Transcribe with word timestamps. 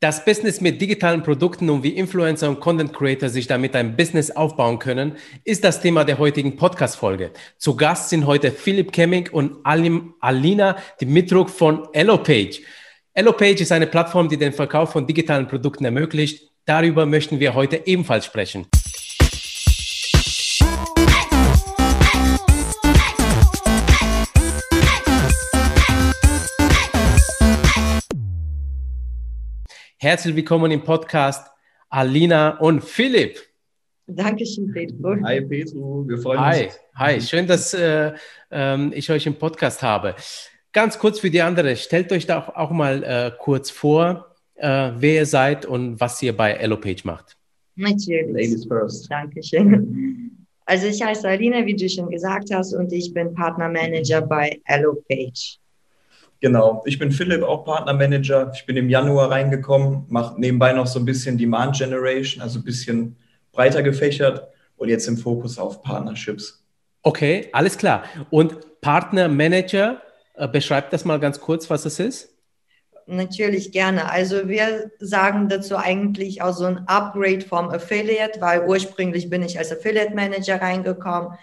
Das 0.00 0.26
Business 0.26 0.60
mit 0.60 0.78
digitalen 0.78 1.22
Produkten 1.22 1.70
und 1.70 1.82
wie 1.82 1.88
Influencer 1.88 2.50
und 2.50 2.60
Content 2.60 2.92
Creator 2.92 3.30
sich 3.30 3.46
damit 3.46 3.74
ein 3.74 3.96
Business 3.96 4.30
aufbauen 4.30 4.78
können, 4.78 5.16
ist 5.42 5.64
das 5.64 5.80
Thema 5.80 6.04
der 6.04 6.18
heutigen 6.18 6.54
Podcast-Folge. 6.54 7.30
Zu 7.56 7.76
Gast 7.76 8.10
sind 8.10 8.26
heute 8.26 8.50
Philipp 8.50 8.92
Kemming 8.92 9.30
und 9.32 9.56
Alim, 9.64 10.12
Alina 10.20 10.76
Dimitruk 11.00 11.48
von 11.48 11.88
EloPage. 11.94 12.60
EloPage 13.14 13.62
ist 13.62 13.72
eine 13.72 13.86
Plattform, 13.86 14.28
die 14.28 14.36
den 14.36 14.52
Verkauf 14.52 14.92
von 14.92 15.06
digitalen 15.06 15.48
Produkten 15.48 15.86
ermöglicht. 15.86 16.50
Darüber 16.66 17.06
möchten 17.06 17.40
wir 17.40 17.54
heute 17.54 17.86
ebenfalls 17.86 18.26
sprechen. 18.26 18.66
Herzlich 30.06 30.36
willkommen 30.36 30.70
im 30.70 30.84
Podcast 30.84 31.50
Alina 31.88 32.58
und 32.58 32.84
Philipp. 32.84 33.40
Dankeschön, 34.06 34.72
Petro. 34.72 35.16
Hi, 35.24 35.40
Petro, 35.40 36.04
wir 36.06 36.18
freuen 36.18 36.38
Hi. 36.38 36.64
uns. 36.66 36.78
Hi, 36.94 37.20
schön, 37.20 37.44
dass 37.44 37.74
äh, 37.74 38.12
äh, 38.52 38.94
ich 38.94 39.10
euch 39.10 39.26
im 39.26 39.34
Podcast 39.34 39.82
habe. 39.82 40.14
Ganz 40.72 40.96
kurz 40.96 41.18
für 41.18 41.28
die 41.28 41.42
anderen, 41.42 41.74
stellt 41.74 42.12
euch 42.12 42.24
da 42.24 42.38
auch, 42.38 42.54
auch 42.54 42.70
mal 42.70 43.02
äh, 43.02 43.32
kurz 43.36 43.68
vor, 43.68 44.32
äh, 44.54 44.92
wer 44.94 45.14
ihr 45.14 45.26
seid 45.26 45.66
und 45.66 45.98
was 45.98 46.22
ihr 46.22 46.36
bei 46.36 46.52
EloPage 46.52 47.02
macht. 47.02 47.36
Natürlich. 47.74 48.32
Ladies 48.32 48.64
first. 48.64 49.10
Dankeschön. 49.10 50.46
Also 50.66 50.86
ich 50.86 51.02
heiße 51.02 51.26
Alina, 51.26 51.66
wie 51.66 51.74
du 51.74 51.88
schon 51.88 52.10
gesagt 52.10 52.54
hast, 52.54 52.74
und 52.74 52.92
ich 52.92 53.12
bin 53.12 53.34
Partnermanager 53.34 54.22
bei 54.22 54.60
EloPage. 54.66 55.58
Genau, 56.46 56.80
ich 56.86 57.00
bin 57.00 57.10
Philipp, 57.10 57.42
auch 57.42 57.64
Partnermanager. 57.64 58.52
Ich 58.54 58.64
bin 58.66 58.76
im 58.76 58.88
Januar 58.88 59.32
reingekommen, 59.32 60.04
mache 60.06 60.40
nebenbei 60.40 60.72
noch 60.72 60.86
so 60.86 61.00
ein 61.00 61.04
bisschen 61.04 61.36
Demand 61.36 61.76
Generation, 61.76 62.40
also 62.40 62.60
ein 62.60 62.62
bisschen 62.64 63.16
breiter 63.50 63.82
gefächert 63.82 64.46
und 64.76 64.88
jetzt 64.88 65.08
im 65.08 65.16
Fokus 65.16 65.58
auf 65.58 65.82
Partnerships. 65.82 66.64
Okay, 67.02 67.48
alles 67.52 67.76
klar. 67.76 68.04
Und 68.30 68.80
Partnermanager, 68.80 70.00
äh, 70.36 70.46
beschreibt 70.46 70.92
das 70.92 71.04
mal 71.04 71.18
ganz 71.18 71.40
kurz, 71.40 71.68
was 71.68 71.84
es 71.84 71.98
ist. 71.98 72.28
Natürlich 73.06 73.72
gerne. 73.72 74.08
Also 74.08 74.48
wir 74.48 74.92
sagen 75.00 75.48
dazu 75.48 75.76
eigentlich 75.76 76.42
auch 76.42 76.52
so 76.52 76.66
ein 76.66 76.86
Upgrade 76.86 77.40
vom 77.40 77.70
Affiliate, 77.70 78.40
weil 78.40 78.64
ursprünglich 78.68 79.28
bin 79.28 79.42
ich 79.42 79.58
als 79.58 79.72
Affiliate 79.72 80.14
Manager 80.14 80.62
reingekommen 80.62 81.36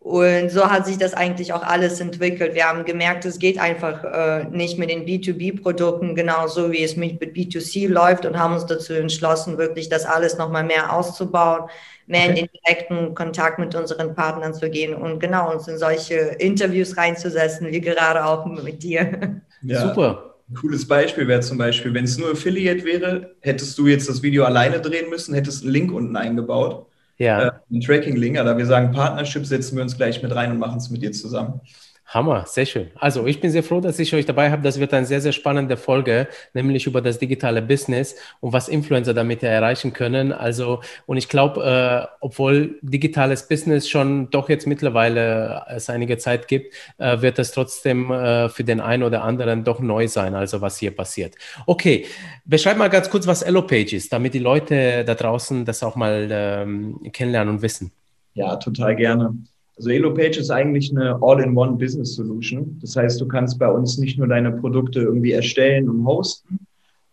und 0.00 0.50
so 0.50 0.70
hat 0.70 0.86
sich 0.86 0.96
das 0.96 1.12
eigentlich 1.12 1.52
auch 1.52 1.62
alles 1.62 2.00
entwickelt. 2.00 2.54
Wir 2.54 2.64
haben 2.68 2.84
gemerkt, 2.84 3.24
es 3.24 3.38
geht 3.38 3.58
einfach 3.58 4.04
äh, 4.04 4.44
nicht 4.44 4.78
mit 4.78 4.90
den 4.90 5.04
B2B-Produkten 5.04 6.14
genauso, 6.14 6.70
wie 6.70 6.84
es 6.84 6.96
mit 6.96 7.20
B2C 7.20 7.88
läuft 7.88 8.24
und 8.24 8.38
haben 8.38 8.54
uns 8.54 8.64
dazu 8.66 8.92
entschlossen, 8.94 9.58
wirklich 9.58 9.88
das 9.88 10.06
alles 10.06 10.38
nochmal 10.38 10.62
mehr 10.62 10.92
auszubauen, 10.92 11.68
mehr 12.06 12.22
okay. 12.22 12.28
in 12.28 12.36
den 12.36 12.48
direkten 12.54 13.14
Kontakt 13.14 13.58
mit 13.58 13.74
unseren 13.74 14.14
Partnern 14.14 14.54
zu 14.54 14.70
gehen 14.70 14.94
und 14.94 15.18
genau 15.18 15.52
uns 15.52 15.66
in 15.66 15.78
solche 15.78 16.14
Interviews 16.14 16.96
reinzusetzen, 16.96 17.66
wie 17.72 17.80
gerade 17.80 18.24
auch 18.24 18.46
mit 18.46 18.82
dir. 18.82 19.40
Ja. 19.62 19.88
Super. 19.88 20.36
Ein 20.48 20.54
cooles 20.54 20.86
Beispiel 20.86 21.26
wäre 21.26 21.40
zum 21.40 21.58
Beispiel, 21.58 21.92
wenn 21.92 22.04
es 22.04 22.16
nur 22.16 22.30
Affiliate 22.30 22.84
wäre, 22.84 23.34
hättest 23.40 23.76
du 23.76 23.88
jetzt 23.88 24.08
das 24.08 24.22
Video 24.22 24.44
alleine 24.44 24.80
drehen 24.80 25.10
müssen, 25.10 25.34
hättest 25.34 25.64
einen 25.64 25.72
Link 25.72 25.92
unten 25.92 26.16
eingebaut 26.16 26.87
ja. 27.18 27.46
äh, 27.46 27.50
einen 27.70 27.80
Tracking-Link, 27.80 28.38
aber 28.38 28.56
wir 28.56 28.66
sagen 28.66 28.92
Partnership, 28.92 29.44
setzen 29.44 29.76
wir 29.76 29.82
uns 29.82 29.96
gleich 29.96 30.22
mit 30.22 30.34
rein 30.34 30.52
und 30.52 30.58
machen 30.58 30.78
es 30.78 30.90
mit 30.90 31.02
dir 31.02 31.12
zusammen. 31.12 31.60
Hammer, 32.08 32.46
sehr 32.46 32.64
schön. 32.64 32.90
Also 32.94 33.26
ich 33.26 33.38
bin 33.38 33.50
sehr 33.50 33.62
froh, 33.62 33.82
dass 33.82 33.98
ich 33.98 34.14
euch 34.14 34.24
dabei 34.24 34.50
habe. 34.50 34.62
Das 34.62 34.80
wird 34.80 34.94
eine 34.94 35.04
sehr, 35.04 35.20
sehr 35.20 35.32
spannende 35.32 35.76
Folge, 35.76 36.26
nämlich 36.54 36.86
über 36.86 37.02
das 37.02 37.18
digitale 37.18 37.60
Business 37.60 38.16
und 38.40 38.54
was 38.54 38.70
Influencer 38.70 39.12
damit 39.12 39.42
erreichen 39.42 39.92
können. 39.92 40.32
Also, 40.32 40.80
und 41.04 41.18
ich 41.18 41.28
glaube, 41.28 42.08
äh, 42.10 42.16
obwohl 42.20 42.78
digitales 42.80 43.46
Business 43.46 43.90
schon 43.90 44.30
doch 44.30 44.48
jetzt 44.48 44.66
mittlerweile 44.66 45.66
es 45.68 45.90
einige 45.90 46.16
Zeit 46.16 46.48
gibt, 46.48 46.74
äh, 46.96 47.20
wird 47.20 47.38
es 47.38 47.52
trotzdem 47.52 48.10
äh, 48.10 48.48
für 48.48 48.64
den 48.64 48.80
einen 48.80 49.02
oder 49.02 49.22
anderen 49.22 49.64
doch 49.64 49.80
neu 49.80 50.08
sein, 50.08 50.34
also 50.34 50.62
was 50.62 50.78
hier 50.78 50.96
passiert. 50.96 51.34
Okay, 51.66 52.06
beschreib 52.46 52.78
mal 52.78 52.88
ganz 52.88 53.10
kurz, 53.10 53.26
was 53.26 53.42
EloPage 53.42 53.92
ist, 53.92 54.14
damit 54.14 54.32
die 54.32 54.38
Leute 54.38 55.04
da 55.04 55.14
draußen 55.14 55.66
das 55.66 55.82
auch 55.82 55.94
mal 55.94 56.26
ähm, 56.30 57.00
kennenlernen 57.12 57.56
und 57.56 57.62
wissen. 57.62 57.92
Ja, 58.32 58.56
total 58.56 58.96
gerne. 58.96 59.34
Also 59.78 59.90
EloPage 59.90 60.40
ist 60.40 60.50
eigentlich 60.50 60.90
eine 60.90 61.22
All-in-One 61.22 61.76
Business 61.76 62.16
Solution. 62.16 62.78
Das 62.82 62.96
heißt, 62.96 63.20
du 63.20 63.28
kannst 63.28 63.60
bei 63.60 63.68
uns 63.68 63.96
nicht 63.96 64.18
nur 64.18 64.26
deine 64.26 64.50
Produkte 64.50 65.00
irgendwie 65.00 65.30
erstellen 65.30 65.88
und 65.88 66.04
hosten, 66.04 66.58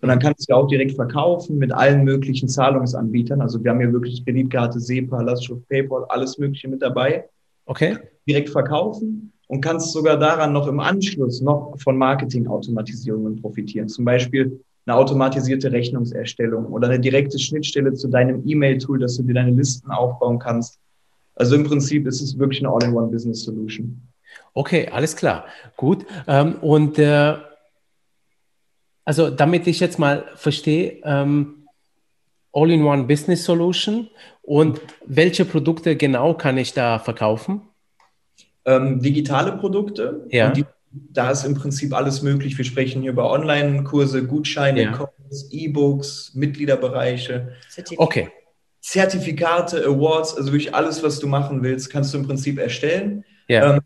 sondern 0.02 0.18
kannst 0.18 0.48
sie 0.48 0.54
auch 0.54 0.68
direkt 0.68 0.94
verkaufen 0.94 1.60
mit 1.60 1.72
allen 1.72 2.04
möglichen 2.04 2.50
Zahlungsanbietern. 2.50 3.40
Also 3.40 3.64
wir 3.64 3.70
haben 3.70 3.80
hier 3.80 3.94
wirklich 3.94 4.26
Kreditkarte, 4.26 4.80
SEPA, 4.80 5.22
Lastschrift, 5.22 5.68
PayPal, 5.70 6.06
alles 6.10 6.40
Mögliche 6.40 6.68
mit 6.68 6.82
dabei. 6.82 7.30
Okay. 7.68 7.98
Direkt 8.28 8.50
verkaufen 8.50 9.32
und 9.48 9.62
kannst 9.62 9.94
sogar 9.94 10.18
daran 10.18 10.52
noch 10.52 10.68
im 10.68 10.80
Anschluss 10.80 11.42
noch 11.42 11.76
von 11.78 11.96
Marketing-Automatisierungen 12.00 13.44
profitieren. 13.44 13.90
Zum 13.90 14.06
Beispiel 14.06 14.60
eine 14.88 14.96
automatisierte 14.96 15.72
Rechnungserstellung 15.72 16.66
oder 16.66 16.88
eine 16.88 17.00
direkte 17.00 17.38
Schnittstelle 17.38 17.94
zu 17.94 18.08
deinem 18.08 18.42
E-Mail-Tool, 18.44 18.98
dass 18.98 19.18
du 19.18 19.24
dir 19.24 19.36
deine 19.36 19.52
Listen 19.52 19.92
aufbauen 19.92 20.40
kannst 20.40 20.80
also 21.36 21.56
im 21.56 21.64
Prinzip 21.64 22.08
ist 22.08 22.22
es 22.22 22.38
wirklich 22.40 22.62
eine 22.62 22.74
All-in-One-Business-Solution. 22.74 24.02
Okay, 24.54 24.88
alles 24.88 25.16
klar. 25.16 25.46
Gut. 25.76 26.06
Ähm, 26.28 26.56
und 26.62 26.98
äh, 26.98 27.36
also 29.04 29.30
damit 29.30 29.68
ich 29.68 29.80
jetzt 29.80 30.00
mal 30.00 30.26
verstehe, 30.36 31.02
ähm, 31.04 31.68
All-in-One-Business-Solution 32.54 34.10
und 34.42 34.80
welche 35.06 35.44
Produkte 35.46 35.98
genau 35.98 36.34
kann 36.34 36.58
ich 36.58 36.74
da 36.74 37.00
verkaufen? 37.00 37.62
Ähm, 38.64 39.02
digitale 39.02 39.58
Produkte. 39.58 40.26
Ja. 40.30 40.52
Die, 40.52 40.66
da 40.92 41.32
ist 41.32 41.44
im 41.44 41.56
Prinzip 41.56 41.94
alles 41.94 42.22
möglich. 42.22 42.58
Wir 42.58 42.66
sprechen 42.66 43.02
hier 43.02 43.12
über 43.12 43.30
Online-Kurse, 43.30 44.26
Gutscheine, 44.26 44.84
ja. 44.84 45.10
E-Books, 45.52 46.32
Mitgliederbereiche. 46.34 47.54
Okay. 47.98 48.30
Zertifikate, 48.86 49.84
Awards, 49.84 50.38
also 50.38 50.52
wirklich 50.52 50.76
alles, 50.76 51.02
was 51.02 51.18
du 51.18 51.26
machen 51.26 51.64
willst, 51.64 51.90
kannst 51.90 52.14
du 52.14 52.20
im 52.20 52.28
Prinzip 52.28 52.60
erstellen. 52.60 53.26
Ja. 53.48 53.78
Ähm, 53.78 53.82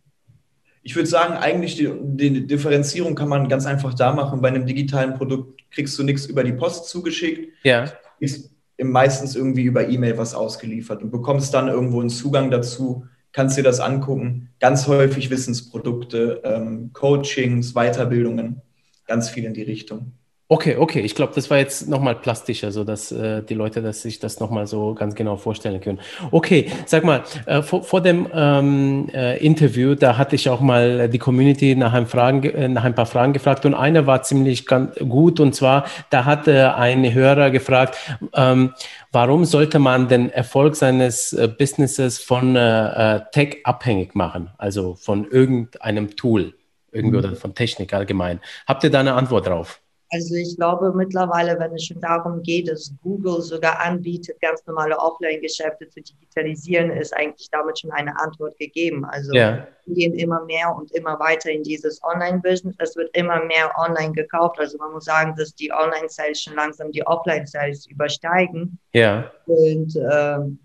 ich 0.83 0.93
würde 0.93 1.07
sagen, 1.07 1.35
eigentlich 1.35 1.77
die, 1.77 1.89
die, 1.99 2.45
Differenzierung 2.45 3.15
kann 3.15 3.29
man 3.29 3.47
ganz 3.47 3.65
einfach 3.65 3.93
da 3.93 4.11
machen. 4.11 4.41
Bei 4.41 4.49
einem 4.49 4.65
digitalen 4.65 5.13
Produkt 5.13 5.61
kriegst 5.71 5.97
du 5.97 6.03
nichts 6.03 6.25
über 6.25 6.43
die 6.43 6.51
Post 6.51 6.89
zugeschickt. 6.89 7.53
Ja. 7.63 7.89
Ist 8.19 8.51
meistens 8.77 9.37
irgendwie 9.37 9.63
über 9.63 9.87
E-Mail 9.87 10.17
was 10.17 10.35
ausgeliefert 10.35 11.01
und 11.01 11.11
bekommst 11.11 11.53
dann 11.53 11.69
irgendwo 11.69 12.01
einen 12.01 12.09
Zugang 12.09 12.51
dazu, 12.51 13.05
kannst 13.31 13.57
dir 13.57 13.63
das 13.63 13.79
angucken. 13.79 14.49
Ganz 14.59 14.85
häufig 14.87 15.29
Wissensprodukte, 15.29 16.41
ähm, 16.43 16.91
Coachings, 16.91 17.73
Weiterbildungen, 17.73 18.61
ganz 19.07 19.29
viel 19.29 19.45
in 19.45 19.53
die 19.53 19.63
Richtung. 19.63 20.11
Okay, 20.51 20.77
okay. 20.77 21.01
Ich 21.01 21.13
glaube, 21.13 21.33
das 21.35 21.51
war 21.51 21.59
jetzt 21.59 21.87
nochmal 21.87 22.15
plastischer, 22.15 22.71
so 22.71 22.83
dass 22.83 23.11
äh, 23.11 23.43
die 23.43 23.53
Leute 23.53 23.83
dass 23.83 24.01
sich 24.01 24.17
das 24.17 24.39
nochmal 24.39 24.65
so 24.65 24.95
ganz 24.95 25.13
genau 25.13 25.37
vorstellen 25.37 25.79
können. 25.79 25.99
Okay, 26.31 26.71
sag 26.87 27.03
mal, 27.03 27.23
äh, 27.45 27.61
vor, 27.61 27.83
vor, 27.83 28.01
dem 28.01 28.27
ähm, 28.33 29.09
äh, 29.13 29.37
Interview, 29.45 29.93
da 29.93 30.17
hatte 30.17 30.35
ich 30.35 30.49
auch 30.49 30.59
mal 30.59 31.07
die 31.07 31.19
Community 31.19 31.75
nach 31.75 31.93
ein, 31.93 32.07
Fragen, 32.07 32.43
äh, 32.45 32.67
nach 32.67 32.83
ein 32.83 32.95
paar 32.95 33.05
Fragen 33.05 33.33
gefragt 33.33 33.63
und 33.67 33.75
eine 33.75 34.07
war 34.07 34.23
ziemlich 34.23 34.65
ganz 34.65 34.95
gut 34.95 35.39
und 35.39 35.53
zwar, 35.53 35.85
da 36.09 36.25
hatte 36.25 36.73
ein 36.73 37.13
Hörer 37.13 37.51
gefragt, 37.51 37.95
ähm, 38.33 38.73
warum 39.11 39.45
sollte 39.45 39.77
man 39.77 40.07
den 40.07 40.31
Erfolg 40.31 40.75
seines 40.75 41.31
äh, 41.31 41.47
Businesses 41.47 42.17
von 42.17 42.55
äh, 42.55 43.19
Tech 43.33 43.57
abhängig 43.65 44.15
machen, 44.15 44.49
also 44.57 44.95
von 44.95 45.29
irgendeinem 45.29 46.15
Tool 46.15 46.55
irgendwie 46.91 47.19
mhm. 47.19 47.23
oder 47.23 47.35
von 47.35 47.53
Technik 47.53 47.93
allgemein. 47.93 48.39
Habt 48.65 48.83
ihr 48.83 48.89
da 48.89 49.01
eine 49.01 49.13
Antwort 49.13 49.45
drauf? 49.45 49.79
Also 50.11 50.35
ich 50.35 50.55
glaube 50.55 50.91
mittlerweile, 50.95 51.59
wenn 51.59 51.73
es 51.73 51.85
schon 51.85 52.01
darum 52.01 52.41
geht, 52.41 52.67
dass 52.67 52.91
Google 53.03 53.41
sogar 53.41 53.79
anbietet, 53.79 54.41
ganz 54.41 54.65
normale 54.65 54.97
Offline-Geschäfte 54.97 55.87
zu 55.89 56.01
digitalisieren, 56.01 56.89
ist 56.89 57.15
eigentlich 57.15 57.47
damit 57.51 57.79
schon 57.79 57.91
eine 57.91 58.19
Antwort 58.19 58.57
gegeben. 58.57 59.05
Also 59.05 59.33
ja. 59.33 59.67
wir 59.85 59.95
gehen 59.95 60.15
immer 60.15 60.43
mehr 60.45 60.75
und 60.75 60.91
immer 60.93 61.19
weiter 61.19 61.51
in 61.51 61.61
dieses 61.61 62.01
Online-Business. 62.03 62.75
Es 62.79 62.95
wird 62.95 63.15
immer 63.15 63.43
mehr 63.45 63.71
online 63.77 64.13
gekauft. 64.13 64.59
Also 64.59 64.79
man 64.79 64.93
muss 64.93 65.05
sagen, 65.05 65.35
dass 65.37 65.53
die 65.53 65.71
Online-Sales 65.71 66.41
schon 66.41 66.55
langsam 66.55 66.91
die 66.91 67.05
Offline-Sales 67.05 67.85
übersteigen. 67.87 68.79
Ja. 68.93 69.31
Und 69.45 69.95
ähm, 70.11 70.59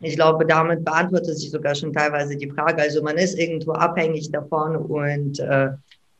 ich 0.00 0.16
glaube, 0.16 0.44
damit 0.44 0.84
beantwortet 0.84 1.38
sich 1.38 1.50
sogar 1.50 1.74
schon 1.74 1.92
teilweise 1.92 2.36
die 2.36 2.50
Frage. 2.50 2.82
Also 2.82 3.02
man 3.02 3.16
ist 3.16 3.38
irgendwo 3.38 3.72
abhängig 3.72 4.30
davon 4.32 4.76
und 4.76 5.38
äh, 5.38 5.70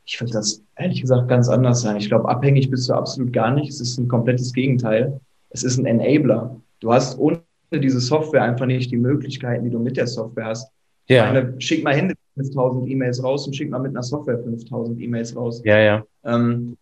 ich 0.05 0.21
würde 0.21 0.33
das 0.33 0.63
ehrlich 0.77 1.01
gesagt 1.01 1.29
ganz 1.29 1.49
anders 1.49 1.83
sein. 1.83 1.97
Ich 1.97 2.09
glaube, 2.09 2.29
abhängig 2.29 2.71
bist 2.71 2.89
du 2.89 2.95
absolut 2.95 3.33
gar 3.33 3.55
nicht. 3.55 3.71
Es 3.71 3.81
ist 3.81 3.99
ein 3.99 4.09
komplettes 4.09 4.53
Gegenteil. 4.53 5.21
Es 5.51 5.63
ist 5.63 5.79
ein 5.79 5.87
Enabler. 5.87 6.61
Du 6.81 6.93
hast 6.93 7.19
ohne 7.19 7.43
diese 7.73 8.01
Software 8.01 8.43
einfach 8.43 8.67
nicht 8.67 8.91
die 8.91 8.97
Möglichkeiten, 8.97 9.65
die 9.65 9.71
du 9.71 9.79
mit 9.79 9.97
der 9.97 10.07
Software 10.07 10.47
hast. 10.47 10.71
Ja. 11.09 11.33
Meine, 11.33 11.61
schick 11.61 11.85
mal 11.85 11.95
Hände 11.95 12.15
5000 12.35 12.89
E-Mails 12.89 13.23
raus 13.23 13.47
und 13.47 13.55
schick 13.55 13.71
mal 13.71 13.79
mit 13.79 13.93
einer 13.93 14.03
Software 14.03 14.39
5000 14.39 15.01
E-Mails 15.01 15.37
raus. 15.37 15.63
Ja, 15.65 15.79
ja. 15.79 16.05
Ähm, 16.25 16.77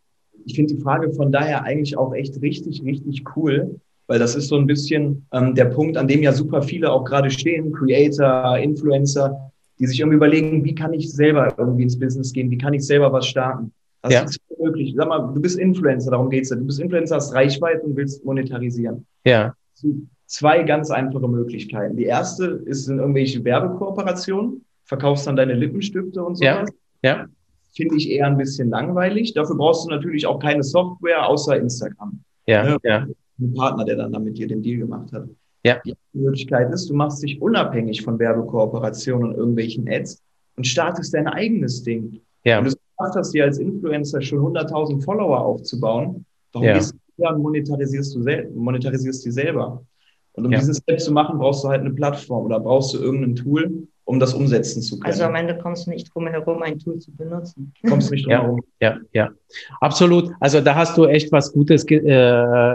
ich 0.44 0.54
finde 0.54 0.74
die 0.74 0.80
Frage 0.80 1.12
von 1.12 1.32
daher 1.32 1.64
eigentlich 1.64 1.96
auch 1.98 2.14
echt 2.14 2.40
richtig, 2.40 2.82
richtig 2.82 3.24
cool, 3.36 3.80
weil 4.06 4.18
das 4.18 4.34
ist 4.34 4.48
so 4.48 4.56
ein 4.56 4.66
bisschen 4.66 5.26
ähm, 5.32 5.54
der 5.54 5.66
Punkt, 5.66 5.96
an 5.96 6.08
dem 6.08 6.22
ja 6.22 6.32
super 6.32 6.62
viele 6.62 6.90
auch 6.90 7.04
gerade 7.04 7.30
stehen, 7.30 7.72
Creator, 7.72 8.58
Influencer, 8.58 9.52
die 9.80 9.86
sich 9.86 9.98
irgendwie 10.00 10.16
überlegen, 10.16 10.62
wie 10.64 10.74
kann 10.74 10.92
ich 10.92 11.10
selber 11.12 11.52
irgendwie 11.58 11.82
ins 11.84 11.98
Business 11.98 12.32
gehen, 12.32 12.50
wie 12.50 12.58
kann 12.58 12.74
ich 12.74 12.86
selber 12.86 13.12
was 13.12 13.26
starten. 13.26 13.72
Das 14.02 14.12
Ja. 14.12 14.22
ist 14.22 14.38
möglich. 14.62 14.94
Sag 14.96 15.08
mal, 15.08 15.32
du 15.34 15.40
bist 15.40 15.58
Influencer, 15.58 16.10
darum 16.10 16.30
geht's 16.30 16.50
ja. 16.50 16.56
Du 16.56 16.64
bist 16.66 16.80
Influencer, 16.80 17.16
hast 17.16 17.34
Reichweite 17.34 17.82
und 17.82 17.96
willst 17.96 18.24
monetarisieren. 18.24 19.06
Ja, 19.24 19.54
zwei 20.26 20.62
ganz 20.62 20.90
einfache 20.90 21.26
Möglichkeiten. 21.28 21.96
Die 21.96 22.04
erste 22.04 22.62
ist 22.66 22.88
in 22.88 22.98
irgendwelche 22.98 23.42
Werbekooperationen, 23.44 24.64
verkaufst 24.84 25.26
dann 25.26 25.36
deine 25.36 25.54
Lippenstifte 25.54 26.22
und 26.22 26.38
Ja. 26.40 26.56
sowas. 26.58 26.70
ja, 27.02 27.26
Finde 27.74 27.94
ich 27.96 28.10
eher 28.10 28.26
ein 28.26 28.36
bisschen 28.36 28.68
langweilig. 28.68 29.32
Dafür 29.34 29.56
brauchst 29.56 29.86
du 29.86 29.90
natürlich 29.90 30.26
auch 30.26 30.38
keine 30.40 30.62
Software 30.62 31.26
außer 31.28 31.56
Instagram. 31.56 32.20
ja, 32.46 32.66
Ja. 32.66 32.78
ja, 32.82 33.06
Ein 33.40 33.54
Partner, 33.54 33.84
der 33.84 33.96
dann 33.96 34.12
damit 34.12 34.36
dir 34.36 34.46
den 34.48 34.60
Deal 34.62 34.78
gemacht 34.78 35.12
hat. 35.12 35.28
Ja. 35.64 35.78
Die 35.84 35.92
andere 35.92 36.24
Möglichkeit 36.30 36.72
ist, 36.72 36.88
du 36.88 36.94
machst 36.94 37.22
dich 37.22 37.40
unabhängig 37.40 38.02
von 38.02 38.18
Werbekooperationen 38.18 39.30
und 39.30 39.34
irgendwelchen 39.36 39.88
Ads 39.88 40.22
und 40.56 40.66
startest 40.66 41.12
dein 41.14 41.26
eigenes 41.28 41.82
Ding. 41.82 42.20
ja, 42.44 42.56
Wenn 42.58 42.64
du 42.64 42.70
es 42.70 42.76
geschafft 42.96 43.16
hast, 43.16 43.34
dir 43.34 43.44
als 43.44 43.58
Influencer 43.58 44.20
schon 44.22 44.38
100.000 44.40 45.02
Follower 45.04 45.38
aufzubauen, 45.40 46.24
warum 46.52 46.68
Ja. 46.68 46.74
gehst 46.74 46.92
du 46.94 47.22
her 47.24 47.34
und 47.34 47.42
monetarisierst, 47.42 48.14
du 48.14 48.22
sel 48.22 48.50
monetarisierst 48.54 49.24
die 49.24 49.30
selber? 49.30 49.82
Und 50.32 50.46
um 50.46 50.52
Ja. 50.52 50.58
diesen 50.60 50.74
Step 50.74 51.00
zu 51.00 51.12
machen, 51.12 51.38
brauchst 51.38 51.64
du 51.64 51.68
halt 51.68 51.80
eine 51.80 51.90
Plattform 51.90 52.46
oder 52.46 52.60
brauchst 52.60 52.94
du 52.94 52.98
irgendein 52.98 53.34
Tool, 53.36 53.86
um 54.04 54.18
das 54.20 54.32
umsetzen 54.32 54.80
zu 54.80 54.98
können. 54.98 55.12
Also 55.12 55.24
am 55.24 55.34
Ende 55.34 55.58
kommst 55.58 55.86
du 55.86 55.90
nicht 55.90 56.08
drum 56.14 56.26
herum, 56.28 56.62
ein 56.62 56.78
Tool 56.78 56.98
zu 56.98 57.14
benutzen. 57.14 57.72
kommst 57.88 58.10
nicht 58.10 58.24
drum 58.24 58.32
Ja. 58.32 58.42
herum. 58.42 58.60
ja, 58.80 58.96
ja. 59.12 59.28
Absolut. 59.80 60.30
Also 60.40 60.60
da 60.60 60.74
hast 60.76 60.96
du 60.96 61.04
echt 61.06 61.30
was 61.32 61.52
Gutes 61.52 61.84
äh, 61.90 62.22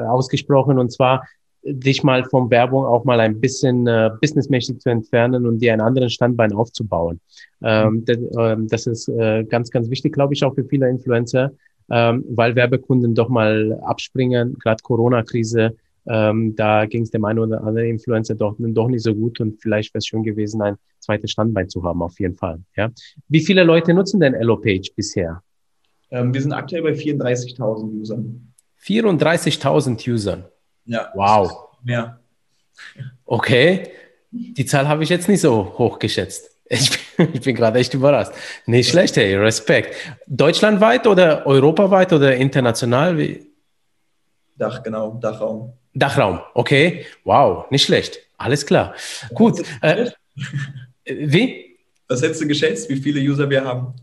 ausgesprochen 0.08 0.78
und 0.80 0.92
zwar 0.92 1.26
dich 1.66 2.04
mal 2.04 2.24
vom 2.26 2.50
Werbung 2.52 2.86
auch 2.86 3.04
mal 3.06 3.20
ein 3.20 3.40
bisschen 3.40 3.88
äh, 3.88 4.12
businessmäßig 4.22 4.80
zu 4.80 4.90
entfernen 4.90 5.46
und 5.48 5.60
dir 5.60 5.74
einen 5.74 5.82
anderen 5.82 6.10
Standbein 6.10 6.54
aufzubauen. 6.54 7.20
Ähm, 7.64 8.06
das, 8.06 8.18
ähm, 8.38 8.68
das 8.68 8.88
ist 8.88 9.10
äh, 9.10 9.44
ganz, 9.44 9.72
ganz 9.72 9.90
wichtig, 9.90 10.14
glaube 10.14 10.34
ich, 10.34 10.44
auch 10.44 10.54
für 10.54 10.64
viele 10.64 10.88
Influencer, 10.88 11.52
ähm, 11.90 12.24
weil 12.30 12.56
Werbekunden 12.56 13.16
doch 13.16 13.30
mal 13.30 13.80
abspringen, 13.84 14.58
gerade 14.60 14.82
Corona-Krise. 14.84 15.76
Ähm, 16.08 16.56
da 16.56 16.86
ging 16.86 17.02
es 17.02 17.10
dem 17.10 17.26
einen 17.26 17.40
oder 17.40 17.64
anderen 17.64 17.90
Influencer 17.90 18.36
doch, 18.36 18.56
doch 18.60 18.88
nicht 18.88 19.02
so 19.02 19.16
gut 19.16 19.40
und 19.40 19.60
vielleicht 19.60 19.92
wäre 19.94 20.00
es 20.00 20.06
schön 20.06 20.22
gewesen, 20.22 20.62
ein 20.62 20.76
zweites 21.00 21.32
Standbein 21.32 21.68
zu 21.68 21.84
haben, 21.84 22.04
auf 22.04 22.20
jeden 22.20 22.36
Fall. 22.36 22.60
Ja. 22.76 22.92
Wie 23.28 23.40
viele 23.40 23.64
Leute 23.64 23.92
nutzen 23.92 24.20
denn 24.20 24.36
Elopage 24.36 24.92
bisher? 24.96 25.42
Ähm, 26.12 26.32
wir 26.32 26.42
sind 26.42 26.54
aktuell 26.54 26.84
bei 26.84 26.92
34.000 26.92 28.02
Usern. 28.02 28.54
34.000 28.84 30.08
Usern. 30.08 30.46
Ja. 30.86 31.12
Wow. 31.14 31.70
Ja. 31.86 32.20
Okay. 33.26 33.92
Die 34.32 34.66
Zahl 34.66 34.88
habe 34.88 35.04
ich 35.04 35.10
jetzt 35.10 35.30
nicht 35.30 35.42
so 35.42 35.78
hoch 35.78 36.00
geschätzt. 36.00 36.52
Ich 36.68 36.90
bin, 37.18 37.30
ich 37.34 37.42
bin 37.42 37.56
gerade 37.56 37.80
echt 37.80 37.94
überrascht. 37.94 38.32
Nicht 38.66 38.90
schlecht, 38.90 39.16
hey, 39.18 39.36
Respekt. 39.36 39.96
Deutschlandweit 40.28 41.06
oder 41.08 41.46
europaweit 41.46 42.12
oder 42.12 42.36
international? 42.36 43.18
Wie? 43.18 43.48
Dach, 44.58 44.82
genau, 44.84 45.18
Dachraum. 45.22 45.74
Dachraum, 45.94 46.42
okay. 46.54 47.06
Wow, 47.24 47.70
nicht 47.72 47.86
schlecht. 47.86 48.20
Alles 48.38 48.66
klar. 48.66 48.96
Gut. 49.34 49.64
Äh, 49.82 50.12
wie? 51.06 51.78
Was 52.08 52.22
hättest 52.22 52.42
du 52.42 52.48
geschätzt, 52.48 52.90
wie 52.90 52.98
viele 52.98 53.20
User 53.20 53.50
wir 53.50 53.64
haben? 53.64 53.94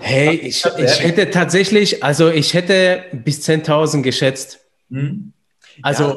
Hey, 0.00 0.36
ich, 0.36 0.64
ich 0.64 1.02
hätte 1.02 1.30
tatsächlich, 1.30 2.02
also 2.02 2.30
ich 2.30 2.54
hätte 2.54 3.04
bis 3.12 3.46
10.000 3.48 4.02
geschätzt. 4.02 4.60
Hm? 4.90 5.32
Also, 5.82 6.04
Ja. 6.04 6.16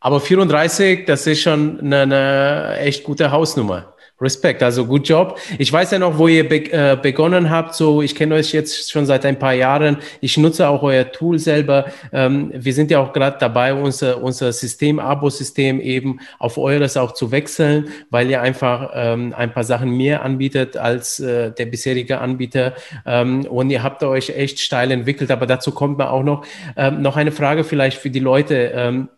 aber 0.00 0.20
34, 0.20 1.04
das 1.06 1.26
ist 1.26 1.40
schon 1.42 1.80
eine, 1.80 2.00
eine 2.02 2.78
echt 2.78 3.04
gute 3.04 3.30
Hausnummer. 3.30 3.94
Respekt, 4.20 4.62
also 4.62 4.84
gut 4.86 5.08
Job. 5.08 5.38
Ich 5.58 5.72
weiß 5.72 5.92
ja 5.92 5.98
noch, 5.98 6.18
wo 6.18 6.28
ihr 6.28 6.48
be 6.48 6.70
äh, 6.70 6.98
begonnen 7.00 7.48
habt. 7.48 7.74
So, 7.74 8.02
ich 8.02 8.14
kenne 8.14 8.34
euch 8.34 8.52
jetzt 8.52 8.90
schon 8.90 9.06
seit 9.06 9.24
ein 9.24 9.38
paar 9.38 9.54
Jahren. 9.54 9.96
Ich 10.20 10.36
nutze 10.36 10.68
auch 10.68 10.82
euer 10.82 11.10
Tool 11.10 11.38
selber. 11.38 11.86
Ähm, 12.12 12.50
wir 12.54 12.74
sind 12.74 12.90
ja 12.90 13.00
auch 13.00 13.12
gerade 13.12 13.38
dabei, 13.38 13.72
unser, 13.72 14.22
unser 14.22 14.52
System, 14.52 14.98
Abo-System 14.98 15.80
eben 15.80 16.20
auf 16.38 16.58
eures 16.58 16.96
auch 16.96 17.12
zu 17.12 17.30
wechseln, 17.30 17.88
weil 18.10 18.28
ihr 18.30 18.42
einfach 18.42 18.90
ähm, 18.94 19.34
ein 19.36 19.52
paar 19.52 19.64
Sachen 19.64 19.90
mehr 19.90 20.22
anbietet 20.22 20.76
als 20.76 21.20
äh, 21.20 21.52
der 21.52 21.66
bisherige 21.66 22.20
Anbieter. 22.20 22.74
Ähm, 23.06 23.46
und 23.46 23.70
ihr 23.70 23.82
habt 23.82 24.02
euch 24.02 24.30
echt 24.30 24.60
steil 24.60 24.90
entwickelt. 24.90 25.30
Aber 25.30 25.46
dazu 25.46 25.72
kommt 25.72 25.98
man 25.98 26.08
auch 26.08 26.22
noch, 26.22 26.44
ähm, 26.76 27.00
noch 27.00 27.16
eine 27.16 27.32
Frage 27.32 27.64
vielleicht 27.64 27.98
für 27.98 28.10
die 28.10 28.20
Leute. 28.20 28.72
Ähm, 28.74 29.08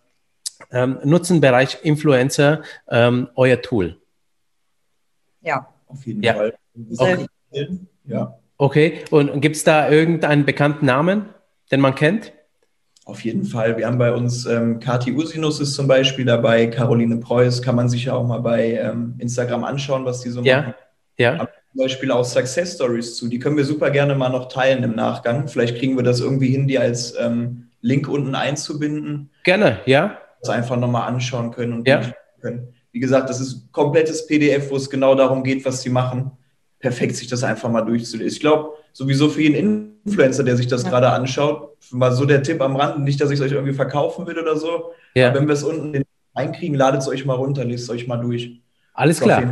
ähm, 0.70 0.98
Nutzenbereich 1.04 1.78
Influencer, 1.82 2.62
ähm, 2.88 3.28
euer 3.34 3.60
Tool. 3.60 4.01
Ja, 5.42 5.66
Auf 5.88 6.06
jeden 6.06 6.22
Ja. 6.22 6.34
Fall. 6.34 6.54
Okay. 6.98 7.26
Ja, 8.06 8.38
Okay, 8.58 9.04
und 9.10 9.40
gibt 9.40 9.56
es 9.56 9.64
da 9.64 9.90
irgendeinen 9.90 10.44
bekannten 10.44 10.86
Namen, 10.86 11.26
den 11.70 11.80
man 11.80 11.94
kennt? 11.94 12.32
auf 13.04 13.24
jeden 13.24 13.44
Fall. 13.44 13.76
Wir 13.76 13.86
haben 13.88 13.98
bei 13.98 14.12
uns 14.12 14.46
ähm, 14.46 14.78
Kati 14.78 15.12
Usinus 15.12 15.58
ist 15.60 15.74
zum 15.74 15.88
Beispiel 15.88 16.24
dabei, 16.24 16.68
Caroline 16.68 17.16
Preuß, 17.16 17.60
kann 17.60 17.74
man 17.74 17.88
sich 17.88 18.04
ja 18.04 18.14
auch 18.14 18.24
mal 18.24 18.38
bei 18.38 18.74
ähm, 18.74 19.16
Instagram 19.18 19.64
anschauen, 19.64 20.04
was 20.04 20.20
die 20.20 20.30
so 20.30 20.40
Ja. 20.42 20.60
machen. 20.60 20.74
Ja, 21.18 21.32
Aber 21.34 21.48
zum 21.72 21.78
Beispiel 21.82 22.12
auch 22.12 22.24
Success 22.24 22.74
Stories 22.76 23.16
zu. 23.16 23.28
Die 23.28 23.40
können 23.40 23.56
wir 23.56 23.64
super 23.64 23.90
gerne 23.90 24.14
mal 24.14 24.28
noch 24.28 24.46
teilen 24.48 24.84
im 24.84 24.94
Nachgang. 24.94 25.48
Vielleicht 25.48 25.78
kriegen 25.78 25.96
wir 25.96 26.04
das 26.04 26.20
irgendwie 26.20 26.48
hin, 26.52 26.68
die 26.68 26.78
als 26.78 27.14
ähm, 27.18 27.70
Link 27.80 28.06
unten 28.08 28.36
einzubinden, 28.36 29.30
gerne, 29.42 29.80
ja. 29.84 30.18
das 30.40 30.50
einfach 30.50 30.76
nochmal 30.76 31.08
anschauen 31.08 31.50
können 31.50 31.72
und 31.72 31.88
Ja. 31.88 32.02
können. 32.40 32.72
Wie 32.92 33.00
gesagt, 33.00 33.28
das 33.30 33.40
ist 33.40 33.54
ein 33.54 33.68
komplettes 33.72 34.26
PDF, 34.26 34.70
wo 34.70 34.76
es 34.76 34.88
genau 34.90 35.14
darum 35.14 35.42
geht, 35.42 35.64
was 35.64 35.82
sie 35.82 35.90
machen. 35.90 36.32
Perfekt, 36.78 37.16
sich 37.16 37.28
das 37.28 37.42
einfach 37.44 37.70
mal 37.70 37.82
durchzulesen. 37.82 38.28
Ich 38.32 38.40
glaube, 38.40 38.70
sowieso 38.92 39.28
für 39.28 39.42
jeden 39.42 39.96
Influencer, 40.04 40.42
der 40.44 40.56
sich 40.56 40.66
das 40.66 40.82
Ja. 40.82 40.90
gerade 40.90 41.10
anschaut, 41.10 41.76
mal 41.90 42.12
so 42.12 42.24
der 42.26 42.42
Tipp 42.42 42.60
am 42.60 42.76
Rand, 42.76 43.00
nicht, 43.02 43.20
dass 43.20 43.30
ich 43.30 43.38
es 43.38 43.44
euch 43.46 43.52
irgendwie 43.52 43.72
verkaufen 43.74 44.26
will 44.26 44.38
oder 44.38 44.56
so. 44.56 44.68
Aber 44.74 44.94
Ja, 45.14 45.34
wenn 45.34 45.46
wir 45.46 45.54
es 45.54 45.62
unten 45.62 46.02
einkriegen, 46.34 46.76
ladet 46.76 47.02
es 47.02 47.08
euch 47.08 47.24
mal 47.24 47.34
runter, 47.34 47.64
lest 47.64 47.84
es 47.84 47.90
euch 47.90 48.06
mal 48.06 48.18
durch. 48.18 48.60
alles 48.94 49.20
klar. 49.20 49.42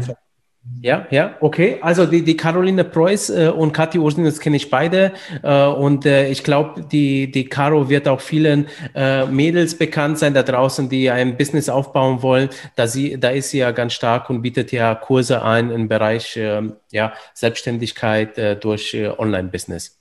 Ja, 0.82 1.06
ja, 1.10 1.36
okay. 1.40 1.78
Also 1.80 2.06
die, 2.06 2.22
die 2.22 2.36
Caroline 2.36 2.84
Preuß 2.84 3.30
äh, 3.30 3.48
und 3.48 3.72
Kathi 3.72 3.98
Ursin, 3.98 4.24
das 4.24 4.40
kenne 4.40 4.56
ich 4.56 4.70
beide. 4.70 5.12
Äh, 5.42 5.66
und 5.66 6.04
äh, 6.06 6.28
ich 6.28 6.44
glaube, 6.44 6.82
die, 6.82 7.30
die 7.30 7.46
Caro 7.48 7.88
wird 7.88 8.06
auch 8.08 8.20
vielen 8.20 8.68
äh, 8.94 9.26
Mädels 9.26 9.76
bekannt 9.76 10.18
sein 10.18 10.34
da 10.34 10.42
draußen, 10.42 10.88
die 10.88 11.10
ein 11.10 11.36
Business 11.36 11.68
aufbauen 11.68 12.22
wollen. 12.22 12.50
Da, 12.76 12.86
sie, 12.86 13.18
da 13.18 13.30
ist 13.30 13.50
sie 13.50 13.58
ja 13.58 13.70
ganz 13.72 13.94
stark 13.94 14.28
und 14.30 14.42
bietet 14.42 14.70
ja 14.72 14.94
Kurse 14.94 15.42
ein 15.42 15.70
im 15.70 15.88
Bereich 15.88 16.36
ähm, 16.36 16.76
ja, 16.90 17.14
Selbstständigkeit 17.34 18.36
äh, 18.38 18.56
durch 18.56 18.94
äh, 18.94 19.08
Online-Business. 19.08 19.99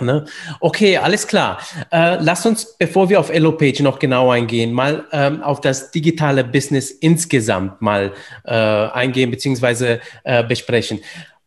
Ne? 0.00 0.24
Okay, 0.60 0.96
alles 0.96 1.26
klar. 1.28 1.60
Äh, 1.92 2.16
lass 2.20 2.44
uns, 2.46 2.76
bevor 2.78 3.08
wir 3.08 3.20
auf 3.20 3.30
Elopage 3.30 3.82
noch 3.82 4.00
genau 4.00 4.30
eingehen, 4.30 4.72
mal 4.72 5.04
ähm, 5.12 5.42
auf 5.42 5.60
das 5.60 5.92
digitale 5.92 6.42
Business 6.42 6.90
insgesamt 6.90 7.80
mal 7.80 8.12
äh, 8.44 8.52
eingehen 8.52 9.30
beziehungsweise 9.30 10.00
äh, 10.24 10.42
besprechen. 10.42 11.00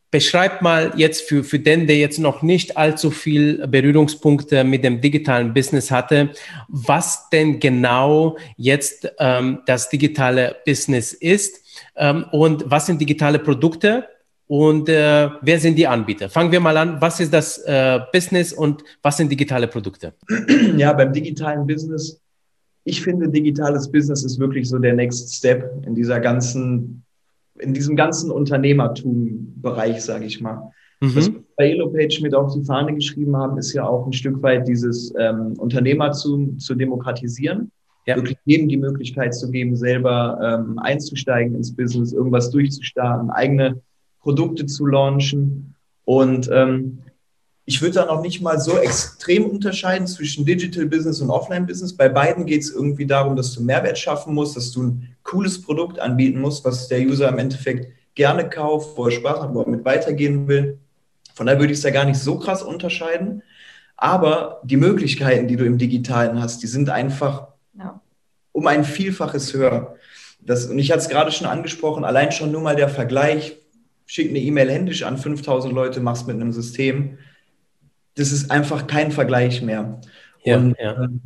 Beschreib 0.10 0.62
mal 0.62 0.94
jetzt 0.96 1.28
für, 1.28 1.44
für 1.44 1.60
den, 1.60 1.86
der 1.86 1.98
jetzt 1.98 2.20
noch 2.20 2.42
nicht 2.42 2.78
allzu 2.78 3.12
viel 3.12 3.68
Berührungspunkte 3.68 4.64
mit 4.64 4.86
dem 4.86 5.02
digitalen 5.02 5.54
Business 5.54 5.92
hatte, 5.92 6.30
was 6.70 7.30
denn 7.30 7.60
genau 7.60 8.38
jetzt 8.56 9.12
ähm, 9.20 9.60
das 9.66 9.90
digitale 9.90 10.56
Business 10.66 11.12
ist 11.12 11.62
ähm, 11.98 12.26
und 12.32 12.64
was 12.66 12.86
sind 12.86 13.02
digitale 13.02 13.40
Produkte 13.40 14.08
und 14.48 14.88
äh, 14.88 15.30
wer 15.42 15.60
sind 15.60 15.78
die 15.78 15.86
Anbieter? 15.86 16.30
Fangen 16.30 16.52
wir 16.52 16.62
mal 16.62 16.78
an. 16.78 17.02
Was 17.02 17.20
ist 17.20 17.34
das 17.34 17.58
äh, 17.66 18.00
Business 18.14 18.54
und 18.54 18.84
was 19.02 19.18
sind 19.18 19.32
digitale 19.32 19.68
Produkte? 19.68 20.14
Ja, 20.78 20.94
beim 20.94 21.12
digitalen 21.12 21.68
Business, 21.68 22.22
ich 22.86 23.02
finde, 23.02 23.28
digitales 23.30 23.92
Business 23.92 24.24
ist 24.24 24.40
wirklich 24.40 24.70
so 24.70 24.78
der 24.78 24.94
Next 24.94 25.36
Step 25.36 25.86
in 25.86 25.96
dieser 25.96 26.20
ganzen, 26.22 27.04
in 27.60 27.74
diesem 27.74 27.96
ganzen 27.96 28.32
Unternehmertum-Bereich, 28.32 30.02
sage 30.02 30.26
ich 30.26 30.40
mal. 30.42 30.72
Was 31.02 31.30
Mhm. 31.30 31.34
wir 31.34 31.44
bei 31.58 31.70
Elopage 31.72 32.22
mit 32.22 32.34
auf 32.34 32.54
die 32.54 32.64
Fahne 32.64 32.94
geschrieben 32.94 33.36
haben, 33.36 33.58
ist 33.58 33.74
ja 33.74 33.86
auch 33.86 34.06
ein 34.06 34.14
Stück 34.14 34.42
weit 34.42 34.68
dieses 34.68 35.14
ähm, 35.20 35.54
Unternehmertum 35.58 36.58
zu 36.58 36.74
demokratisieren. 36.76 37.72
Ja. 38.06 38.16
Wirklich 38.16 38.38
jedem 38.46 38.70
die 38.70 38.78
Möglichkeit 38.78 39.36
zu 39.36 39.52
geben, 39.52 39.76
selber 39.76 40.40
ähm, 40.42 40.80
einzusteigen 40.80 41.56
ins 41.56 41.76
Business, 41.76 42.14
irgendwas 42.14 42.50
durchzustarten, 42.52 43.30
eigene 43.30 43.82
Produkte 44.28 44.66
zu 44.66 44.86
launchen. 44.86 45.74
Und 46.04 46.50
ähm, 46.52 47.00
ich 47.64 47.82
würde 47.82 47.96
da 47.96 48.06
noch 48.06 48.22
nicht 48.22 48.42
mal 48.42 48.60
so 48.60 48.78
extrem 48.78 49.46
unterscheiden 49.46 50.06
zwischen 50.06 50.46
Digital 50.46 50.86
Business 50.86 51.22
und 51.22 51.30
Offline 51.30 51.66
Business. 51.66 51.96
Bei 51.96 52.10
beiden 52.10 52.46
geht 52.46 52.62
es 52.62 52.70
irgendwie 52.70 53.06
darum, 53.06 53.38
dass 53.38 53.54
du 53.54 53.64
Mehrwert 53.64 53.98
schaffen 53.98 54.34
musst, 54.34 54.58
dass 54.58 54.74
du 54.74 54.84
ein 54.84 55.16
cooles 55.24 55.62
Produkt 55.62 56.02
anbieten 56.02 56.42
musst, 56.42 56.66
was 56.66 56.90
der 56.90 57.00
User 57.00 57.30
im 57.30 57.38
Endeffekt 57.38 57.88
gerne 58.16 58.50
kauft, 58.50 58.98
wo 58.98 59.06
er 59.06 59.12
Spaß 59.12 59.40
hat, 59.40 59.54
wo 59.54 59.62
er 59.62 59.70
mit 59.70 59.86
weitergehen 59.86 60.46
will. 60.50 60.78
Von 61.34 61.46
daher 61.46 61.62
würde 61.62 61.72
ich 61.72 61.80
es 61.80 61.84
da 61.84 61.92
gar 61.92 62.04
nicht 62.04 62.20
so 62.20 62.38
krass 62.38 62.64
unterscheiden. 62.64 63.44
Aber 63.96 64.60
die 64.66 64.76
Möglichkeiten, 64.76 65.48
die 65.48 65.56
du 65.56 65.64
im 65.64 65.78
Digitalen 65.78 66.42
hast, 66.42 66.62
die 66.64 66.68
sind 66.68 66.90
einfach 66.90 67.48
ja. 67.78 68.02
um 68.52 68.68
ein 68.68 68.84
Vielfaches 68.84 69.54
höher. 69.54 69.96
Das, 70.42 70.66
und 70.66 70.80
ich 70.80 70.92
hatte 70.92 71.00
es 71.00 71.10
gerade 71.10 71.32
schon 71.32 71.48
angesprochen, 71.48 72.04
allein 72.04 72.34
schon 72.34 72.52
nur 72.52 72.62
mal 72.62 72.76
der 72.76 72.90
Vergleich, 72.90 73.58
schick 74.08 74.30
eine 74.30 74.40
E-Mail 74.40 74.72
händisch 74.72 75.04
an 75.04 75.18
5000 75.18 75.72
Leute, 75.72 76.00
machst 76.00 76.26
mit 76.26 76.38
einem 76.38 76.52
System. 76.52 77.20
Das 78.16 78.32
ist 78.32 78.50
einfach 78.50 78.88
kein 78.88 79.12
Vergleich 79.12 79.62
mehr. 79.62 80.02
Ja, 80.44 80.58
und 80.58 80.76
ja. 80.80 81.04
Ähm, 81.04 81.22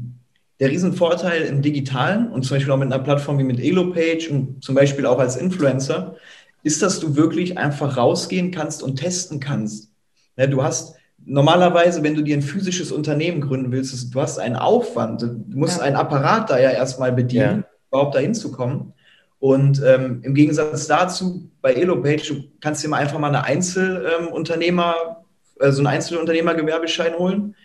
der 0.60 0.70
Riesenvorteil 0.70 1.44
im 1.44 1.62
Digitalen 1.62 2.32
und 2.32 2.44
zum 2.44 2.58
Beispiel 2.58 2.72
auch 2.72 2.78
mit 2.78 2.92
einer 2.92 3.04
Plattform 3.04 3.40
wie 3.40 3.44
mit 3.44 3.60
Elopage 3.60 4.30
und 4.30 4.64
zum 4.64 4.76
Beispiel 4.76 5.06
auch 5.06 5.18
als 5.18 5.36
Influencer, 5.36 6.18
ist, 6.64 6.82
dass 6.82 7.00
du 7.00 7.16
wirklich 7.16 7.58
einfach 7.58 7.98
rausgehen 7.98 8.52
kannst 8.52 8.84
und 8.84 8.98
testen 8.98 9.40
kannst. 9.40 9.92
Ja, 10.38 10.46
du 10.46 10.62
hast 10.62 10.96
normalerweise, 11.26 12.04
wenn 12.04 12.16
du 12.16 12.22
dir 12.22 12.38
ein 12.38 12.44
physisches 12.44 12.92
Unternehmen 12.92 13.42
gründen 13.42 13.72
willst, 13.72 14.14
du 14.14 14.22
hast 14.22 14.38
einen 14.38 14.56
Aufwand, 14.56 15.22
du 15.24 15.44
musst 15.48 15.78
ja. 15.80 15.84
einen 15.84 15.96
Apparat 15.96 16.50
da 16.50 16.60
ja 16.60 16.70
erstmal 16.70 17.12
bedienen, 17.12 17.64
ja. 17.64 17.64
überhaupt 17.90 18.16
da 18.16 18.20
hinzukommen. 18.20 18.94
Und 19.41 19.81
ähm, 19.83 20.21
im 20.21 20.36
Gegensatz 20.36 20.86
dazu, 20.86 21.50
bei 21.62 21.74
Elopage, 21.74 22.27
du 22.27 22.43
kannst 22.62 22.83
dir 22.83 22.89
mal 22.89 22.98
einfach 22.98 23.17
mal 23.17 23.29
eine 23.29 23.43
Einzelunternehmer, 23.43 24.93
ähm, 24.95 25.15
also 25.60 25.79
einen 25.79 25.88
Einzelunternehmergewerbeschein 25.88 27.15
holen, 27.15 27.55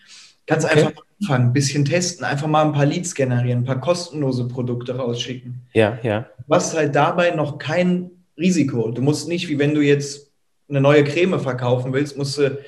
kannst 0.47 0.64
okay. 0.64 0.78
einfach 0.80 1.02
anfangen, 1.21 1.49
ein 1.49 1.52
bisschen 1.52 1.85
testen, 1.85 2.25
einfach 2.25 2.47
mal 2.47 2.64
ein 2.64 2.73
paar 2.73 2.87
Leads 2.87 3.14
generieren, 3.14 3.59
ein 3.59 3.64
paar 3.66 3.83
kostenlose 3.83 4.49
Produkte 4.49 4.97
rausschicken. 4.97 5.66
Ja, 5.75 5.99
ja. 6.02 6.26
Du 6.49 6.54
hast 6.54 6.75
halt 6.75 6.95
dabei 6.95 7.33
noch 7.33 7.59
kein 7.59 8.11
Risiko. 8.38 8.90
Du 8.90 9.02
musst 9.02 9.28
nicht, 9.28 9.50
wie 9.50 9.59
wenn 9.59 9.75
du 9.75 9.83
jetzt 9.83 10.33
eine 10.71 10.80
neue 10.80 11.04
Creme 11.04 11.38
verkaufen 11.38 11.92
willst, 11.92 12.16
musst 12.16 12.38
du 12.38 12.59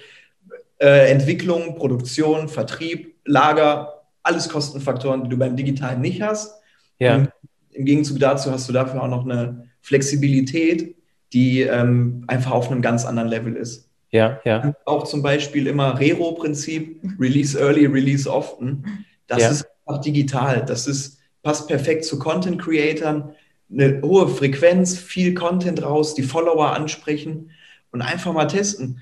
äh, 0.80 1.10
Entwicklung, 1.10 1.76
Produktion, 1.76 2.50
Vertrieb, 2.50 3.14
Lager, 3.24 4.02
alles 4.22 4.50
Kostenfaktoren, 4.50 5.24
die 5.24 5.30
du 5.30 5.38
beim 5.38 5.56
Digitalen 5.56 6.02
nicht 6.02 6.20
hast. 6.20 6.60
Ja. 6.98 7.14
Und 7.14 7.30
Im 7.78 7.85
Gegenzug 7.85 8.18
dazu 8.18 8.50
hast 8.50 8.68
du 8.68 8.73
dafür 8.73 9.02
auch 9.02 9.08
noch 9.08 9.25
eine 9.25 9.64
Flexibilität, 9.80 10.97
die 11.32 11.62
ähm, 11.62 12.25
einfach 12.26 12.50
auf 12.50 12.70
einem 12.70 12.82
ganz 12.82 13.04
anderen 13.04 13.28
Level 13.28 13.54
ist. 13.54 13.88
Ja, 14.11 14.40
ja. 14.44 14.75
Auch 14.85 15.04
zum 15.04 15.23
Beispiel 15.23 15.66
immer 15.66 15.99
Rero-Prinzip, 15.99 17.00
Release 17.18 17.58
Early, 17.58 17.87
Release 17.87 18.30
Often. 18.30 19.06
Das 19.26 19.42
ja. 19.42 19.50
ist 19.50 19.66
einfach 19.87 20.00
digital. 20.00 20.64
Das 20.64 20.87
ist, 20.87 21.18
passt 21.42 21.68
perfekt 21.68 22.04
zu 22.04 22.18
Content-Creatern. 22.18 23.35
Eine 23.70 24.00
hohe 24.02 24.28
Frequenz, 24.28 24.99
viel 24.99 25.35
Content 25.35 25.82
raus, 25.82 26.14
die 26.14 26.23
Follower 26.23 26.75
ansprechen 26.75 27.50
und 27.92 28.02
einfach 28.02 28.32
mal 28.32 28.47
testen. 28.47 29.00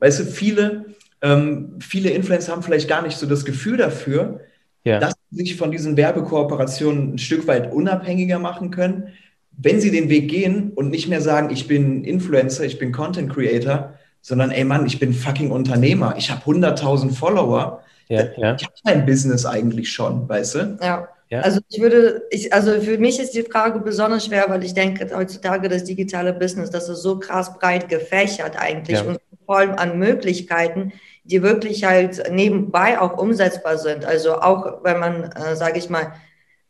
Weißt 0.00 0.20
du, 0.20 0.24
viele 0.24 0.86
ähm, 1.20 1.78
viele 1.80 2.10
Influencer 2.10 2.52
haben 2.52 2.62
vielleicht 2.62 2.88
gar 2.88 3.02
nicht 3.02 3.16
so 3.16 3.26
das 3.26 3.44
Gefühl 3.44 3.76
dafür, 3.76 4.40
ja. 4.84 4.98
dass 5.00 5.14
sich 5.30 5.56
von 5.56 5.70
diesen 5.70 5.96
Werbekooperationen 5.96 7.14
ein 7.14 7.18
Stück 7.18 7.46
weit 7.46 7.72
unabhängiger 7.72 8.38
machen 8.38 8.70
können, 8.70 9.08
wenn 9.52 9.80
sie 9.80 9.90
den 9.90 10.08
Weg 10.08 10.30
gehen 10.30 10.72
und 10.74 10.90
nicht 10.90 11.08
mehr 11.08 11.20
sagen, 11.20 11.50
ich 11.50 11.66
bin 11.66 12.04
Influencer, 12.04 12.64
ich 12.64 12.78
bin 12.78 12.92
Content 12.92 13.32
Creator, 13.32 13.94
sondern 14.20 14.50
ey 14.50 14.64
Mann, 14.64 14.86
ich 14.86 14.98
bin 14.98 15.12
fucking 15.12 15.50
Unternehmer, 15.50 16.14
ich 16.16 16.30
habe 16.30 16.42
100.000 16.42 17.12
Follower, 17.12 17.82
ja, 18.08 18.22
ja. 18.36 18.54
ich 18.54 18.64
habe 18.64 18.74
mein 18.84 19.04
Business 19.04 19.44
eigentlich 19.44 19.90
schon, 19.90 20.28
weißt 20.28 20.54
du? 20.54 20.78
Ja. 20.80 21.08
Ja. 21.30 21.42
Also 21.42 21.60
ich 21.68 21.80
würde, 21.80 22.22
ich, 22.30 22.52
also 22.54 22.80
für 22.80 22.96
mich 22.96 23.20
ist 23.20 23.34
die 23.34 23.42
Frage 23.42 23.80
besonders 23.80 24.24
schwer, 24.24 24.46
weil 24.48 24.64
ich 24.64 24.72
denke, 24.72 25.14
heutzutage 25.14 25.68
das 25.68 25.84
digitale 25.84 26.32
Business, 26.32 26.70
das 26.70 26.88
ist 26.88 27.02
so 27.02 27.18
krass 27.18 27.52
breit 27.58 27.88
gefächert 27.88 28.56
eigentlich 28.58 28.98
ja. 28.98 29.04
und 29.04 29.20
voll 29.44 29.70
an 29.76 29.98
Möglichkeiten, 29.98 30.92
die 31.30 31.42
wirklich 31.42 31.84
halt 31.84 32.22
nebenbei 32.30 33.00
auch 33.00 33.18
umsetzbar 33.18 33.76
sind. 33.78 34.04
Also 34.04 34.36
auch 34.40 34.82
wenn 34.82 34.98
man, 34.98 35.24
äh, 35.24 35.56
sage 35.56 35.78
ich 35.78 35.90
mal, 35.90 36.12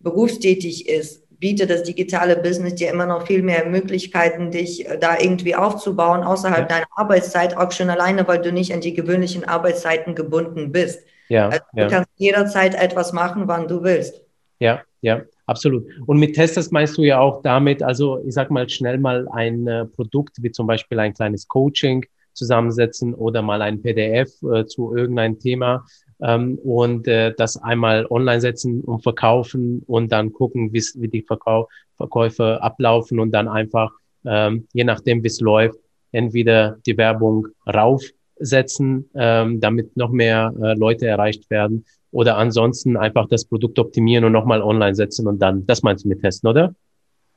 berufstätig 0.00 0.88
ist, 0.88 1.24
bietet 1.38 1.70
das 1.70 1.84
digitale 1.84 2.36
Business 2.36 2.74
dir 2.74 2.90
immer 2.90 3.06
noch 3.06 3.26
viel 3.26 3.42
mehr 3.42 3.66
Möglichkeiten, 3.66 4.50
dich 4.50 4.88
äh, 4.88 4.98
da 4.98 5.18
irgendwie 5.18 5.54
aufzubauen, 5.54 6.24
außerhalb 6.24 6.68
ja. 6.70 6.76
deiner 6.76 6.86
Arbeitszeit, 6.96 7.56
auch 7.56 7.70
schon 7.70 7.90
alleine, 7.90 8.26
weil 8.26 8.40
du 8.40 8.52
nicht 8.52 8.74
an 8.74 8.80
die 8.80 8.94
gewöhnlichen 8.94 9.44
Arbeitszeiten 9.44 10.16
gebunden 10.16 10.72
bist. 10.72 11.04
Ja, 11.28 11.48
also 11.48 11.60
du 11.74 11.82
ja. 11.82 11.88
kannst 11.88 12.10
jederzeit 12.16 12.74
etwas 12.74 13.12
machen, 13.12 13.46
wann 13.46 13.68
du 13.68 13.82
willst. 13.84 14.22
Ja, 14.58 14.82
ja, 15.02 15.22
absolut. 15.46 15.86
Und 16.06 16.18
mit 16.18 16.34
Testers 16.34 16.72
meinst 16.72 16.98
du 16.98 17.02
ja 17.02 17.20
auch 17.20 17.42
damit, 17.42 17.82
also 17.82 18.20
ich 18.26 18.34
sag 18.34 18.50
mal 18.50 18.68
schnell 18.68 18.98
mal 18.98 19.28
ein 19.28 19.68
äh, 19.68 19.84
Produkt 19.84 20.42
wie 20.42 20.50
zum 20.50 20.66
Beispiel 20.66 20.98
ein 20.98 21.14
kleines 21.14 21.46
Coaching 21.46 22.04
zusammensetzen 22.38 23.14
oder 23.14 23.42
mal 23.42 23.60
ein 23.60 23.82
PDF 23.82 24.30
äh, 24.42 24.64
zu 24.64 24.96
irgendeinem 24.96 25.38
Thema 25.38 25.84
ähm, 26.20 26.58
und 26.62 27.06
äh, 27.08 27.34
das 27.36 27.56
einmal 27.56 28.06
online 28.06 28.40
setzen 28.40 28.80
und 28.80 29.02
verkaufen 29.02 29.82
und 29.86 30.12
dann 30.12 30.32
gucken, 30.32 30.72
wie 30.72 31.08
die 31.08 31.22
Verkau 31.22 31.68
Verkäufe 31.96 32.62
ablaufen 32.62 33.18
und 33.18 33.32
dann 33.32 33.48
einfach, 33.48 33.90
ähm, 34.24 34.68
je 34.72 34.84
nachdem, 34.84 35.22
wie 35.22 35.26
es 35.26 35.40
läuft, 35.40 35.80
entweder 36.12 36.78
die 36.86 36.96
Werbung 36.96 37.48
raufsetzen, 37.66 39.10
ähm, 39.14 39.60
damit 39.60 39.96
noch 39.96 40.10
mehr 40.10 40.54
äh, 40.62 40.74
Leute 40.74 41.06
erreicht 41.06 41.50
werden 41.50 41.84
oder 42.12 42.36
ansonsten 42.36 42.96
einfach 42.96 43.28
das 43.28 43.44
Produkt 43.44 43.78
optimieren 43.78 44.24
und 44.24 44.32
nochmal 44.32 44.62
online 44.62 44.94
setzen 44.94 45.26
und 45.26 45.40
dann, 45.40 45.66
das 45.66 45.82
meinst 45.82 46.04
du 46.04 46.08
mit 46.08 46.20
testen, 46.20 46.48
oder? 46.48 46.74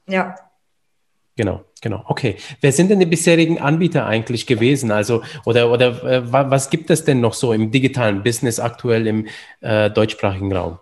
Ja, 0.07 0.35
Genau, 1.41 1.65
genau. 1.81 2.03
Okay. 2.07 2.35
Wer 2.61 2.71
sind 2.71 2.91
denn 2.91 2.99
die 2.99 3.07
bisherigen 3.07 3.57
Anbieter 3.57 4.05
eigentlich 4.05 4.45
gewesen? 4.45 4.91
Also, 4.91 5.23
oder, 5.43 5.71
oder 5.71 6.03
äh, 6.03 6.21
was 6.31 6.69
gibt 6.69 6.91
es 6.91 7.03
denn 7.03 7.19
noch 7.19 7.33
so 7.33 7.51
im 7.51 7.71
digitalen 7.71 8.21
Business 8.21 8.59
aktuell 8.59 9.07
im 9.07 9.25
äh, 9.61 9.89
deutschsprachigen 9.89 10.53
Raum? 10.53 10.77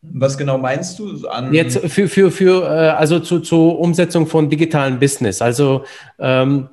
Was 0.00 0.36
genau 0.36 0.58
meinst 0.58 0.98
du 0.98 1.28
an? 1.28 1.54
Jetzt 1.54 1.78
für, 1.88 2.08
für, 2.08 2.32
für 2.32 2.64
äh, 2.64 2.88
also 2.88 3.20
zu, 3.20 3.38
zur 3.38 3.78
Umsetzung 3.78 4.26
von 4.26 4.50
digitalen 4.50 4.98
Business. 4.98 5.40
Also, 5.40 5.84
ähm, 6.18 6.68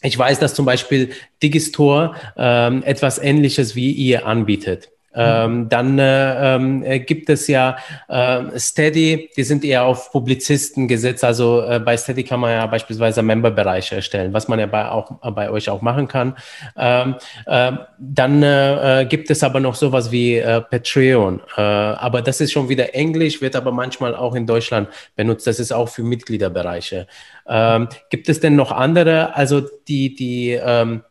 ich 0.00 0.16
weiß, 0.16 0.38
dass 0.38 0.54
zum 0.54 0.66
Beispiel 0.66 1.10
Digistore 1.42 2.14
ähm, 2.36 2.84
etwas 2.84 3.18
Ähnliches 3.18 3.74
wie 3.74 3.90
ihr 3.90 4.24
anbietet. 4.24 4.92
Ähm, 5.18 5.68
dann 5.68 5.98
äh, 5.98 6.54
ähm, 6.54 6.82
äh, 6.84 7.00
gibt 7.00 7.28
es 7.28 7.48
ja 7.48 7.76
äh, 8.08 8.56
Steady, 8.56 9.30
die 9.36 9.42
sind 9.42 9.64
eher 9.64 9.84
auf 9.84 10.12
Publizisten 10.12 10.86
gesetzt. 10.86 11.24
Also 11.24 11.62
äh, 11.62 11.80
bei 11.80 11.96
Steady 11.96 12.22
kann 12.22 12.40
man 12.40 12.52
ja 12.52 12.66
beispielsweise 12.66 13.22
Memberbereiche 13.22 13.96
erstellen, 13.96 14.32
was 14.32 14.46
man 14.46 14.60
ja 14.60 14.66
bei, 14.66 14.88
auch, 14.88 15.10
bei 15.32 15.50
euch 15.50 15.68
auch 15.70 15.82
machen 15.82 16.06
kann. 16.06 16.36
Ähm, 16.76 17.16
äh, 17.46 17.72
dann 17.98 18.42
äh, 18.42 19.06
gibt 19.08 19.30
es 19.30 19.42
aber 19.42 19.58
noch 19.58 19.74
sowas 19.74 20.12
wie 20.12 20.40
Patreon. 20.40 21.40
aber 21.56 22.22
das 22.22 22.40
ist 22.40 22.52
schon 22.52 22.68
wieder 22.68 22.94
Englisch, 22.94 23.40
wird 23.40 23.56
aber 23.56 23.72
manchmal 23.72 24.14
auch 24.14 24.34
in 24.34 24.46
Deutschland 24.46 24.88
benutzt. 25.16 25.46
Das 25.46 25.58
ist 25.58 25.72
auch 25.72 25.88
für 25.88 26.02
Mitgliederbereiche. 26.02 27.06
Ähm, 27.48 27.88
gibt 28.10 28.28
es 28.28 28.40
denn 28.40 28.56
noch 28.56 28.72
andere, 28.72 29.34
also 29.34 29.62
die, 29.88 30.14
die 30.14 30.50
ähm, 30.52 31.02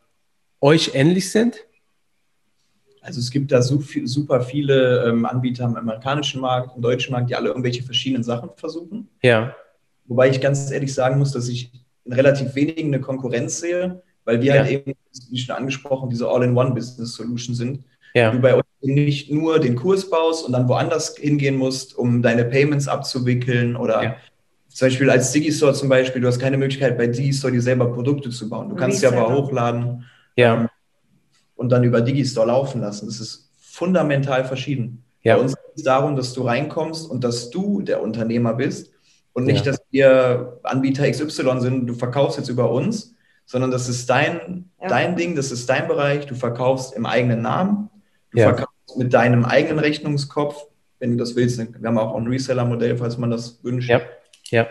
euch 0.62 0.92
ähnlich 0.94 1.32
sind? 1.32 1.67
Also 3.08 3.22
es 3.22 3.32
gibt 3.32 3.54
da 3.54 3.62
super 3.62 4.42
viele 4.42 5.06
ähm, 5.08 5.26
Anbieter 5.26 5.64
im 5.64 5.78
amerikanischen 5.78 6.42
Markt, 6.42 6.76
im 6.76 6.82
deutschen 6.82 7.14
Markt, 7.14 7.30
die 7.30 7.36
alle 7.36 7.48
irgendwelche 7.48 7.82
verschiedenen 7.82 8.22
Sachen 8.22 8.50
versuchen. 8.58 9.08
Ja. 9.24 9.56
Wobei 10.08 10.30
ich 10.30 10.42
ganz 10.42 10.70
ehrlich 10.72 10.94
sagen 10.94 11.18
muss, 11.18 11.32
dass 11.32 11.48
ich 11.48 11.72
in 12.04 12.12
relativ 12.12 12.54
wenigen 12.54 12.94
eine 12.94 13.00
Konkurrenz 13.00 13.62
sehe, 13.62 14.02
weil 14.26 14.42
wir 14.42 14.56
ja. 14.56 14.62
halt 14.62 14.72
eben, 14.72 14.94
wie 15.30 15.38
schon 15.38 15.56
angesprochen, 15.56 16.10
diese 16.10 16.28
All-in-One-Business-Solution 16.28 17.56
sind. 17.56 17.86
Ja. 18.14 18.32
Du 18.32 18.40
bei 18.40 18.56
uns 18.56 18.66
nicht 18.82 19.32
nur 19.32 19.60
den 19.60 19.78
Kurs 19.78 20.10
baust 20.10 20.46
und 20.46 20.52
dann 20.52 20.68
woanders 20.68 21.16
hingehen 21.16 21.56
musst, 21.56 21.98
um 21.98 22.22
deine 22.22 22.44
Payments 22.44 22.90
abzuwickeln 22.90 23.78
oder 23.78 24.04
ja. 24.04 24.16
zum 24.68 24.88
Beispiel 24.88 25.10
als 25.10 25.32
Digistore 25.32 25.74
zum 25.74 25.88
Beispiel, 25.88 26.22
du 26.22 26.28
hast 26.28 26.40
keine 26.40 26.58
Möglichkeit 26.58 26.98
bei 26.98 27.08
Digistore 27.08 27.54
dir 27.54 27.62
selber 27.62 27.90
Produkte 27.94 28.32
zu 28.32 28.50
bauen. 28.50 28.68
Du 28.68 28.76
kannst 28.76 29.00
sie 29.00 29.08
aber 29.08 29.34
hochladen. 29.34 30.04
Ja. 30.36 30.56
Ähm, 30.62 30.68
und 31.58 31.70
dann 31.70 31.84
über 31.84 32.02
Digistore 32.02 32.48
laufen 32.48 32.80
lassen. 32.82 33.08
Das 33.08 33.20
ist 33.20 33.50
fundamental 33.60 34.46
verschieden. 34.46 35.04
Ja. 35.24 35.36
Bei 35.36 35.42
uns 35.42 35.56
geht 35.56 35.76
es 35.76 35.84
darum, 35.84 36.16
dass 36.16 36.34
du 36.34 36.44
reinkommst 36.44 37.10
und 37.10 37.24
dass 37.24 37.50
du 37.50 37.82
der 37.82 38.02
Unternehmer 38.02 38.54
bist 38.54 38.92
und 39.34 39.46
nicht, 39.46 39.66
ja. 39.66 39.72
dass 39.72 39.82
wir 39.92 40.60
Anbieter 40.64 41.10
XY 41.10 41.60
sind, 41.60 41.88
du 41.88 41.94
verkaufst 41.94 42.38
jetzt 42.38 42.50
über 42.50 42.72
uns, 42.72 43.16
sondern 43.46 43.72
das 43.72 43.90
ist 43.90 44.10
dein, 44.10 44.70
ja. 44.82 44.88
dein 44.88 45.16
Ding, 45.16 45.36
das 45.36 45.52
ist 45.52 45.70
dein 45.70 45.88
Bereich, 45.88 46.26
du 46.28 46.36
verkaufst 46.36 46.96
im 46.96 47.06
eigenen 47.06 47.42
Namen, 47.42 47.90
du 48.32 48.40
ja. 48.40 48.46
verkaufst 48.48 48.98
mit 48.98 49.14
deinem 49.14 49.44
eigenen 49.46 49.80
Rechnungskopf, 49.80 50.56
wenn 51.00 51.12
du 51.12 51.18
das 51.18 51.36
willst. 51.36 51.60
Wir 51.60 51.88
haben 51.88 51.98
auch 51.98 52.16
ein 52.16 52.28
Reseller-Modell, 52.28 52.98
falls 52.98 53.18
man 53.18 53.30
das 53.30 53.64
wünscht. 53.64 53.90
Ja. 53.90 54.02
ja. 54.50 54.68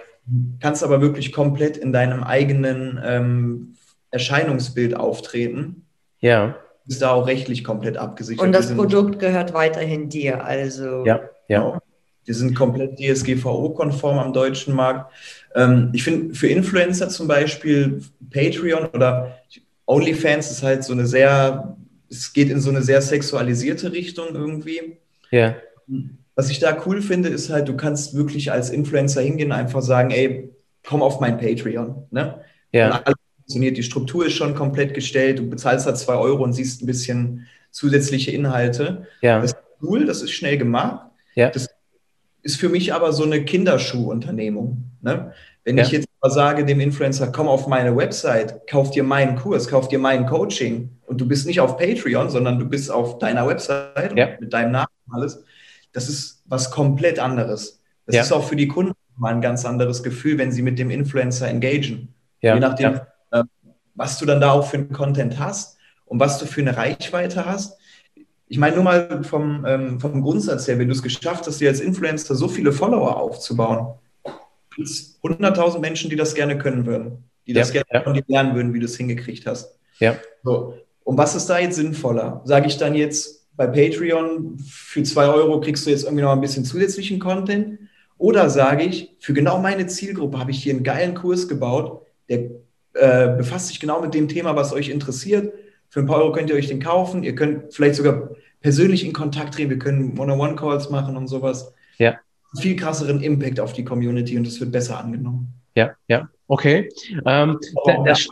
Kannst 0.61 0.83
aber 0.83 1.01
wirklich 1.01 1.33
komplett 1.33 1.77
in 1.77 1.93
deinem 1.93 2.25
eigenen 2.25 3.01
ähm, 3.05 3.75
Erscheinungsbild 4.11 4.97
auftreten. 4.97 5.87
Ja 6.19 6.57
ist 6.87 7.03
da 7.03 7.13
auch 7.13 7.27
rechtlich 7.27 7.65
komplett 7.65 7.97
abgesichert. 7.97 8.45
Und 8.45 8.53
das 8.53 8.75
Produkt 8.75 9.19
gehört 9.19 9.53
weiterhin 9.55 10.09
dir, 10.09 10.45
also. 10.45 11.05
Ja, 11.05 11.21
ja. 11.49 11.61
Genau. 11.61 11.79
Wir 12.25 12.35
sind 12.35 12.57
komplett 12.57 12.99
DSGVO-konform 12.99 14.19
am 14.19 14.33
deutschen 14.33 14.75
Markt. 14.75 15.13
Ähm, 15.55 15.91
ich 15.93 16.03
finde, 16.03 16.35
für 16.35 16.49
Influencer 16.49 17.09
zum 17.09 17.29
Beispiel 17.29 18.03
Patreon 18.33 18.87
oder 18.87 19.39
OnlyFans 19.87 20.51
ist 20.51 20.65
halt 20.65 20.83
so 20.83 20.93
eine 20.93 21.07
sehr 21.07 21.77
es 22.11 22.33
geht 22.33 22.51
in 22.51 22.61
so 22.61 22.71
eine 22.71 22.83
sehr 22.83 23.03
sexualisierte 23.03 23.93
Richtung 23.93 24.35
irgendwie. 24.35 24.99
Ja. 25.31 25.57
Was 26.35 26.51
ich 26.51 26.59
da 26.59 26.83
cool 26.87 27.03
finde, 27.03 27.29
ist 27.29 27.51
halt, 27.51 27.69
du 27.69 27.77
kannst 27.77 28.15
wirklich 28.15 28.53
als 28.53 28.71
Influencer 28.71 29.23
hingehen, 29.23 29.53
einfach 29.53 29.83
sagen, 29.83 30.11
ey, 30.11 30.51
komm 30.85 31.03
auf 31.03 31.21
mein 31.21 31.39
Patreon. 31.39 32.07
Ne? 32.11 32.41
Ja. 32.73 33.03
Funktioniert, 33.47 33.77
die 33.77 33.85
Struktur 33.85 34.27
ist 34.27 34.33
schon 34.33 34.57
komplett 34.57 34.93
gestellt, 34.93 35.39
du 35.39 35.49
bezahlst 35.49 35.87
halt 35.87 35.97
zwei 35.99 36.15
Euro 36.17 36.43
und 36.43 36.53
siehst 36.53 36.83
ein 36.83 36.87
bisschen 36.87 37.47
zusätzliche 37.71 38.33
Inhalte. 38.33 39.07
Ja. 39.21 39.41
Das 39.41 39.53
ist 39.53 39.59
cool, 39.81 40.05
das 40.05 40.21
ist 40.21 40.33
schnell 40.33 40.59
gemacht. 40.59 41.07
Ja. 41.37 41.51
Das 41.51 41.69
ist 42.43 42.57
für 42.59 42.69
mich 42.69 42.93
aber 42.93 43.13
so 43.13 43.23
eine 43.23 43.45
Kinderschuhunternehmung. 43.45 44.83
Ne? 45.01 45.33
Wenn 45.63 45.79
Ja. 45.79 45.85
ich 45.85 45.93
jetzt 45.93 46.09
mal 46.21 46.31
sage 46.31 46.65
dem 46.65 46.81
Influencer, 46.81 47.29
komm 47.31 47.47
auf 47.47 47.69
meine 47.69 47.97
Website, 47.97 48.67
kauf 48.67 48.91
dir 48.91 49.05
meinen 49.05 49.37
Kurs, 49.37 49.69
kauf 49.69 49.87
dir 49.87 50.01
mein 50.01 50.27
Coaching 50.27 50.91
und 51.07 51.21
du 51.21 51.29
bist 51.29 51.47
nicht 51.47 51.61
auf 51.61 51.77
Patreon, 51.77 52.29
sondern 52.31 52.59
du 52.59 52.69
bist 52.69 52.91
auf 52.91 53.19
deiner 53.21 53.47
Website 53.47 54.17
Ja. 54.19 54.31
mit 54.41 54.53
deinem 54.53 54.73
Namen 54.73 54.89
und 55.07 55.15
alles, 55.15 55.45
das 55.93 56.09
ist 56.09 56.43
was 56.47 56.73
komplett 56.73 57.21
anderes. 57.21 57.81
Das 58.07 58.17
Ja. 58.17 58.23
ist 58.23 58.33
auch 58.33 58.43
für 58.43 58.57
die 58.57 58.67
Kunden 58.67 58.93
mal 59.17 59.33
ein 59.33 59.41
ganz 59.41 59.65
anderes 59.65 60.03
Gefühl, 60.03 60.37
wenn 60.39 60.51
sie 60.51 60.63
mit 60.63 60.81
dem 60.81 60.91
Influencer 60.91 61.47
engagieren. 61.47 62.09
Ja. 62.41 62.55
Je 62.55 62.61
nachdem, 62.61 63.01
was 63.97 64.19
du 64.19 64.27
dann 64.27 64.41
da 64.41 64.53
auch 64.53 64.67
für 64.69 64.77
einen 64.77 64.93
Content 64.93 65.39
hast 65.39 65.79
und 66.05 66.21
was 66.21 66.39
du 66.39 66.47
für 66.47 66.61
eine 66.61 66.77
Reichweite 66.77 67.47
hast. 67.47 67.79
Ich 68.49 68.59
meine, 68.59 68.77
nur 68.77 68.85
mal 68.85 69.25
vom, 69.25 69.65
ähm, 69.67 69.99
vom 69.99 70.23
Grundsatz 70.23 70.69
her, 70.69 70.79
wenn 70.79 70.87
du 70.87 70.95
es 70.95 71.03
geschafft 71.03 71.47
hast, 71.47 71.61
dir 71.61 71.69
als 71.69 71.81
Influencer 71.81 72.37
so 72.37 72.47
viele 72.47 72.71
Follower 72.71 73.17
aufzubauen, 73.17 73.95
gibt 74.77 74.89
es 74.89 75.19
100.000 75.23 75.81
Menschen, 75.81 76.11
die 76.11 76.17
das 76.17 76.35
gerne 76.35 76.57
können 76.59 76.87
würden, 76.87 77.25
die 77.47 77.55
das 77.55 77.73
Ja, 77.73 77.83
gerne 77.83 77.87
ja. 77.93 78.03
von 78.03 78.15
dir 78.15 78.25
lernen 78.29 78.55
würden, 78.55 78.73
wie 78.73 78.79
du 78.79 78.85
es 78.85 78.97
hingekriegt 78.97 79.47
hast. 79.47 79.77
Ja. 79.99 80.17
So. 80.45 80.75
Und 81.03 81.19
was 81.19 81.35
ist 81.35 81.47
da 81.47 81.59
jetzt 81.59 81.77
sinnvoller? 81.77 82.43
Sage 82.45 82.67
ich 82.67 82.77
dann 82.77 82.95
jetzt 82.95 83.47
bei 83.57 83.67
Patreon, 83.67 84.59
für 84.69 85.03
zwei 85.03 85.27
Euro 85.27 85.61
kriegst 85.61 85.87
du 85.87 85.91
jetzt 85.91 86.05
irgendwie 86.05 86.23
noch 86.23 86.33
ein 86.33 86.41
bisschen 86.41 86.65
zusätzlichen 86.65 87.19
Content? 87.19 87.79
Oder 88.19 88.51
sage 88.51 88.85
ich, 88.85 89.17
für 89.19 89.33
genau 89.33 89.59
meine 89.59 89.87
Zielgruppe 89.87 90.39
habe 90.39 90.51
ich 90.51 90.63
hier 90.63 90.75
einen 90.75 90.85
geilen 90.85 91.15
Kurs 91.15 91.49
gebaut, 91.49 92.03
der 92.29 92.51
äh, 92.99 93.37
befasst 93.37 93.69
sich 93.69 93.81
genau 93.81 94.01
mit 94.01 94.15
dem 94.15 94.29
Thema, 94.29 94.57
was 94.57 94.73
euch 94.73 94.89
interessiert. 94.89 95.53
Für 95.89 96.01
ein 96.01 96.07
paar 96.07 96.19
Euro 96.19 96.33
könnt 96.33 96.51
ihr 96.51 96.57
euch 96.57 96.69
den 96.69 96.81
kaufen. 96.81 97.23
Ihr 97.23 97.35
könnt 97.35 97.73
vielleicht 97.73 97.97
sogar 97.97 98.31
persönlich 98.61 99.05
in 99.05 99.13
Kontakt 99.13 99.55
treten. 99.55 99.71
Wir 99.71 99.79
können 99.79 100.19
One-on-One-Calls 100.19 100.91
machen 100.91 101.17
und 101.17 101.29
sowas. 101.29 101.73
Ja. 101.99 102.17
Viel 102.59 102.77
krasseren 102.77 103.23
Impact 103.23 103.61
auf 103.61 103.73
die 103.73 103.85
Community 103.85 104.37
und 104.37 104.47
es 104.47 104.61
wird 104.61 104.73
besser 104.73 104.99
angenommen. 104.99 105.53
Ja, 105.75 105.93
ja, 106.09 106.29
okay. 106.49 106.89
Ähm, 107.27 107.59
auch 107.75 108.05
das, 108.05 108.29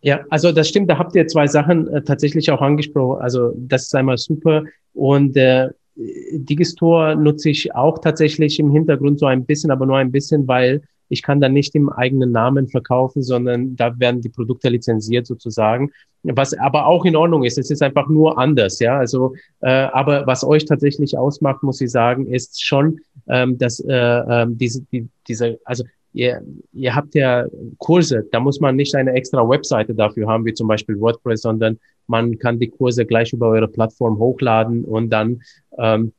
ja, 0.00 0.24
also 0.30 0.52
das 0.52 0.68
stimmt, 0.68 0.90
da 0.90 0.98
habt 0.98 1.14
ihr 1.14 1.26
zwei 1.26 1.46
Sachen 1.46 1.86
äh, 1.88 2.02
tatsächlich 2.02 2.50
auch 2.50 2.62
angesprochen. 2.62 3.20
Also 3.20 3.52
das 3.56 3.82
ist 3.82 3.94
einmal 3.94 4.16
super 4.16 4.64
und 4.94 5.36
äh, 5.36 5.68
Digistore 5.94 7.16
nutze 7.16 7.50
ich 7.50 7.74
auch 7.74 7.98
tatsächlich 7.98 8.58
im 8.58 8.70
Hintergrund 8.70 9.18
so 9.18 9.26
ein 9.26 9.44
bisschen, 9.44 9.70
aber 9.70 9.84
nur 9.84 9.98
ein 9.98 10.10
bisschen, 10.10 10.48
weil 10.48 10.82
ich 11.12 11.22
kann 11.22 11.40
dann 11.40 11.52
nicht 11.52 11.74
im 11.74 11.90
eigenen 11.90 12.32
Namen 12.32 12.68
verkaufen, 12.68 13.22
sondern 13.22 13.76
da 13.76 13.98
werden 14.00 14.22
die 14.22 14.30
Produkte 14.30 14.70
lizenziert 14.70 15.26
sozusagen, 15.26 15.90
was 16.22 16.54
aber 16.54 16.86
auch 16.86 17.04
in 17.04 17.16
Ordnung 17.16 17.44
ist. 17.44 17.58
Es 17.58 17.70
ist 17.70 17.82
einfach 17.82 18.08
nur 18.08 18.38
anders, 18.38 18.78
ja. 18.78 18.96
Also, 18.96 19.34
äh, 19.60 19.70
aber 19.70 20.26
was 20.26 20.42
euch 20.42 20.64
tatsächlich 20.64 21.18
ausmacht, 21.18 21.62
muss 21.62 21.82
ich 21.82 21.90
sagen, 21.90 22.26
ist 22.26 22.64
schon, 22.64 23.00
ähm, 23.28 23.58
dass 23.58 23.78
äh, 23.80 23.92
ähm, 23.92 24.56
diese, 24.56 24.82
die, 24.90 25.08
diese, 25.28 25.60
also 25.66 25.84
ihr, 26.14 26.42
ihr 26.72 26.94
habt 26.94 27.14
ja 27.14 27.46
Kurse, 27.76 28.26
da 28.32 28.40
muss 28.40 28.58
man 28.60 28.76
nicht 28.76 28.94
eine 28.94 29.12
extra 29.12 29.46
Webseite 29.46 29.94
dafür 29.94 30.28
haben, 30.28 30.46
wie 30.46 30.54
zum 30.54 30.66
Beispiel 30.66 30.98
WordPress, 30.98 31.42
sondern 31.42 31.78
man 32.06 32.38
kann 32.38 32.58
die 32.58 32.68
Kurse 32.68 33.04
gleich 33.04 33.34
über 33.34 33.48
eure 33.48 33.68
Plattform 33.68 34.18
hochladen 34.18 34.86
und 34.86 35.10
dann 35.10 35.42
ähm, 35.76 36.12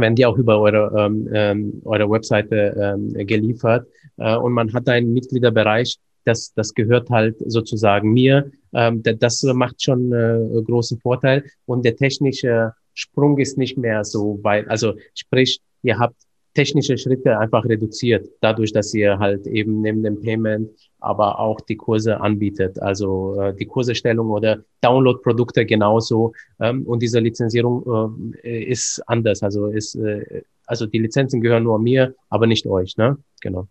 werden 0.00 0.14
die 0.16 0.26
auch 0.26 0.36
über 0.38 0.60
eure, 0.60 0.92
ähm, 0.98 1.28
ähm, 1.32 1.82
eure 1.84 2.08
Webseite 2.10 2.76
ähm, 2.80 3.12
geliefert 3.26 3.86
äh, 4.16 4.36
und 4.36 4.52
man 4.52 4.72
hat 4.72 4.88
einen 4.88 5.12
Mitgliederbereich, 5.12 5.96
das, 6.24 6.52
das 6.54 6.74
gehört 6.74 7.08
halt 7.10 7.36
sozusagen 7.46 8.12
mir. 8.12 8.50
Ähm, 8.74 9.02
da- 9.02 9.12
das 9.12 9.42
macht 9.44 9.82
schon 9.82 10.12
äh, 10.12 10.38
großen 10.62 10.98
Vorteil 11.00 11.44
und 11.66 11.84
der 11.84 11.96
technische 11.96 12.72
Sprung 12.94 13.38
ist 13.38 13.58
nicht 13.58 13.76
mehr 13.78 14.04
so 14.04 14.40
weit. 14.42 14.68
Also 14.68 14.94
sprich, 15.14 15.60
ihr 15.82 15.98
habt 15.98 16.16
technische 16.56 16.96
Schritte 16.96 17.38
einfach 17.38 17.64
reduziert, 17.66 18.26
dadurch, 18.40 18.72
dass 18.72 18.94
ihr 18.94 19.18
halt 19.18 19.46
eben 19.46 19.82
neben 19.82 20.02
dem 20.02 20.20
Payment 20.20 20.70
aber 20.98 21.38
auch 21.38 21.60
die 21.60 21.76
Kurse 21.76 22.20
anbietet, 22.20 22.80
also 22.80 23.38
äh, 23.38 23.54
die 23.54 23.66
Kurserstellung 23.66 24.30
oder 24.30 24.64
Download-Produkte 24.80 25.66
genauso. 25.66 26.32
Ähm, 26.58 26.84
und 26.86 27.02
diese 27.02 27.20
Lizenzierung 27.20 28.34
äh, 28.42 28.64
ist 28.64 29.02
anders, 29.06 29.42
also 29.42 29.66
ist 29.66 29.94
äh, 29.96 30.42
also 30.66 30.86
die 30.86 30.98
Lizenzen 30.98 31.40
gehören 31.40 31.62
nur 31.62 31.78
mir, 31.78 32.14
aber 32.30 32.46
nicht 32.46 32.66
euch, 32.66 32.96
ne? 32.96 33.18
Genau. 33.40 33.68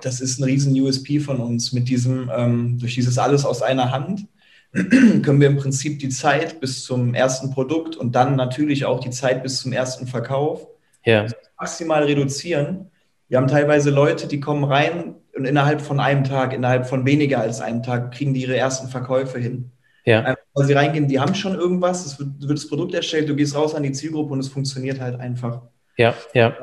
Das 0.00 0.20
ist 0.20 0.38
ein 0.38 0.44
riesen 0.44 0.80
USP 0.80 1.18
von 1.18 1.40
uns. 1.40 1.72
Mit 1.72 1.88
diesem, 1.88 2.30
ähm, 2.34 2.78
durch 2.78 2.94
dieses 2.94 3.18
alles 3.18 3.44
aus 3.44 3.62
einer 3.62 3.90
Hand 3.90 4.26
können 4.72 5.40
wir 5.40 5.48
im 5.48 5.56
Prinzip 5.56 5.98
die 5.98 6.08
Zeit 6.08 6.60
bis 6.60 6.84
zum 6.84 7.14
ersten 7.14 7.50
Produkt 7.50 7.96
und 7.96 8.14
dann 8.14 8.36
natürlich 8.36 8.84
auch 8.84 9.00
die 9.00 9.10
Zeit 9.10 9.42
bis 9.42 9.60
zum 9.60 9.72
ersten 9.72 10.06
Verkauf 10.06 10.68
Ja, 11.04 11.26
maximal 11.58 12.04
reduzieren. 12.04 12.90
Wir 13.28 13.38
haben 13.38 13.48
teilweise 13.48 13.90
Leute, 13.90 14.26
die 14.26 14.40
kommen 14.40 14.64
rein 14.64 15.16
und 15.34 15.44
innerhalb 15.44 15.80
von 15.80 16.00
einem 16.00 16.24
Tag, 16.24 16.52
innerhalb 16.52 16.86
von 16.86 17.04
weniger 17.04 17.40
als 17.40 17.60
einem 17.60 17.82
Tag, 17.82 18.12
kriegen 18.14 18.34
die 18.34 18.42
ihre 18.42 18.56
ersten 18.56 18.88
Verkäufe 18.88 19.38
hin. 19.38 19.70
ja, 20.04 20.20
Einfach, 20.20 20.42
weil 20.54 20.66
sie 20.66 20.72
reingehen, 20.72 21.08
die 21.08 21.20
haben 21.20 21.34
schon 21.34 21.54
irgendwas, 21.54 22.06
es 22.06 22.18
wird, 22.18 22.40
wird 22.40 22.58
das 22.58 22.68
Produkt 22.68 22.94
erstellt, 22.94 23.28
du 23.28 23.36
gehst 23.36 23.54
raus 23.54 23.74
an 23.74 23.82
die 23.82 23.92
Zielgruppe 23.92 24.32
und 24.32 24.40
es 24.40 24.48
funktioniert 24.48 25.00
halt 25.00 25.20
einfach. 25.20 25.62
ja, 25.96 26.14
ja, 26.32 26.56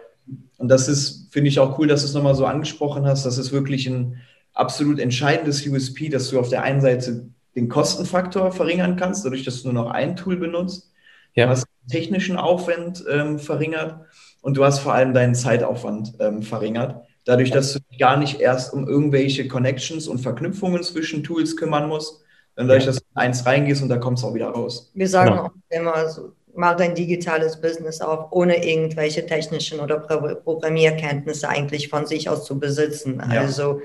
Und 0.57 0.69
das 0.69 0.87
ist, 0.87 1.31
finde 1.31 1.49
ich 1.49 1.59
auch 1.59 1.77
cool, 1.77 1.87
dass 1.87 2.01
du 2.01 2.07
es 2.07 2.13
nochmal 2.13 2.35
so 2.35 2.45
angesprochen 2.45 3.05
hast. 3.05 3.25
Das 3.25 3.37
ist 3.37 3.51
wirklich 3.51 3.87
ein 3.87 4.21
absolut 4.53 4.99
entscheidendes 4.99 5.65
USP, 5.67 6.09
dass 6.09 6.29
du 6.29 6.39
auf 6.39 6.49
der 6.49 6.63
einen 6.63 6.81
Seite 6.81 7.27
den 7.55 7.69
Kostenfaktor 7.69 8.51
verringern 8.51 8.95
kannst, 8.95 9.25
dadurch, 9.25 9.43
dass 9.43 9.61
du 9.61 9.71
nur 9.71 9.83
noch 9.83 9.91
ein 9.91 10.15
Tool 10.15 10.37
benutzt. 10.37 10.91
Ja. 11.35 11.45
Du 11.45 11.51
hast 11.51 11.65
den 11.65 11.91
technischen 11.91 12.37
Aufwand 12.37 13.03
ähm, 13.09 13.39
verringert 13.39 13.99
und 14.45 14.55
du 14.57 14.63
hast 14.63 14.79
vor 14.79 14.93
allem 14.93 15.13
deinen 15.15 15.33
Zeitaufwand 15.33 16.13
ähm, 16.19 16.43
verringert. 16.43 17.03
Dadurch, 17.25 17.49
dass 17.49 17.73
du 17.73 17.79
dich 17.79 17.97
gar 17.97 18.15
nicht 18.17 18.39
erst 18.39 18.71
um 18.73 18.87
irgendwelche 18.87 19.47
Connections 19.47 20.07
und 20.07 20.19
Verknüpfungen 20.19 20.83
zwischen 20.83 21.23
Tools 21.23 21.57
kümmern 21.57 21.87
musst, 21.89 22.21
sondern 22.55 22.69
dadurch, 22.77 22.83
Ja. 22.85 22.91
dass 22.91 22.97
du 22.97 23.05
in 23.15 23.17
eins 23.17 23.45
reingehst 23.45 23.81
und 23.81 23.89
da 23.89 23.97
kommst 23.97 24.21
du 24.23 24.27
auch 24.27 24.35
wieder 24.35 24.49
raus. 24.49 24.91
Wir 24.93 25.09
sagen 25.09 25.31
Genau. 25.31 25.45
auch 25.45 25.51
immer 25.69 26.09
so, 26.09 26.33
mach 26.53 26.75
dein 26.77 26.93
digitales 26.93 27.59
Business 27.59 27.99
auf, 28.01 28.27
ohne 28.31 28.63
irgendwelche 28.63 29.25
technischen 29.25 29.79
oder 29.79 29.97
Pro- 29.99 30.35
Programmierkenntnisse 30.35 31.49
eigentlich 31.49 31.89
von 31.89 32.05
sich 32.05 32.29
aus 32.29 32.45
zu 32.45 32.59
besitzen. 32.59 33.19
Ja. 33.33 33.41
Also, 33.41 33.81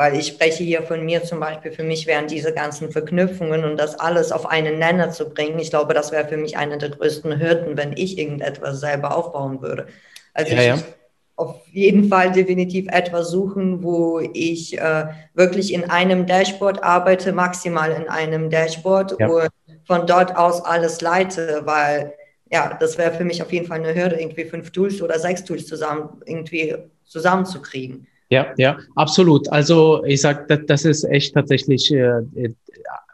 weil 0.00 0.16
ich 0.16 0.28
spreche 0.28 0.64
hier 0.64 0.82
von 0.82 1.04
mir 1.04 1.24
zum 1.24 1.40
Beispiel, 1.40 1.72
für 1.72 1.82
mich 1.82 2.06
wären 2.06 2.26
diese 2.26 2.54
ganzen 2.54 2.90
Verknüpfungen 2.90 3.64
und 3.64 3.76
das 3.76 4.00
alles 4.00 4.32
auf 4.32 4.46
einen 4.46 4.78
Nenner 4.78 5.10
zu 5.10 5.28
bringen, 5.28 5.58
ich 5.58 5.68
glaube, 5.68 5.92
das 5.92 6.10
wäre 6.10 6.26
für 6.26 6.38
mich 6.38 6.56
eine 6.56 6.78
der 6.78 6.88
größten 6.88 7.38
Hürden, 7.38 7.76
wenn 7.76 7.92
ich 7.94 8.16
irgendetwas 8.16 8.80
selber 8.80 9.14
aufbauen 9.14 9.60
würde. 9.60 9.88
Also 10.32 10.54
Ja, 10.54 10.60
ich 10.62 10.66
ja. 10.68 10.78
auf 11.36 11.56
jeden 11.70 12.08
Fall 12.08 12.32
definitiv 12.32 12.86
etwas 12.88 13.30
suchen, 13.30 13.82
wo 13.82 14.20
ich 14.32 14.78
äh, 14.78 15.04
wirklich 15.34 15.74
in 15.74 15.90
einem 15.90 16.24
Dashboard 16.24 16.82
arbeite, 16.82 17.34
maximal 17.34 17.90
in 17.92 18.08
einem 18.08 18.48
Dashboard 18.48 19.16
Ja. 19.20 19.28
und 19.28 19.50
von 19.84 20.06
dort 20.06 20.34
aus 20.34 20.64
alles 20.64 21.02
leite, 21.02 21.60
weil 21.66 22.14
ja, 22.50 22.74
das 22.80 22.96
wäre 22.96 23.12
für 23.12 23.24
mich 23.24 23.42
auf 23.42 23.52
jeden 23.52 23.66
Fall 23.66 23.80
eine 23.80 23.94
Hürde, 23.94 24.18
irgendwie 24.18 24.46
fünf 24.46 24.70
Tools 24.72 25.02
oder 25.02 25.18
sechs 25.18 25.44
Tools 25.44 25.66
zusammen 25.66 26.22
irgendwie 26.24 26.74
zusammenzukriegen. 27.04 28.06
Ja, 28.30 28.46
ja, 28.56 28.78
absolut. 28.94 29.50
Also 29.50 30.04
ich 30.04 30.20
sag, 30.20 30.46
das, 30.48 30.60
das 30.66 30.84
ist 30.84 31.04
echt 31.04 31.34
tatsächlich 31.34 31.92
äh, 31.92 32.20
äh, 32.34 32.54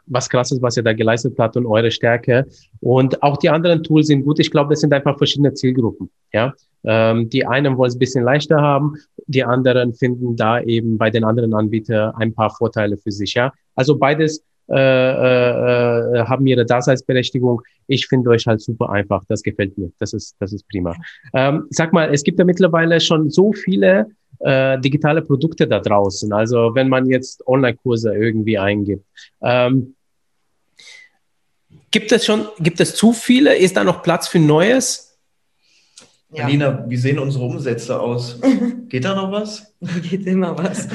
was 0.05 0.29
krasses, 0.29 0.61
was 0.61 0.77
ihr 0.77 0.83
da 0.83 0.93
geleistet 0.93 1.35
habt 1.39 1.57
und 1.57 1.65
eure 1.65 1.91
Stärke. 1.91 2.45
Und 2.79 3.21
auch 3.23 3.37
die 3.37 3.49
anderen 3.49 3.83
Tools 3.83 4.07
sind 4.07 4.23
gut. 4.23 4.39
Ich 4.39 4.51
glaube, 4.51 4.69
das 4.69 4.81
sind 4.81 4.93
einfach 4.93 5.17
verschiedene 5.17 5.53
Zielgruppen. 5.53 6.09
Ja, 6.31 6.53
ähm, 6.83 7.29
die 7.29 7.45
einen 7.45 7.77
wollen 7.77 7.89
es 7.89 7.95
ein 7.95 7.99
bisschen 7.99 8.23
leichter 8.23 8.61
haben, 8.61 8.95
die 9.25 9.43
anderen 9.43 9.93
finden 9.93 10.35
da 10.35 10.61
eben 10.61 10.97
bei 10.97 11.09
den 11.09 11.23
anderen 11.23 11.53
Anbietern 11.53 12.13
ein 12.15 12.33
paar 12.33 12.51
Vorteile 12.51 12.97
für 12.97 13.11
sich. 13.11 13.33
Ja, 13.33 13.51
also 13.75 13.97
beides 13.97 14.43
äh, 14.69 14.73
äh, 14.75 16.25
haben 16.25 16.45
ihre 16.45 16.65
Daseinsberechtigung. 16.65 17.61
Ich 17.87 18.07
finde 18.07 18.29
euch 18.29 18.45
halt 18.47 18.61
super 18.61 18.89
einfach. 18.89 19.23
Das 19.29 19.41
gefällt 19.41 19.77
mir. 19.77 19.91
Das 19.97 20.13
ist, 20.13 20.35
das 20.39 20.53
ist 20.53 20.67
prima. 20.67 20.93
Ähm, 21.33 21.67
sag 21.69 21.93
mal, 21.93 22.13
es 22.13 22.23
gibt 22.23 22.37
ja 22.37 22.45
mittlerweile 22.45 22.99
schon 22.99 23.29
so 23.29 23.53
viele 23.53 24.07
äh, 24.39 24.79
digitale 24.79 25.21
Produkte 25.21 25.67
da 25.67 25.79
draußen. 25.79 26.31
Also 26.33 26.75
wenn 26.75 26.89
man 26.89 27.07
jetzt 27.07 27.45
Online-Kurse 27.47 28.15
irgendwie 28.15 28.57
eingibt. 28.57 29.05
Ähm, 29.41 29.95
gibt 31.91 32.11
es 32.11 32.25
schon, 32.25 32.47
gibt 32.59 32.79
es 32.79 32.95
zu 32.95 33.13
viele? 33.13 33.55
Ist 33.55 33.77
da 33.77 33.83
noch 33.83 34.03
Platz 34.03 34.27
für 34.27 34.39
Neues? 34.39 35.07
Ja. 36.29 36.43
Alina, 36.43 36.83
wie 36.89 36.97
sehen 36.97 37.19
unsere 37.19 37.45
Umsätze 37.45 37.97
aus? 37.97 38.37
Geht 38.89 39.05
da 39.05 39.15
noch 39.15 39.31
was? 39.31 39.73
Geht 40.09 40.27
immer 40.27 40.57
was. 40.57 40.89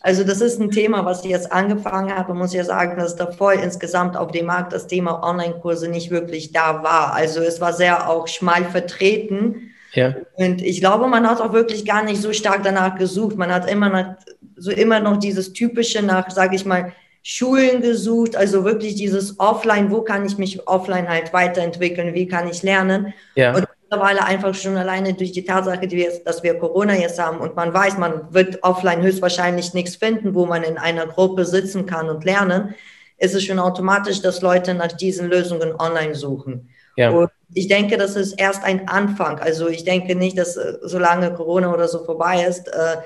Also, 0.00 0.24
das 0.24 0.40
ist 0.40 0.60
ein 0.60 0.70
Thema, 0.70 1.04
was 1.04 1.24
ich 1.24 1.30
jetzt 1.30 1.50
angefangen 1.50 2.14
habe. 2.14 2.34
Muss 2.34 2.54
ja 2.54 2.62
sagen, 2.62 2.96
dass 2.96 3.16
davor 3.16 3.52
insgesamt 3.54 4.16
auf 4.16 4.30
dem 4.30 4.46
Markt 4.46 4.72
das 4.72 4.86
Thema 4.86 5.24
Online-Kurse 5.24 5.88
nicht 5.88 6.10
wirklich 6.10 6.52
da 6.52 6.84
war. 6.84 7.14
Also 7.14 7.40
es 7.40 7.60
war 7.60 7.72
sehr 7.72 8.08
auch 8.08 8.28
schmal 8.28 8.64
vertreten. 8.64 9.73
Ja. 9.94 10.14
Und 10.34 10.60
ich 10.62 10.80
glaube, 10.80 11.06
man 11.06 11.28
hat 11.28 11.40
auch 11.40 11.52
wirklich 11.52 11.84
gar 11.84 12.04
nicht 12.04 12.20
so 12.20 12.32
stark 12.32 12.62
danach 12.62 12.96
gesucht. 12.96 13.36
Man 13.36 13.52
hat 13.52 13.70
immer 13.70 13.88
noch, 13.88 14.14
so 14.56 14.70
immer 14.70 15.00
noch 15.00 15.16
dieses 15.18 15.52
typische 15.52 16.02
nach, 16.02 16.30
sage 16.30 16.56
ich 16.56 16.64
mal, 16.64 16.92
Schulen 17.26 17.80
gesucht, 17.80 18.36
also 18.36 18.64
wirklich 18.64 18.96
dieses 18.96 19.40
Offline, 19.40 19.90
wo 19.90 20.02
kann 20.02 20.26
ich 20.26 20.36
mich 20.36 20.68
offline 20.68 21.08
halt 21.08 21.32
weiterentwickeln, 21.32 22.12
wie 22.12 22.28
kann 22.28 22.50
ich 22.50 22.62
lernen. 22.62 23.14
Ja. 23.34 23.54
Und 23.54 23.66
mittlerweile 23.82 24.24
einfach 24.24 24.54
schon 24.54 24.76
alleine 24.76 25.14
durch 25.14 25.32
die 25.32 25.44
Tatsache, 25.44 25.86
die 25.86 25.96
wir, 25.96 26.12
dass 26.26 26.42
wir 26.42 26.58
Corona 26.58 26.94
jetzt 26.94 27.18
haben 27.18 27.38
und 27.38 27.56
man 27.56 27.72
weiß, 27.72 27.96
man 27.96 28.34
wird 28.34 28.62
offline 28.62 29.00
höchstwahrscheinlich 29.00 29.72
nichts 29.72 29.96
finden, 29.96 30.34
wo 30.34 30.44
man 30.44 30.64
in 30.64 30.76
einer 30.76 31.06
Gruppe 31.06 31.46
sitzen 31.46 31.86
kann 31.86 32.10
und 32.10 32.24
lernen, 32.24 32.74
ist 33.16 33.34
es 33.34 33.44
schon 33.44 33.58
automatisch, 33.58 34.20
dass 34.20 34.42
Leute 34.42 34.74
nach 34.74 34.92
diesen 34.92 35.30
Lösungen 35.30 35.72
online 35.78 36.14
suchen. 36.14 36.68
Ja. 36.96 37.10
Und 37.10 37.30
ich 37.52 37.68
denke, 37.68 37.96
das 37.96 38.16
ist 38.16 38.32
erst 38.34 38.64
ein 38.64 38.88
Anfang. 38.88 39.38
Also 39.38 39.68
ich 39.68 39.84
denke 39.84 40.14
nicht, 40.14 40.38
dass 40.38 40.56
äh, 40.56 40.78
solange 40.82 41.32
Corona 41.34 41.72
oder 41.72 41.88
so 41.88 42.04
vorbei 42.04 42.44
ist, 42.44 42.68
äh, 42.68 42.96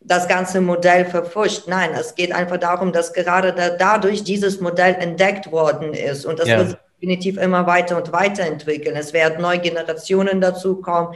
das 0.00 0.28
ganze 0.28 0.60
Modell 0.60 1.04
verfuscht. 1.04 1.64
Nein, 1.66 1.90
es 1.94 2.14
geht 2.14 2.32
einfach 2.32 2.56
darum, 2.56 2.92
dass 2.92 3.12
gerade 3.12 3.52
da, 3.52 3.70
dadurch 3.70 4.24
dieses 4.24 4.60
Modell 4.60 4.94
entdeckt 4.94 5.52
worden 5.52 5.92
ist 5.92 6.24
und 6.24 6.38
das 6.38 6.48
ja. 6.48 6.58
wird 6.58 6.78
definitiv 7.00 7.36
immer 7.38 7.66
weiter 7.66 7.96
und 7.96 8.12
weiter 8.12 8.44
entwickeln. 8.44 8.96
Es 8.96 9.12
werden 9.12 9.40
neue 9.40 9.58
Generationen 9.58 10.40
dazukommen. 10.40 11.14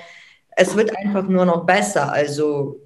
Es 0.57 0.77
wird 0.77 0.97
einfach 0.97 1.25
nur 1.25 1.45
noch 1.45 1.65
besser. 1.65 2.13
Also 2.13 2.81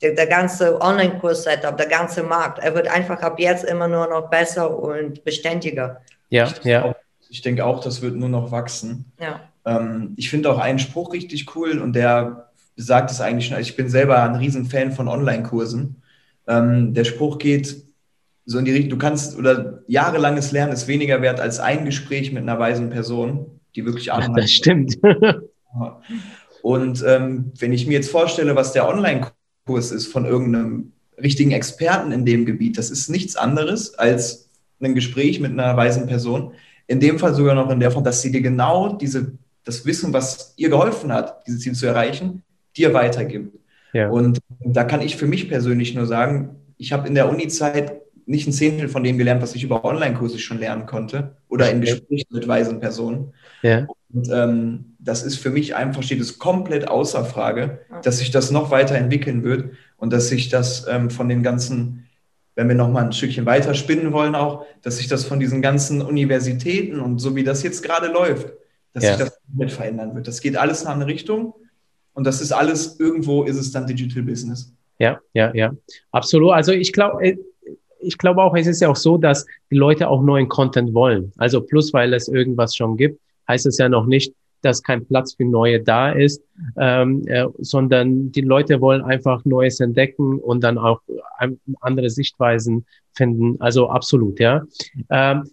der, 0.00 0.14
der 0.14 0.26
ganze 0.26 0.80
Online-Kurs-Setup, 0.80 1.76
der 1.76 1.86
ganze 1.86 2.22
Markt, 2.22 2.58
er 2.58 2.74
wird 2.74 2.88
einfach 2.88 3.20
ab 3.20 3.38
jetzt 3.38 3.64
immer 3.64 3.88
nur 3.88 4.06
noch 4.06 4.30
besser 4.30 4.78
und 4.78 5.24
beständiger. 5.24 6.00
Ja, 6.30 6.48
ja. 6.62 6.94
Ich 7.30 7.42
denke 7.42 7.64
auch, 7.64 7.80
das 7.80 8.02
wird 8.02 8.16
nur 8.16 8.28
noch 8.28 8.50
wachsen. 8.52 9.06
Ja. 9.20 9.40
Ähm, 9.64 10.14
ich 10.16 10.28
finde 10.28 10.50
auch 10.50 10.58
einen 10.58 10.78
Spruch 10.78 11.12
richtig 11.12 11.54
cool 11.56 11.78
und 11.78 11.94
der 11.94 12.50
besagt 12.76 13.10
es 13.10 13.20
eigentlich 13.20 13.46
schon. 13.46 13.56
Also 13.56 13.70
ich 13.70 13.76
bin 13.76 13.88
selber 13.88 14.22
ein 14.22 14.34
Riesenfan 14.34 14.92
von 14.92 15.08
Online-Kursen. 15.08 16.02
Ähm, 16.48 16.92
der 16.92 17.04
Spruch 17.04 17.38
geht 17.38 17.84
so 18.46 18.58
in 18.58 18.64
die 18.64 18.72
Richtung, 18.72 18.90
du 18.90 18.98
kannst 18.98 19.38
oder 19.38 19.82
jahrelanges 19.86 20.50
Lernen 20.50 20.72
ist 20.72 20.88
weniger 20.88 21.22
wert 21.22 21.38
als 21.40 21.60
ein 21.60 21.84
Gespräch 21.84 22.32
mit 22.32 22.42
einer 22.42 22.58
weisen 22.58 22.90
Person, 22.90 23.60
die 23.76 23.84
wirklich 23.86 24.12
Ahnung 24.12 24.34
hat. 24.34 24.42
Das 24.42 24.50
stimmt. 24.50 24.98
Und 26.62 27.04
ähm, 27.06 27.52
wenn 27.58 27.72
ich 27.72 27.86
mir 27.86 27.92
jetzt 27.92 28.10
vorstelle, 28.10 28.56
was 28.56 28.72
der 28.72 28.88
Online-Kurs 28.88 29.92
ist 29.92 30.08
von 30.08 30.24
irgendeinem 30.24 30.92
richtigen 31.22 31.52
Experten 31.52 32.12
in 32.12 32.26
dem 32.26 32.44
Gebiet, 32.44 32.76
das 32.76 32.90
ist 32.90 33.08
nichts 33.08 33.36
anderes 33.36 33.94
als 33.94 34.48
ein 34.80 34.94
Gespräch 34.94 35.40
mit 35.40 35.52
einer 35.52 35.76
weisen 35.76 36.06
Person. 36.06 36.52
In 36.90 36.98
dem 36.98 37.20
Fall 37.20 37.34
sogar 37.34 37.54
noch 37.54 37.70
in 37.70 37.78
der 37.78 37.92
Form, 37.92 38.02
dass 38.02 38.20
sie 38.20 38.32
dir 38.32 38.40
genau 38.40 38.94
diese, 38.94 39.32
das 39.64 39.86
Wissen, 39.86 40.12
was 40.12 40.54
ihr 40.56 40.70
geholfen 40.70 41.12
hat, 41.12 41.46
dieses 41.46 41.60
Ziel 41.60 41.74
zu 41.74 41.86
erreichen, 41.86 42.42
dir 42.76 42.92
weitergibt. 42.92 43.56
Ja. 43.92 44.08
Und 44.10 44.40
da 44.64 44.82
kann 44.82 45.00
ich 45.00 45.14
für 45.14 45.26
mich 45.26 45.48
persönlich 45.48 45.94
nur 45.94 46.06
sagen, 46.06 46.56
ich 46.78 46.92
habe 46.92 47.06
in 47.06 47.14
der 47.14 47.28
Uni-Zeit 47.30 48.00
nicht 48.26 48.48
ein 48.48 48.52
Zehntel 48.52 48.88
von 48.88 49.04
dem 49.04 49.18
gelernt, 49.18 49.40
was 49.40 49.54
ich 49.54 49.62
über 49.62 49.84
Online-Kurse 49.84 50.40
schon 50.40 50.58
lernen 50.58 50.86
konnte 50.86 51.36
oder 51.48 51.70
in 51.70 51.80
Gesprächen 51.80 52.28
mit 52.32 52.48
weisen 52.48 52.80
Personen. 52.80 53.34
Ja. 53.62 53.86
Und 54.12 54.28
ähm, 54.32 54.96
das 54.98 55.22
ist 55.22 55.36
für 55.36 55.50
mich 55.50 55.76
einfach, 55.76 56.02
steht 56.02 56.20
es 56.20 56.38
komplett 56.38 56.88
außer 56.88 57.24
Frage, 57.24 57.80
dass 58.02 58.18
sich 58.18 58.32
das 58.32 58.50
noch 58.50 58.70
weiterentwickeln 58.72 59.44
wird 59.44 59.70
und 59.96 60.12
dass 60.12 60.28
sich 60.28 60.48
das 60.48 60.86
ähm, 60.88 61.10
von 61.10 61.28
den 61.28 61.42
ganzen, 61.44 62.06
wenn 62.60 62.68
wir 62.68 62.74
nochmal 62.74 63.06
ein 63.06 63.12
Stückchen 63.12 63.46
weiter 63.46 63.72
spinnen 63.72 64.12
wollen 64.12 64.34
auch, 64.34 64.66
dass 64.82 64.98
sich 64.98 65.08
das 65.08 65.24
von 65.24 65.40
diesen 65.40 65.62
ganzen 65.62 66.02
Universitäten 66.02 67.00
und 67.00 67.18
so 67.18 67.34
wie 67.34 67.42
das 67.42 67.62
jetzt 67.62 67.82
gerade 67.82 68.08
läuft, 68.08 68.52
dass 68.92 69.02
ja. 69.02 69.16
sich 69.16 69.24
das 69.24 69.40
mit 69.50 69.72
verändern 69.72 70.14
wird. 70.14 70.28
Das 70.28 70.42
geht 70.42 70.58
alles 70.58 70.82
in 70.82 70.88
eine 70.88 71.06
Richtung 71.06 71.54
und 72.12 72.26
das 72.26 72.42
ist 72.42 72.52
alles, 72.52 73.00
irgendwo 73.00 73.44
ist 73.44 73.56
es 73.56 73.72
dann 73.72 73.86
Digital 73.86 74.22
Business. 74.22 74.74
Ja, 74.98 75.18
ja, 75.32 75.54
ja, 75.54 75.72
absolut. 76.10 76.52
Also 76.52 76.72
ich 76.72 76.92
glaube, 76.92 77.24
äh, 77.24 77.38
ich 77.98 78.18
glaube 78.18 78.42
auch, 78.42 78.54
es 78.54 78.66
ist 78.66 78.82
ja 78.82 78.90
auch 78.90 78.96
so, 78.96 79.16
dass 79.16 79.46
die 79.70 79.76
Leute 79.76 80.08
auch 80.08 80.22
neuen 80.22 80.48
Content 80.50 80.92
wollen. 80.92 81.32
Also 81.38 81.62
plus, 81.62 81.94
weil 81.94 82.12
es 82.12 82.28
irgendwas 82.28 82.76
schon 82.76 82.98
gibt, 82.98 83.18
heißt 83.48 83.64
es 83.64 83.78
ja 83.78 83.88
noch 83.88 84.04
nicht, 84.04 84.34
dass 84.62 84.82
kein 84.82 85.06
Platz 85.06 85.34
für 85.34 85.44
neue 85.44 85.80
da 85.80 86.10
ist, 86.10 86.42
ähm, 86.78 87.26
äh, 87.26 87.46
sondern 87.58 88.32
die 88.32 88.42
Leute 88.42 88.80
wollen 88.80 89.02
einfach 89.02 89.44
Neues 89.44 89.80
entdecken 89.80 90.38
und 90.38 90.62
dann 90.62 90.78
auch 90.78 91.00
andere 91.80 92.10
Sichtweisen 92.10 92.86
finden. 93.12 93.60
Also 93.60 93.88
absolut, 93.88 94.40
ja. 94.40 94.62
Ähm, 95.08 95.50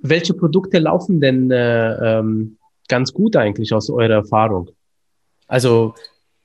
welche 0.00 0.34
Produkte 0.34 0.78
laufen 0.78 1.20
denn 1.20 1.50
äh, 1.50 2.18
ähm, 2.18 2.58
ganz 2.88 3.12
gut 3.12 3.36
eigentlich 3.36 3.72
aus 3.72 3.88
eurer 3.88 4.14
Erfahrung? 4.14 4.70
Also 5.46 5.94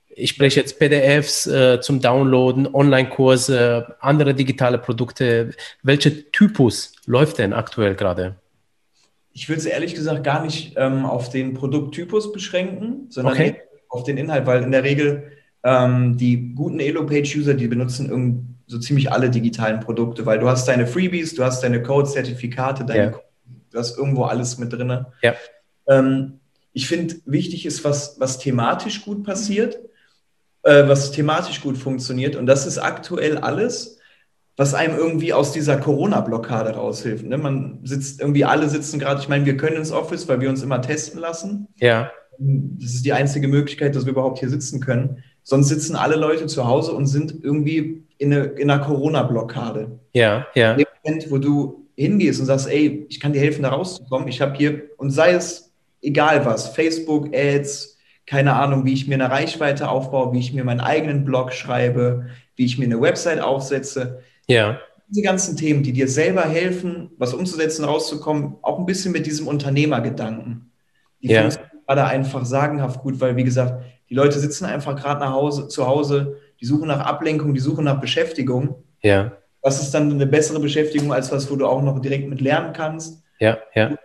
ich 0.09 0.31
spreche 0.31 0.59
jetzt 0.59 0.79
PDFs 0.79 1.47
äh, 1.47 1.79
zum 1.79 2.01
Downloaden, 2.01 2.73
Online-Kurse, 2.73 3.95
andere 3.99 4.33
digitale 4.33 4.77
Produkte. 4.79 5.51
Welcher 5.83 6.11
Typus 6.31 6.93
läuft 7.05 7.37
denn 7.37 7.53
aktuell 7.53 7.95
gerade? 7.95 8.35
Ich 9.37 9.47
würde 9.47 9.59
es 9.59 9.67
ehrlich 9.67 9.93
gesagt 9.93 10.23
gar 10.23 10.43
nicht 10.43 10.73
ähm, 10.77 11.05
auf 11.05 11.29
den 11.29 11.53
Produkttypus 11.53 12.31
beschränken, 12.31 13.05
sondern 13.09 13.35
okay. 13.35 13.55
auf 13.87 14.01
den 14.01 14.17
Inhalt, 14.17 14.47
weil 14.47 14.63
in 14.63 14.71
der 14.71 14.83
Regel 14.83 15.31
ähm, 15.63 16.17
die 16.17 16.55
guten 16.55 16.79
Elo-Page-User, 16.79 17.53
die 17.53 17.67
benutzen 17.67 18.57
so 18.65 18.79
ziemlich 18.79 19.11
alle 19.11 19.29
digitalen 19.29 19.79
Produkte, 19.79 20.25
weil 20.25 20.39
du 20.39 20.49
hast 20.49 20.67
deine 20.67 20.87
Freebies, 20.87 21.35
du 21.35 21.43
hast 21.43 21.61
deine 21.61 21.83
Code-Zertifikate, 21.83 22.91
ja. 22.91 23.11
du 23.11 23.77
hast 23.77 23.95
irgendwo 23.95 24.23
alles 24.23 24.57
mit 24.57 24.73
drin. 24.73 25.05
Ja. 25.21 25.35
Ähm, 25.87 26.39
ich 26.73 26.87
finde, 26.87 27.17
wichtig 27.25 27.67
ist, 27.67 27.83
was, 27.83 28.19
was 28.19 28.39
thematisch 28.39 29.05
gut 29.05 29.23
passiert, 29.23 29.77
äh, 30.63 30.87
was 30.87 31.11
thematisch 31.11 31.61
gut 31.61 31.77
funktioniert. 31.77 32.35
Und 32.35 32.47
das 32.47 32.65
ist 32.65 32.79
aktuell 32.79 33.37
alles, 33.37 33.96
was 34.57 34.73
einem 34.73 34.97
irgendwie 34.97 35.33
aus 35.33 35.51
dieser 35.51 35.77
Corona-Blockade 35.77 36.71
raushilft. 36.71 37.25
Ne? 37.25 37.37
Man 37.37 37.79
sitzt, 37.83 38.19
irgendwie 38.19 38.43
alle 38.43 38.67
sitzen 38.67 38.99
gerade, 38.99 39.21
ich 39.21 39.29
meine, 39.29 39.45
wir 39.45 39.55
können 39.55 39.77
ins 39.77 39.91
Office, 39.91 40.27
weil 40.27 40.41
wir 40.41 40.49
uns 40.49 40.63
immer 40.63 40.81
testen 40.81 41.21
lassen. 41.21 41.67
Ja. 41.79 42.11
Das 42.39 42.95
ist 42.95 43.05
die 43.05 43.13
einzige 43.13 43.47
Möglichkeit, 43.47 43.95
dass 43.95 44.05
wir 44.05 44.11
überhaupt 44.11 44.39
hier 44.39 44.49
sitzen 44.49 44.79
können. 44.79 45.23
Sonst 45.43 45.69
sitzen 45.69 45.95
alle 45.95 46.15
Leute 46.15 46.47
zu 46.47 46.67
Hause 46.67 46.91
und 46.91 47.05
sind 47.05 47.43
irgendwie 47.43 48.03
in, 48.17 48.33
eine, 48.33 48.45
in 48.45 48.69
einer 48.69 48.83
Corona-Blockade. 48.83 49.99
Ja, 50.13 50.47
ja. 50.55 50.71
In 50.73 50.79
dem 50.79 50.87
Moment, 51.03 51.31
wo 51.31 51.37
du 51.37 51.87
hingehst 51.95 52.39
und 52.39 52.47
sagst, 52.47 52.67
ey, 52.67 53.05
ich 53.09 53.19
kann 53.19 53.33
dir 53.33 53.39
helfen, 53.39 53.61
da 53.61 53.69
rauszukommen. 53.69 54.27
Ich 54.27 54.41
habe 54.41 54.55
hier, 54.57 54.83
und 54.97 55.11
sei 55.11 55.33
es 55.33 55.71
egal 56.01 56.45
was, 56.45 56.69
Facebook, 56.69 57.29
Ads, 57.33 57.97
keine 58.25 58.53
Ahnung, 58.53 58.85
wie 58.85 58.93
ich 58.93 59.07
mir 59.07 59.15
eine 59.15 59.31
Reichweite 59.31 59.89
aufbaue, 59.89 60.33
wie 60.33 60.39
ich 60.39 60.53
mir 60.53 60.63
meinen 60.63 60.81
eigenen 60.81 61.25
Blog 61.25 61.53
schreibe, 61.53 62.27
wie 62.55 62.65
ich 62.65 62.77
mir 62.77 62.85
eine 62.85 62.99
Website 62.99 63.39
aufsetze. 63.39 64.19
Ja. 64.47 64.79
Diese 65.09 65.21
ganzen 65.21 65.55
Themen, 65.55 65.83
die 65.83 65.93
dir 65.93 66.07
selber 66.07 66.43
helfen, 66.43 67.11
was 67.17 67.33
umzusetzen, 67.33 67.85
rauszukommen, 67.85 68.55
auch 68.61 68.79
ein 68.79 68.85
bisschen 68.85 69.11
mit 69.11 69.25
diesem 69.25 69.47
Unternehmergedanken. 69.47 70.71
Die 71.21 71.29
ja. 71.29 71.49
gerade 71.85 72.05
einfach 72.05 72.45
sagenhaft 72.45 73.01
gut, 73.01 73.19
weil, 73.19 73.35
wie 73.35 73.43
gesagt, 73.43 73.83
die 74.09 74.15
Leute 74.15 74.39
sitzen 74.39 74.65
einfach 74.65 74.95
gerade 74.95 75.21
nach 75.21 75.31
Hause, 75.31 75.67
zu 75.67 75.87
Hause, 75.87 76.37
die 76.59 76.65
suchen 76.65 76.87
nach 76.87 76.99
Ablenkung, 76.99 77.53
die 77.53 77.59
suchen 77.59 77.85
nach 77.85 77.99
Beschäftigung. 77.99 78.83
Ja. 79.01 79.33
Was 79.61 79.81
ist 79.81 79.91
dann 79.91 80.11
eine 80.11 80.27
bessere 80.27 80.59
Beschäftigung 80.59 81.13
als 81.13 81.31
was, 81.31 81.49
wo 81.49 81.55
du 81.55 81.65
auch 81.65 81.81
noch 81.81 81.99
direkt 81.99 82.29
mit 82.29 82.41
lernen 82.41 82.73
kannst? 82.73 83.23
Ja, 83.39 83.57
ja 83.73 83.97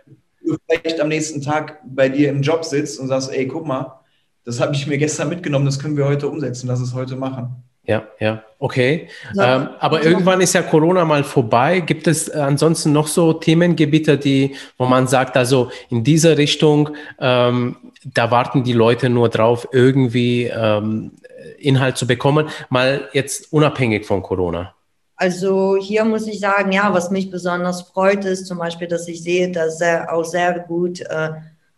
du 0.45 0.57
vielleicht 0.67 0.99
am 0.99 1.07
nächsten 1.07 1.41
Tag 1.41 1.79
bei 1.85 2.09
dir 2.09 2.29
im 2.29 2.41
Job 2.41 2.65
sitzt 2.65 2.99
und 2.99 3.07
sagst, 3.07 3.31
ey, 3.31 3.47
guck 3.47 3.65
mal, 3.65 3.99
das 4.45 4.59
habe 4.59 4.75
ich 4.75 4.87
mir 4.87 4.97
gestern 4.97 5.29
mitgenommen, 5.29 5.65
das 5.65 5.79
können 5.79 5.97
wir 5.97 6.05
heute 6.05 6.27
umsetzen, 6.27 6.67
lass 6.67 6.81
es 6.81 6.93
heute 6.93 7.15
machen. 7.15 7.63
Ja, 7.85 8.07
ja, 8.19 8.43
okay. 8.59 9.09
Ja, 9.33 9.57
ähm, 9.57 9.69
aber 9.79 9.97
also 9.97 10.09
irgendwann 10.09 10.39
ist 10.39 10.53
ja 10.53 10.61
Corona 10.61 11.03
mal 11.03 11.23
vorbei. 11.25 11.81
Gibt 11.81 12.07
es 12.07 12.29
ansonsten 12.29 12.93
noch 12.93 13.07
so 13.07 13.33
Themengebiete, 13.33 14.17
die, 14.17 14.55
wo 14.77 14.85
man 14.85 15.07
sagt, 15.07 15.35
also 15.35 15.69
in 15.89 16.03
dieser 16.03 16.37
Richtung, 16.37 16.89
ähm, 17.19 17.75
da 18.05 18.31
warten 18.31 18.63
die 18.63 18.73
Leute 18.73 19.09
nur 19.09 19.27
drauf, 19.27 19.67
irgendwie 19.73 20.45
ähm, 20.45 21.11
Inhalt 21.59 21.97
zu 21.97 22.07
bekommen, 22.07 22.47
mal 22.69 23.09
jetzt 23.11 23.51
unabhängig 23.51 24.05
von 24.05 24.23
Corona? 24.23 24.73
Also 25.15 25.77
hier 25.79 26.05
muss 26.05 26.27
ich 26.27 26.39
sagen, 26.39 26.71
ja, 26.71 26.93
was 26.93 27.11
mich 27.11 27.29
besonders 27.29 27.81
freut, 27.81 28.25
ist 28.25 28.47
zum 28.47 28.57
Beispiel, 28.57 28.87
dass 28.87 29.07
ich 29.07 29.23
sehe, 29.23 29.51
dass 29.51 29.77
sehr, 29.77 30.13
auch 30.13 30.23
sehr 30.23 30.59
gut 30.59 31.01
äh, 31.01 31.29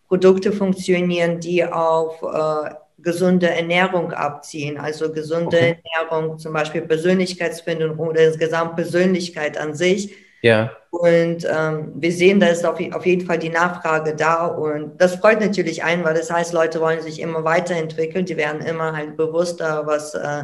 Produkte 0.07 0.51
funktionieren, 0.51 1.39
die 1.39 1.63
auf 1.63 2.21
äh, 2.21 2.75
gesunde 3.05 3.47
Ernährung 3.49 4.11
abziehen. 4.11 4.77
Also 4.77 5.13
gesunde 5.13 5.57
okay. 5.57 5.77
Ernährung, 5.93 6.37
zum 6.37 6.51
Beispiel 6.51 6.81
Persönlichkeitsfindung 6.81 7.97
oder 7.97 8.25
insgesamt 8.25 8.75
Persönlichkeit 8.75 9.57
an 9.57 9.73
sich. 9.75 10.13
Ja. 10.41 10.71
Und 10.89 11.47
ähm, 11.49 11.93
wir 11.95 12.11
sehen, 12.11 12.39
da 12.39 12.47
ist 12.47 12.65
auf, 12.65 12.79
auf 12.93 13.05
jeden 13.05 13.25
Fall 13.25 13.37
die 13.37 13.49
Nachfrage 13.49 14.15
da. 14.15 14.47
Und 14.47 14.99
das 14.99 15.15
freut 15.15 15.39
natürlich 15.39 15.83
einen, 15.83 16.03
weil 16.03 16.15
das 16.15 16.31
heißt, 16.31 16.51
Leute 16.51 16.81
wollen 16.81 17.01
sich 17.01 17.21
immer 17.21 17.43
weiterentwickeln. 17.43 18.25
Die 18.25 18.37
werden 18.37 18.61
immer 18.61 18.95
halt 18.95 19.15
bewusster, 19.17 19.83
was 19.85 20.15
äh, 20.15 20.43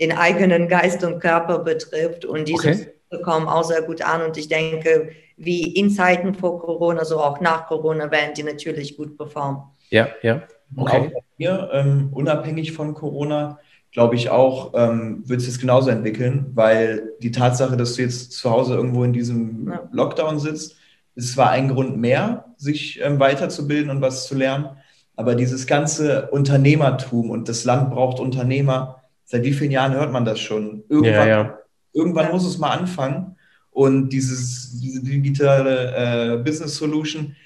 den 0.00 0.12
eigenen 0.12 0.68
Geist 0.68 1.02
und 1.02 1.18
Körper 1.18 1.60
betrifft. 1.60 2.24
Und 2.24 2.46
diese 2.46 2.68
okay. 3.10 3.22
kommen 3.22 3.48
auch 3.48 3.64
sehr 3.64 3.82
gut 3.82 4.02
an. 4.02 4.22
Und 4.22 4.36
ich 4.36 4.48
denke, 4.48 5.10
wie 5.36 5.74
in 5.74 5.90
Zeiten 5.90 6.34
vor 6.34 6.60
Corona, 6.60 7.04
so 7.04 7.20
auch 7.20 7.40
nach 7.40 7.66
Corona, 7.68 8.10
werden 8.10 8.34
die 8.36 8.42
natürlich 8.42 8.96
gut 8.96 9.16
performen. 9.16 9.62
Ja, 9.88 10.08
ja. 10.22 10.42
Okay. 10.76 11.12
Auch 11.14 11.22
hier, 11.36 11.70
ähm, 11.72 12.08
unabhängig 12.12 12.72
von 12.72 12.94
Corona, 12.94 13.58
glaube 13.92 14.14
ich 14.14 14.30
auch, 14.30 14.72
ähm, 14.74 15.22
wird 15.26 15.40
es 15.40 15.46
jetzt 15.46 15.60
genauso 15.60 15.90
entwickeln, 15.90 16.46
weil 16.54 17.12
die 17.20 17.30
Tatsache, 17.30 17.76
dass 17.76 17.94
du 17.94 18.02
jetzt 18.02 18.32
zu 18.32 18.50
Hause 18.50 18.74
irgendwo 18.74 19.04
in 19.04 19.12
diesem 19.12 19.68
ja. 19.68 19.88
Lockdown 19.92 20.38
sitzt, 20.38 20.76
ist 21.14 21.34
zwar 21.34 21.50
ein 21.50 21.68
Grund 21.68 21.98
mehr, 21.98 22.46
sich 22.56 23.00
ähm, 23.02 23.20
weiterzubilden 23.20 23.90
und 23.90 24.00
was 24.00 24.26
zu 24.26 24.34
lernen, 24.34 24.70
aber 25.14 25.34
dieses 25.34 25.66
ganze 25.66 26.30
Unternehmertum 26.30 27.30
und 27.30 27.48
das 27.48 27.64
Land 27.64 27.90
braucht 27.90 28.18
Unternehmer, 28.18 29.02
seit 29.24 29.44
wie 29.44 29.52
vielen 29.52 29.70
Jahren 29.70 29.92
hört 29.92 30.10
man 30.10 30.24
das 30.24 30.40
schon? 30.40 30.84
Irgendwann, 30.88 31.28
ja, 31.28 31.42
ja. 31.42 31.58
irgendwann 31.92 32.32
muss 32.32 32.46
es 32.46 32.58
mal 32.58 32.70
anfangen 32.70 33.36
und 33.70 34.08
dieses, 34.08 34.78
diese 34.80 35.02
digitale 35.02 36.34
äh, 36.34 36.36
Business 36.38 36.76
Solution 36.76 37.36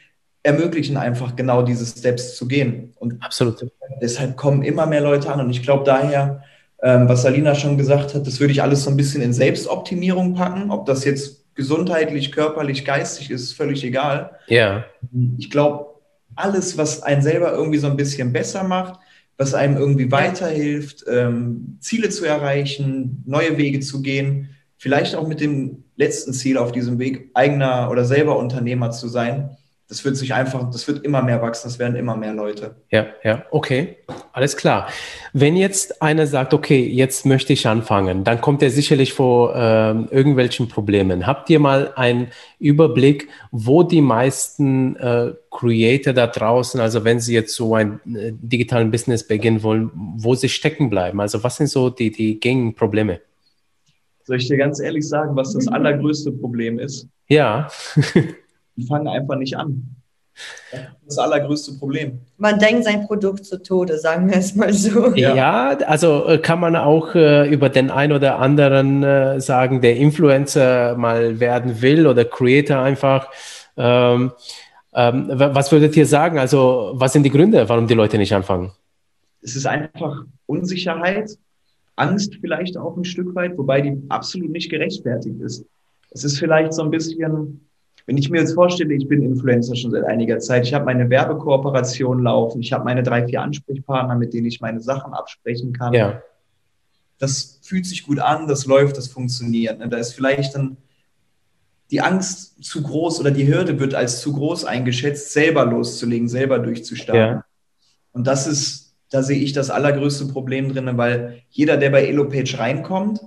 ermöglichen 0.46 0.96
einfach 0.96 1.35
genau 1.35 1.62
diese 1.62 1.85
Steps 1.85 2.37
zu 2.37 2.46
gehen. 2.46 2.94
Und 2.98 3.22
Absolut. 3.22 3.66
deshalb 4.00 4.37
kommen 4.37 4.62
immer 4.62 4.87
mehr 4.87 5.00
Leute 5.00 5.30
an. 5.30 5.40
Und 5.40 5.50
ich 5.50 5.62
glaube 5.62 5.85
daher, 5.85 6.42
ähm, 6.82 7.09
was 7.09 7.22
Salina 7.22 7.54
schon 7.54 7.76
gesagt 7.76 8.14
hat, 8.14 8.26
das 8.26 8.38
würde 8.38 8.52
ich 8.52 8.62
alles 8.62 8.85
so 8.85 8.90
ein 8.90 8.96
bisschen 8.96 9.22
in 9.22 9.32
Selbstoptimierung 9.32 10.35
packen. 10.35 10.70
Ob 10.70 10.87
das 10.87 11.04
jetzt 11.04 11.44
gesundheitlich, 11.56 12.30
körperlich, 12.30 12.85
geistig 12.85 13.30
ist, 13.30 13.54
völlig 13.54 13.82
egal. 13.82 14.30
Ja. 14.46 14.85
Ich 15.37 15.50
glaube, 15.50 15.87
alles, 16.37 16.78
was 16.78 17.02
einen 17.02 17.22
selber 17.22 17.52
irgendwie 17.52 17.78
so 17.78 17.88
ein 17.88 17.96
bisschen 17.96 18.32
besser 18.32 18.62
macht, 18.62 19.00
was 19.38 19.52
einem 19.52 19.76
irgendwie 19.76 20.12
weiterhilft, 20.12 21.04
ähm, 21.09 21.78
Ziele 21.80 22.11
zu 22.11 22.24
erreichen, 22.24 23.22
neue 23.26 23.59
Wege 23.59 23.80
zu 23.80 24.00
gehen, 24.00 24.50
vielleicht 24.78 25.16
auch 25.16 25.26
mit 25.26 25.40
dem 25.40 25.85
letzten 25.96 26.32
Ziel 26.32 26.56
auf 26.56 26.72
diesem 26.72 26.98
Weg, 26.98 27.30
eigener 27.35 27.90
oder 27.90 28.04
selber 28.04 28.38
Unternehmer 28.38 28.92
zu 28.92 29.09
sein, 29.09 29.56
das 29.88 30.05
wird 30.05 30.16
sich 30.16 30.35
einfach, 30.35 30.68
das 30.70 30.88
wird 30.88 31.05
immer 31.05 31.22
mehr 31.22 31.40
wachsen, 31.40 31.68
es 31.68 31.79
werden 31.79 31.94
immer 31.94 32.16
mehr 32.16 32.35
Leute. 32.35 32.75
Ja, 32.90 33.07
ja, 33.22 33.44
okay, 33.53 33.99
alles 34.33 34.57
klar. 34.57 34.88
Wenn 35.33 35.57
jetzt 35.57 36.03
einer 36.03 36.27
sagt, 36.27 36.53
okay, 36.55 36.85
jetzt 36.85 37.25
möchte 37.25 37.53
ich 37.53 37.68
anfangen, 37.68 38.25
dann 38.25 38.40
kommt 38.40 38.62
er 38.62 38.70
sicherlich 38.70 39.12
vor 39.12 39.55
äh, 39.55 39.90
irgendwelchen 40.11 40.68
Problemen. 40.68 41.27
Habt 41.27 41.51
ihr 41.51 41.61
mal 41.61 41.92
einen 41.94 42.29
Überblick, 42.59 43.29
wo 43.53 43.85
die 43.85 44.01
meisten 44.01 44.96
äh, 44.96 45.35
Creator 45.53 46.12
da 46.12 46.27
draußen, 46.27 46.81
also 46.81 47.05
wenn 47.05 47.20
sie 47.20 47.35
jetzt 47.35 47.55
so 47.55 47.77
ein 47.77 48.01
äh, 48.07 48.33
digitalen 48.33 48.90
Business 48.90 49.27
beginnen 49.27 49.62
wollen, 49.62 49.90
wo 49.94 50.35
sie 50.35 50.49
stecken 50.49 50.90
bleiben? 50.90 51.20
Also 51.20 51.44
was 51.44 51.57
sind 51.57 51.68
so 51.68 51.90
die, 51.90 52.11
die 52.11 52.40
gängigen 52.40 52.75
Probleme? 52.75 53.20
Soll 54.25 54.38
ich 54.38 54.49
dir 54.49 54.57
ganz 54.57 54.81
ehrlich 54.81 55.09
sagen, 55.09 55.37
was 55.37 55.53
das 55.53 55.68
allergrößte 55.68 56.33
Problem 56.33 56.81
ist? 56.81 57.07
Ja. 57.29 57.68
die 58.77 58.87
fangen 58.87 59.09
einfach 59.09 59.37
nicht 59.37 59.57
an. 59.57 59.97
Das 60.71 60.81
ist 60.81 60.91
das 61.07 61.19
allergrößte 61.19 61.73
Problem. 61.79 62.21
Man 62.37 62.59
denkt 62.59 62.85
sein 62.85 63.07
Produkt 63.07 63.47
zu 63.47 63.62
Tode, 63.62 63.99
sagen 63.99 64.29
wir 64.29 64.37
es 64.37 64.55
mal 64.55 64.73
so. 64.73 65.15
Ja, 65.15 65.35
ja 65.35 65.69
also 65.87 66.27
äh, 66.27 66.39
kann 66.39 66.61
man 66.61 66.77
auch 66.77 67.15
äh, 67.15 67.49
über 67.49 67.71
den 67.71 67.91
ein 67.91 68.12
oder 68.12 68.39
anderen 68.39 69.03
äh, 69.03 69.41
sagen, 69.41 69.81
der 69.81 69.97
Influencer 69.97 70.97
mal 70.97 71.41
werden 71.41 71.81
will 71.81 72.07
oder 72.07 72.25
Creator 72.25 72.79
einfach. 72.79 73.31
Ähm, 73.79 74.33
ähm, 74.95 75.31
was 75.31 75.73
würdet 75.73 75.97
ihr 75.97 76.07
sagen? 76.07 76.39
Also, 76.39 76.93
was 76.95 77.12
sind 77.12 77.23
die 77.23 77.31
Gründe, 77.31 77.69
warum 77.69 77.87
die 77.87 77.95
Leute 77.95 78.19
nicht 78.19 78.35
anfangen? 78.35 78.73
Es 79.43 79.57
ist 79.57 79.67
einfach 79.67 80.25
Unsicherheit, 80.47 81.31
Angst 81.97 82.37
vielleicht 82.41 82.77
auch 82.77 82.97
ein 82.97 83.05
Stück 83.05 83.35
weit, 83.35 83.57
wobei 83.57 83.81
die 83.81 84.03
absolut 84.09 84.51
nicht 84.51 84.71
gerechtfertigt 84.71 85.41
ist. 85.41 85.65
Es 86.11 86.25
ist 86.25 86.39
vielleicht 86.39 86.73
so 86.73 86.83
ein 86.83 86.91
bisschen 86.91 87.65
wenn 88.07 88.16
ich 88.16 88.31
mir 88.31 88.40
jetzt 88.40 88.55
vorstelle, 88.55 88.95
ich 88.95 89.09
bin 89.09 89.23
Influencer 89.23 89.75
schon 89.75 89.90
seit 89.90 90.05
einiger 90.05 90.38
Zeit, 90.38 90.64
ich 90.64 90.73
habe 90.73 90.85
meine 90.85 91.11
Werbekooperation 91.11 92.23
laufen, 92.23 92.61
ich 92.61 92.73
habe 92.73 92.85
meine 92.85 93.03
drei, 93.03 93.27
vier 93.27 93.42
Ansprechpartner, 93.42 94.14
mit 94.14 94.33
denen 94.33 94.47
ich 94.47 94.61
meine 94.61 94.81
Sachen 94.81 95.12
absprechen 95.12 95.73
kann. 95.73 95.92
Ja. 95.92 96.23
Das 97.19 97.59
fühlt 97.62 97.85
sich 97.85 98.07
gut 98.07 98.21
an, 98.21 98.47
das 98.47 98.66
läuft, 98.66 98.97
das 98.97 99.09
funktioniert. 99.09 99.81
Da 99.92 99.97
ist 99.97 100.12
vielleicht 100.12 100.55
dann 100.55 100.77
die 101.90 102.01
Angst 102.01 102.62
zu 102.62 102.83
groß 102.83 103.21
oder 103.21 103.33
die 103.33 103.49
Hürde 103.49 103.81
wird 103.81 103.95
als 103.95 104.21
zu 104.21 104.33
groß 104.33 104.64
eingeschätzt, 104.64 105.33
selber 105.33 105.64
loszulegen, 105.64 106.29
selber 106.29 106.61
durchzustarten. 106.61 107.37
Ja. 107.38 107.45
Und 108.12 108.27
das 108.27 108.47
ist, 108.47 108.95
da 109.11 109.23
sehe 109.23 109.40
ich 109.40 109.53
das 109.53 109.71
allergrößte 109.71 110.27
Problem 110.27 110.73
drin, 110.73 110.90
weil 110.97 111.42
jeder, 111.51 111.77
der 111.77 111.90
bei 111.90 112.07
EloPage 112.07 112.59
reinkommt 112.59 113.21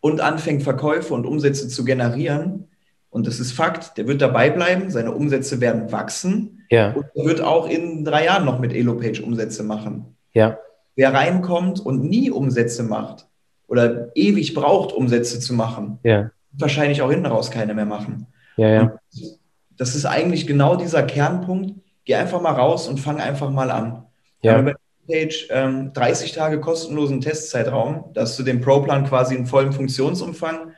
und 0.00 0.20
anfängt, 0.20 0.62
Verkäufe 0.62 1.14
und 1.14 1.26
Umsätze 1.26 1.68
zu 1.68 1.84
generieren, 1.84 2.68
und 3.14 3.28
das 3.28 3.38
ist 3.38 3.52
Fakt, 3.52 3.96
der 3.96 4.08
wird 4.08 4.20
dabei 4.20 4.50
bleiben, 4.50 4.90
seine 4.90 5.12
Umsätze 5.12 5.60
werden 5.60 5.92
wachsen. 5.92 6.64
Ja. 6.68 6.94
Und 6.94 7.06
er 7.14 7.24
wird 7.24 7.40
auch 7.40 7.68
in 7.68 8.04
drei 8.04 8.24
Jahren 8.24 8.44
noch 8.44 8.58
mit 8.58 8.74
Elopage 8.74 9.22
Umsätze 9.22 9.62
machen. 9.62 10.16
Ja. 10.32 10.58
Wer 10.96 11.14
reinkommt 11.14 11.78
und 11.78 12.02
nie 12.02 12.32
Umsätze 12.32 12.82
macht 12.82 13.28
oder 13.68 14.08
ewig 14.16 14.52
braucht, 14.52 14.92
Umsätze 14.92 15.38
zu 15.38 15.54
machen, 15.54 16.00
ja. 16.02 16.32
wahrscheinlich 16.54 17.02
auch 17.02 17.10
hinten 17.10 17.26
raus 17.26 17.52
keine 17.52 17.72
mehr 17.72 17.86
machen. 17.86 18.26
Ja, 18.56 18.68
ja. 18.68 18.98
das 19.76 19.94
ist 19.94 20.06
eigentlich 20.06 20.48
genau 20.48 20.74
dieser 20.74 21.04
Kernpunkt. 21.04 21.72
Geh 22.04 22.16
einfach 22.16 22.42
mal 22.42 22.54
raus 22.54 22.88
und 22.88 22.98
fang 22.98 23.20
einfach 23.20 23.50
mal 23.50 23.70
an. 23.70 24.06
Ja. 24.42 24.58
Über 24.58 24.74
Page 25.08 25.46
ähm, 25.50 25.92
30 25.92 26.32
Tage 26.32 26.58
kostenlosen 26.58 27.20
Testzeitraum, 27.20 28.06
dass 28.12 28.36
du 28.36 28.42
den 28.42 28.60
Pro-Plan 28.60 29.06
quasi 29.06 29.36
in 29.36 29.46
vollem 29.46 29.72
Funktionsumfang 29.72 30.72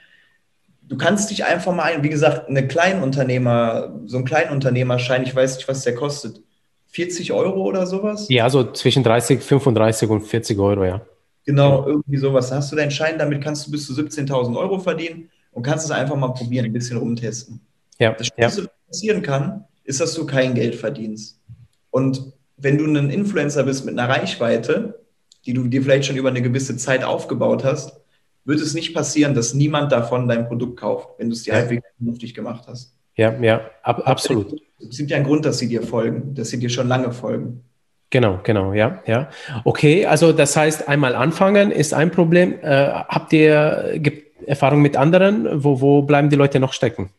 du 0.89 0.97
kannst 0.97 1.31
dich 1.31 1.45
einfach 1.45 1.75
mal 1.75 2.03
wie 2.03 2.09
gesagt, 2.09 2.49
eine 2.49 2.67
Kleinunternehmer, 2.67 4.01
so 4.07 4.19
ein 4.19 4.25
Kleinunternehmerschein, 4.25 5.23
ich 5.23 5.35
weiß 5.35 5.57
nicht, 5.57 5.69
was 5.69 5.83
der 5.83 5.95
kostet. 5.95 6.41
40 6.89 7.33
Euro 7.33 7.63
oder 7.63 7.87
sowas? 7.87 8.27
Ja, 8.31 8.49
so 8.49 8.73
zwischen 8.73 9.03
30, 9.03 9.43
35 9.43 10.09
und 10.09 10.23
40 10.23 10.59
Euro, 10.59 10.85
ja. 10.85 11.03
Genau, 11.45 11.87
irgendwie 11.87 12.17
sowas. 12.17 12.49
Da 12.49 12.57
hast 12.57 12.73
du 12.73 12.77
deinen 12.77 12.91
Schein, 12.91 13.19
damit 13.19 13.43
kannst 13.43 13.67
du 13.67 13.71
bis 13.71 13.87
zu 13.87 13.93
17.000 13.93 14.57
Euro 14.57 14.79
verdienen 14.79 15.31
und 15.53 15.63
kannst 15.63 15.85
es 15.85 15.91
einfach 15.91 16.17
mal 16.17 16.29
probieren, 16.29 16.65
ein 16.65 16.73
bisschen 16.73 16.97
rumtesten. 16.97 17.61
Ja, 17.99 18.13
das 18.13 18.29
Schlimmste, 18.29 18.63
ja. 18.63 18.67
was 18.67 18.89
passieren 18.89 19.23
kann, 19.23 19.65
ist, 19.85 20.01
dass 20.01 20.15
du 20.15 20.27
kein 20.27 20.55
Geld 20.55 20.75
verdienst. 20.75 21.39
Und 21.91 22.33
wenn 22.57 22.79
du 22.79 22.87
ein 22.87 23.11
Influencer 23.11 23.63
bist 23.65 23.85
mit 23.85 23.99
einer 23.99 24.09
Reichweite, 24.09 25.05
die 25.45 25.53
du 25.53 25.69
dir 25.69 25.83
vielleicht 25.83 26.07
schon 26.07 26.17
über 26.17 26.31
eine 26.31 26.43
gewisse 26.43 26.77
Zeit 26.77 27.05
aufgebaut 27.05 27.63
hast, 27.63 28.01
wird 28.47 28.61
es 28.61 28.75
nicht 28.75 28.95
passieren, 28.95 29.35
dass 29.35 29.53
niemand 29.53 29.93
davon 29.93 30.29
dein 30.29 30.47
Produkt 30.47 30.79
kauft, 30.79 31.11
wenn 31.19 31.29
du 31.29 31.35
es 31.35 31.43
dir 31.43 31.53
ja. 31.53 31.61
halbwegs 31.61 31.87
vernünftig 31.97 32.33
gemacht 32.33 32.65
hast. 32.69 32.95
Ja, 33.17 33.35
ja, 33.41 33.63
ab, 33.83 34.03
absolut. 34.07 34.61
Es 34.79 34.99
gibt 34.99 35.11
ja 35.11 35.17
einen 35.17 35.27
Grund, 35.27 35.45
dass 35.45 35.59
sie 35.59 35.69
dir 35.69 35.83
folgen, 35.83 36.35
dass 36.35 36.51
sie 36.51 36.59
dir 36.59 36.69
schon 36.69 36.87
lange 36.87 37.13
folgen. 37.13 37.63
Genau, 38.11 38.41
genau, 38.45 38.73
ja, 38.73 39.03
ja. 39.07 39.31
Okay, 39.65 40.07
also 40.07 40.33
das 40.33 40.57
heißt, 40.57 40.89
einmal 40.89 41.17
anfangen 41.17 41.73
ist 41.73 41.93
ein 41.93 42.11
Problem. 42.11 42.55
Äh, 42.63 42.91
habt 42.91 43.33
ihr 43.33 44.01
Erfahrung 44.47 44.81
mit 44.81 44.97
anderen? 44.97 45.65
Wo, 45.65 45.81
wo 45.81 46.03
bleiben 46.03 46.31
die 46.31 46.37
Leute 46.37 46.61
noch 46.61 46.73
stecken? 46.73 47.11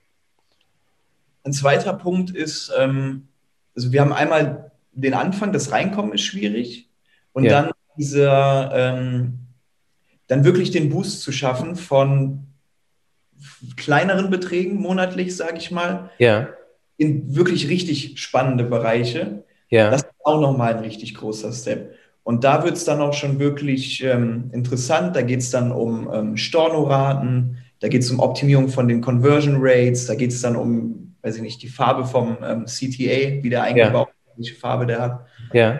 Ein 1.43 1.51
zweiter 1.51 1.93
Punkt 1.93 2.29
ist, 2.29 2.71
ähm, 2.79 3.27
also 3.75 3.91
wir 3.91 4.01
haben 4.01 4.13
einmal 4.13 4.71
den 4.93 5.13
Anfang, 5.13 5.51
das 5.51 5.71
Reinkommen 5.71 6.13
ist 6.13 6.21
schwierig 6.21 6.89
und 7.33 7.43
ja. 7.43 7.63
dann 7.63 7.71
dieser 7.97 8.71
ähm, 8.73 9.46
dann 10.27 10.43
wirklich 10.43 10.71
den 10.71 10.89
Boost 10.89 11.21
zu 11.21 11.31
schaffen 11.31 11.75
von 11.75 12.47
kleineren 13.75 14.29
Beträgen 14.29 14.75
monatlich, 14.75 15.35
sage 15.35 15.57
ich 15.57 15.71
mal, 15.71 16.11
ja. 16.17 16.49
in 16.97 17.35
wirklich 17.35 17.69
richtig 17.69 18.19
spannende 18.19 18.63
Bereiche. 18.63 19.43
Ja. 19.69 19.89
Das 19.89 20.03
ist 20.03 20.09
auch 20.23 20.41
nochmal 20.41 20.75
ein 20.75 20.83
richtig 20.83 21.15
großer 21.15 21.51
Step. 21.51 21.95
Und 22.23 22.43
da 22.43 22.63
wird 22.63 22.75
es 22.75 22.83
dann 22.83 22.99
auch 22.99 23.13
schon 23.13 23.39
wirklich 23.39 24.03
ähm, 24.03 24.49
interessant. 24.51 25.15
Da 25.15 25.21
geht 25.21 25.39
es 25.39 25.49
dann 25.49 25.71
um 25.71 26.09
ähm, 26.11 26.35
Stornoraten, 26.35 27.57
da 27.79 27.87
geht 27.87 28.01
es 28.01 28.11
um 28.11 28.19
Optimierung 28.19 28.67
von 28.67 28.87
den 28.87 29.01
Conversion 29.01 29.57
Rates, 29.59 30.07
da 30.07 30.15
geht 30.15 30.31
es 30.31 30.41
dann 30.41 30.55
um, 30.55 31.15
weiß 31.21 31.37
ich 31.37 31.41
nicht, 31.41 31.61
die 31.61 31.69
Farbe 31.69 32.05
vom 32.05 32.37
ähm, 32.43 32.65
CTA, 32.65 33.43
wie 33.43 33.49
der 33.49 33.63
eingebaut 33.63 34.09
ja. 34.09 34.33
welche 34.35 34.55
Farbe 34.55 34.85
der 34.85 34.99
hat. 34.99 35.25
Ja. 35.53 35.79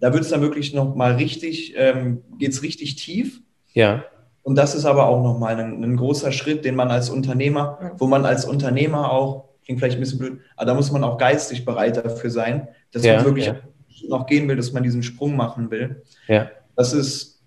Da 0.00 0.12
wird 0.12 0.22
es 0.22 0.30
dann 0.30 0.40
wirklich 0.42 0.74
nochmal 0.74 1.14
richtig, 1.14 1.74
ähm, 1.76 2.22
geht 2.38 2.52
es 2.52 2.62
richtig 2.62 2.96
tief. 2.96 3.40
Ja. 3.72 4.04
Und 4.42 4.56
das 4.56 4.74
ist 4.74 4.84
aber 4.84 5.06
auch 5.06 5.22
nochmal 5.22 5.58
ein, 5.60 5.82
ein 5.84 5.96
großer 5.96 6.32
Schritt, 6.32 6.64
den 6.64 6.74
man 6.74 6.90
als 6.90 7.10
Unternehmer, 7.10 7.92
wo 7.98 8.06
man 8.06 8.24
als 8.24 8.44
Unternehmer 8.44 9.12
auch, 9.12 9.50
klingt 9.64 9.80
vielleicht 9.80 9.98
ein 9.98 10.00
bisschen 10.00 10.18
blöd, 10.18 10.40
aber 10.56 10.66
da 10.66 10.74
muss 10.74 10.90
man 10.90 11.04
auch 11.04 11.18
geistig 11.18 11.64
bereit 11.64 11.96
dafür 11.96 12.30
sein, 12.30 12.68
dass 12.92 13.04
ja, 13.04 13.16
man 13.16 13.26
wirklich 13.26 13.46
ja. 13.46 13.56
noch 14.08 14.26
gehen 14.26 14.48
will, 14.48 14.56
dass 14.56 14.72
man 14.72 14.82
diesen 14.82 15.02
Sprung 15.02 15.36
machen 15.36 15.70
will. 15.70 16.02
Ja. 16.26 16.50
Das 16.74 16.92
ist 16.92 17.42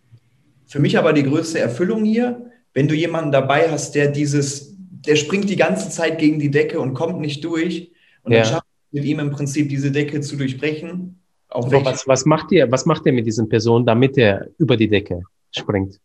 für 0.68 0.80
mich 0.80 0.98
aber 0.98 1.14
die 1.14 1.24
größte 1.24 1.60
Erfüllung 1.60 2.06
hier, 2.06 2.52
wenn 2.74 2.88
du 2.88 2.96
jemanden 2.96 3.32
dabei 3.32 3.70
hast, 3.70 3.96
der 3.96 4.08
dieses, 4.08 4.76
der 4.80 5.16
springt 5.16 5.50
die 5.50 5.56
ganze 5.56 5.90
Zeit 5.90 6.18
gegen 6.18 6.40
die 6.40 6.52
Decke 6.52 6.80
und 6.80 6.94
kommt 6.94 7.20
nicht 7.20 7.44
durch. 7.44 7.92
Und 8.24 8.32
ja. 8.32 8.40
dann 8.40 8.48
schafft 8.48 8.68
mit 8.92 9.04
ihm 9.06 9.20
im 9.20 9.32
Prinzip 9.32 9.70
diese 9.70 9.92
Decke 9.92 10.22
zu 10.22 10.36
durchbrechen. 10.36 11.20
Was, 11.50 12.08
was, 12.08 12.26
macht 12.26 12.52
ihr, 12.52 12.72
was 12.72 12.86
macht 12.86 13.06
ihr 13.06 13.14
mit 13.14 13.28
diesen 13.28 13.48
Personen, 13.48 13.86
damit 13.86 14.18
er 14.18 14.48
über 14.58 14.76
die 14.76 14.88
Decke 14.88 15.22
springt? 15.52 16.00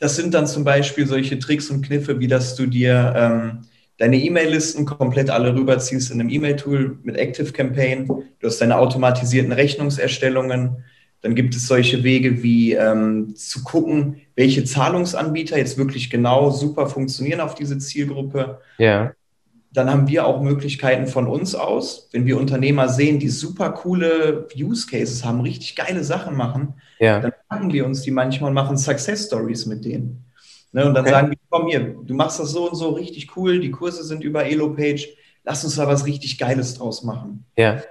Das 0.00 0.16
sind 0.16 0.34
dann 0.34 0.46
zum 0.46 0.64
Beispiel 0.64 1.06
solche 1.06 1.38
Tricks 1.38 1.70
und 1.70 1.82
Kniffe, 1.86 2.18
wie 2.18 2.26
dass 2.26 2.56
du 2.56 2.66
dir 2.66 3.14
ähm, 3.16 3.60
deine 3.98 4.16
E-Mail-Listen 4.16 4.86
komplett 4.86 5.28
alle 5.28 5.54
rüberziehst 5.54 6.10
in 6.10 6.20
einem 6.20 6.30
E-Mail-Tool 6.30 6.98
mit 7.02 7.16
Active 7.16 7.52
Campaign. 7.52 8.06
Du 8.06 8.46
hast 8.46 8.58
deine 8.60 8.78
automatisierten 8.78 9.52
Rechnungserstellungen. 9.52 10.84
Dann 11.20 11.34
gibt 11.34 11.54
es 11.54 11.66
solche 11.66 12.02
Wege 12.02 12.42
wie 12.42 12.72
ähm, 12.72 13.36
zu 13.36 13.62
gucken, 13.62 14.22
welche 14.36 14.64
Zahlungsanbieter 14.64 15.58
jetzt 15.58 15.76
wirklich 15.76 16.08
genau 16.08 16.50
super 16.50 16.86
funktionieren 16.86 17.40
auf 17.40 17.54
diese 17.54 17.76
Zielgruppe. 17.76 18.58
Ja. 18.78 19.12
Dann 19.72 19.88
haben 19.88 20.08
wir 20.08 20.26
auch 20.26 20.40
Möglichkeiten 20.40 21.06
von 21.06 21.28
uns 21.28 21.54
aus, 21.54 22.08
wenn 22.12 22.26
wir 22.26 22.38
Unternehmer 22.38 22.88
sehen, 22.88 23.20
die 23.20 23.28
super 23.28 23.70
coole 23.70 24.48
Use 24.56 24.86
Cases 24.86 25.24
haben, 25.24 25.40
richtig 25.40 25.76
geile 25.76 26.02
Sachen 26.02 26.36
machen, 26.36 26.74
ja. 26.98 27.20
dann 27.20 27.32
packen 27.48 27.72
wir 27.72 27.86
uns 27.86 28.02
die 28.02 28.10
manchmal 28.10 28.48
und 28.48 28.54
machen 28.54 28.76
Success 28.76 29.26
Stories 29.26 29.66
mit 29.66 29.84
denen. 29.84 30.24
Ne, 30.72 30.86
und 30.86 30.94
dann 30.94 31.04
okay. 31.04 31.14
sagen 31.14 31.30
wir, 31.30 31.36
komm 31.48 31.66
hier, 31.66 31.96
du 32.04 32.14
machst 32.14 32.38
das 32.38 32.50
so 32.50 32.68
und 32.70 32.76
so 32.76 32.90
richtig 32.90 33.36
cool, 33.36 33.58
die 33.58 33.72
Kurse 33.72 34.04
sind 34.04 34.22
über 34.22 34.44
Elo-Page, 34.44 35.08
lass 35.44 35.64
uns 35.64 35.76
da 35.76 35.88
was 35.88 36.06
richtig 36.06 36.38
Geiles 36.38 36.74
draus 36.74 37.02
machen. 37.02 37.44
Ja. 37.56 37.82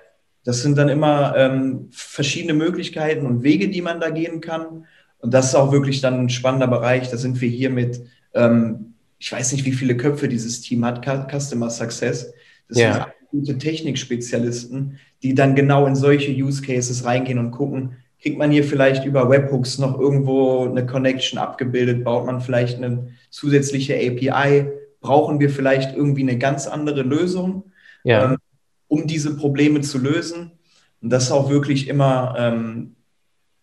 Das 0.45 0.61
sind 0.61 0.77
dann 0.77 0.87
immer 0.87 1.35
ähm, 1.35 1.89
verschiedene 1.91 2.53
Möglichkeiten 2.53 3.25
und 3.25 3.43
Wege, 3.43 3.67
die 3.69 3.81
man 3.81 3.99
da 3.99 4.09
gehen 4.09 4.39
kann. 4.39 4.85
Und 5.19 5.33
das 5.33 5.47
ist 5.47 5.55
auch 5.55 5.71
wirklich 5.73 5.99
dann 5.99 6.21
ein 6.21 6.29
spannender 6.29 6.67
Bereich. 6.67 7.09
Da 7.09 7.17
sind 7.17 7.41
wir 7.41 7.49
hier 7.49 7.69
mit, 7.69 8.01
ähm, 8.33 8.93
ich 9.19 9.32
weiß 9.32 9.51
nicht, 9.51 9.65
wie 9.65 9.73
viele 9.73 9.97
Köpfe 9.97 10.27
dieses 10.27 10.62
Team 10.62 10.86
hat, 10.86 11.05
Customer 11.32 11.69
Success. 11.69 12.34
Das 12.69 12.77
ja. 12.79 12.93
sind 12.93 13.05
gute 13.32 13.58
Technikspezialisten, 13.58 14.97
die 15.21 15.36
dann 15.36 15.55
genau 15.55 15.86
in 15.86 15.95
solche 15.95 16.32
Use 16.32 16.62
Cases 16.62 17.03
reingehen 17.05 17.38
und 17.38 17.51
gucken, 17.51 17.97
kriegt 18.21 18.38
man 18.38 18.51
hier 18.51 18.63
vielleicht 18.63 19.05
über 19.05 19.29
Webhooks 19.29 19.77
noch 19.77 19.99
irgendwo 19.99 20.65
eine 20.65 20.86
Connection 20.86 21.38
abgebildet? 21.38 22.03
Baut 22.03 22.25
man 22.25 22.41
vielleicht 22.41 22.77
eine 22.77 23.10
zusätzliche 23.29 23.95
API? 23.95 24.67
Brauchen 25.01 25.39
wir 25.39 25.49
vielleicht 25.49 25.95
irgendwie 25.95 26.23
eine 26.23 26.38
ganz 26.38 26.67
andere 26.67 27.01
Lösung, 27.01 27.71
ja. 28.03 28.32
ähm, 28.32 28.38
um 28.88 29.05
diese 29.05 29.36
Probleme 29.36 29.82
zu 29.82 29.97
lösen? 29.97 30.51
Und 31.01 31.10
das 31.10 31.25
ist 31.25 31.32
auch 31.32 31.49
wirklich 31.49 31.88
immer, 31.88 32.36
ähm, 32.38 32.95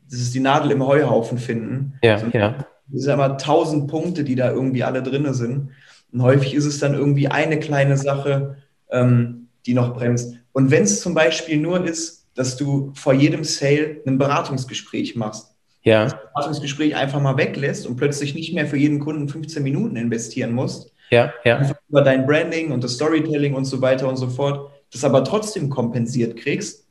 das 0.08 0.20
ist 0.20 0.34
die 0.34 0.40
Nadel 0.40 0.70
im 0.70 0.86
Heuhaufen 0.86 1.38
finden. 1.38 1.98
Ja, 2.02 2.18
so, 2.18 2.26
ja. 2.32 2.66
Es 2.94 3.02
sind 3.02 3.14
immer 3.14 3.36
tausend 3.36 3.88
Punkte, 3.88 4.24
die 4.24 4.34
da 4.34 4.50
irgendwie 4.50 4.84
alle 4.84 5.02
drin 5.02 5.32
sind. 5.34 5.70
Und 6.12 6.22
häufig 6.22 6.54
ist 6.54 6.66
es 6.66 6.78
dann 6.78 6.94
irgendwie 6.94 7.28
eine 7.28 7.58
kleine 7.58 7.96
Sache, 7.96 8.56
ähm, 8.90 9.48
die 9.66 9.74
noch 9.74 9.94
bremst. 9.94 10.34
Und 10.52 10.70
wenn 10.70 10.84
es 10.84 11.00
zum 11.00 11.14
Beispiel 11.14 11.58
nur 11.58 11.84
ist, 11.84 12.26
dass 12.34 12.56
du 12.56 12.92
vor 12.94 13.14
jedem 13.14 13.44
Sale 13.44 14.02
ein 14.06 14.18
Beratungsgespräch 14.18 15.16
machst. 15.16 15.54
Ja. 15.82 16.04
Das 16.04 16.14
Beratungsgespräch 16.34 16.94
einfach 16.94 17.20
mal 17.20 17.36
weglässt 17.36 17.86
und 17.86 17.96
plötzlich 17.96 18.34
nicht 18.34 18.54
mehr 18.54 18.66
für 18.66 18.76
jeden 18.76 19.00
Kunden 19.00 19.28
15 19.28 19.62
Minuten 19.62 19.96
investieren 19.96 20.52
musst. 20.52 20.92
Ja, 21.10 21.32
ja. 21.44 21.58
Einfach 21.58 21.76
über 21.88 22.02
dein 22.02 22.26
Branding 22.26 22.72
und 22.72 22.84
das 22.84 22.94
Storytelling 22.94 23.54
und 23.54 23.64
so 23.64 23.80
weiter 23.80 24.08
und 24.08 24.16
so 24.16 24.28
fort, 24.28 24.70
das 24.92 25.04
aber 25.04 25.24
trotzdem 25.24 25.70
kompensiert 25.70 26.36
kriegst, 26.36 26.86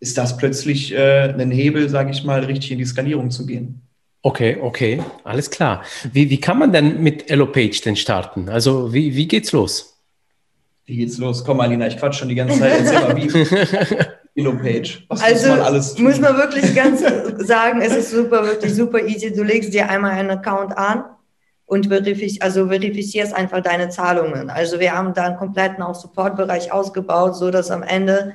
ist 0.00 0.18
das 0.18 0.36
plötzlich 0.36 0.92
äh, 0.92 1.32
ein 1.32 1.50
Hebel, 1.50 1.88
sage 1.88 2.10
ich 2.10 2.24
mal, 2.24 2.44
richtig 2.44 2.72
in 2.72 2.78
die 2.78 2.84
Skalierung 2.84 3.30
zu 3.30 3.46
gehen. 3.46 3.80
Okay, 4.26 4.56
okay, 4.58 5.02
alles 5.22 5.50
klar. 5.50 5.84
Wie, 6.10 6.30
wie 6.30 6.40
kann 6.40 6.58
man 6.58 6.72
denn 6.72 7.02
mit 7.02 7.30
EloPage 7.30 7.82
denn 7.84 7.94
starten? 7.94 8.48
Also 8.48 8.90
wie, 8.90 9.14
wie 9.14 9.28
geht's 9.28 9.52
los? 9.52 9.98
Wie 10.86 10.96
geht's 10.96 11.18
los? 11.18 11.44
Komm, 11.44 11.60
Alina, 11.60 11.86
ich 11.86 11.98
quatsch 11.98 12.20
schon 12.20 12.30
die 12.30 12.34
ganze 12.34 12.58
Zeit. 12.58 12.72
Erzähl 12.72 13.00
mal, 13.00 13.16
wie. 13.16 13.28
Elo-Page? 14.40 15.04
Was 15.08 15.22
also, 15.22 15.48
muss 15.48 15.58
man 15.58 15.66
alles 15.66 15.94
tun? 15.94 16.04
muss 16.04 16.20
man 16.20 16.36
wirklich 16.38 16.74
ganz 16.74 17.02
sagen, 17.46 17.82
es 17.82 17.94
ist 17.94 18.10
super, 18.12 18.46
wirklich 18.46 18.74
super 18.74 19.04
easy. 19.04 19.30
Du 19.30 19.42
legst 19.42 19.74
dir 19.74 19.90
einmal 19.90 20.12
einen 20.12 20.30
Account 20.30 20.76
an 20.76 21.04
und 21.66 21.88
verifiz 21.88 22.40
also 22.40 22.68
verifizierst 22.68 23.34
einfach 23.34 23.60
deine 23.60 23.90
Zahlungen. 23.90 24.48
Also 24.48 24.80
wir 24.80 24.96
haben 24.96 25.12
da 25.12 25.24
einen 25.24 25.36
kompletten 25.36 25.82
auch 25.82 25.94
Supportbereich 25.94 26.72
ausgebaut, 26.72 27.36
so 27.36 27.50
dass 27.50 27.70
am 27.70 27.82
Ende, 27.82 28.34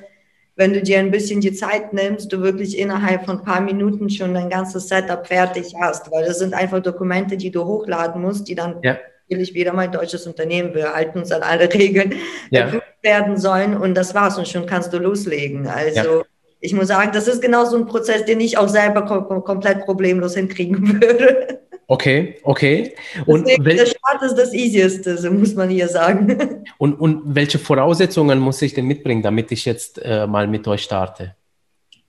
wenn 0.60 0.74
du 0.74 0.82
dir 0.82 0.98
ein 0.98 1.10
bisschen 1.10 1.40
die 1.40 1.54
Zeit 1.54 1.94
nimmst, 1.94 2.30
du 2.32 2.42
wirklich 2.42 2.78
innerhalb 2.78 3.24
von 3.24 3.38
ein 3.38 3.44
paar 3.44 3.62
Minuten 3.62 4.10
schon 4.10 4.34
dein 4.34 4.50
ganzes 4.50 4.88
Setup 4.88 5.26
fertig 5.26 5.74
hast, 5.80 6.12
weil 6.12 6.26
das 6.26 6.38
sind 6.38 6.52
einfach 6.52 6.80
Dokumente, 6.80 7.38
die 7.38 7.50
du 7.50 7.64
hochladen 7.64 8.20
musst, 8.20 8.46
die 8.46 8.54
dann 8.54 8.76
ja 8.82 8.98
natürlich 9.30 9.54
wieder 9.54 9.72
mal 9.72 9.88
deutsches 9.88 10.26
Unternehmen, 10.26 10.74
wir 10.74 10.92
halten 10.92 11.20
uns 11.20 11.30
an 11.30 11.42
alle 11.42 11.72
Regeln, 11.72 12.14
ja. 12.50 12.72
werden 13.00 13.36
sollen 13.36 13.76
und 13.76 13.94
das 13.94 14.14
war's 14.14 14.36
und 14.36 14.48
schon 14.48 14.66
kannst 14.66 14.92
du 14.92 14.98
loslegen. 14.98 15.68
Also 15.68 16.18
ja. 16.18 16.22
ich 16.60 16.74
muss 16.74 16.88
sagen, 16.88 17.12
das 17.14 17.28
ist 17.28 17.40
genau 17.40 17.64
so 17.64 17.76
ein 17.76 17.86
Prozess, 17.86 18.24
den 18.24 18.40
ich 18.40 18.58
auch 18.58 18.68
selber 18.68 19.06
kom 19.06 19.44
komplett 19.44 19.84
problemlos 19.84 20.34
hinkriegen 20.34 21.00
würde. 21.00 21.60
Okay, 21.90 22.36
okay. 22.44 22.94
Und 23.26 23.48
Deswegen, 23.48 23.64
der 23.64 23.86
Start 23.86 24.22
ist 24.24 24.36
das 24.36 24.54
Easieste, 24.54 25.28
muss 25.32 25.56
man 25.56 25.70
hier 25.70 25.88
sagen. 25.88 26.62
Und, 26.78 26.94
und 26.94 27.22
welche 27.34 27.58
Voraussetzungen 27.58 28.38
muss 28.38 28.62
ich 28.62 28.72
denn 28.72 28.86
mitbringen, 28.86 29.22
damit 29.22 29.52
ich 29.52 29.64
jetzt 29.66 30.00
äh, 30.02 30.26
mal 30.26 30.46
mit 30.46 30.66
euch 30.66 30.82
starte? 30.82 31.34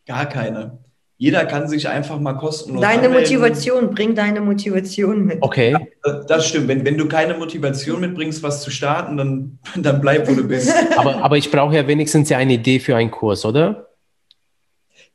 Gar 0.05 0.27
keine. 0.27 0.77
Jeder 1.17 1.45
kann 1.45 1.67
sich 1.67 1.89
einfach 1.89 2.19
mal 2.19 2.33
kostenlos. 2.33 2.81
Deine 2.81 3.07
anmelden. 3.07 3.21
Motivation, 3.21 3.93
bring 3.93 4.15
deine 4.15 4.39
Motivation 4.39 5.25
mit. 5.25 5.39
Okay. 5.41 5.75
Das, 6.03 6.25
das 6.27 6.47
stimmt. 6.47 6.67
Wenn, 6.67 6.85
wenn 6.85 6.97
du 6.97 7.07
keine 7.07 7.33
Motivation 7.33 7.99
mitbringst, 7.99 8.41
was 8.43 8.61
zu 8.61 8.71
starten, 8.71 9.17
dann, 9.17 9.59
dann 9.75 9.99
bleib, 9.99 10.29
wo 10.29 10.35
du 10.35 10.47
bist. 10.47 10.71
aber, 10.95 11.23
aber 11.23 11.37
ich 11.37 11.49
brauche 11.49 11.75
ja 11.75 11.85
wenigstens 11.87 12.29
ja 12.29 12.37
eine 12.37 12.53
Idee 12.53 12.79
für 12.79 12.95
einen 12.95 13.11
Kurs, 13.11 13.43
oder? 13.43 13.89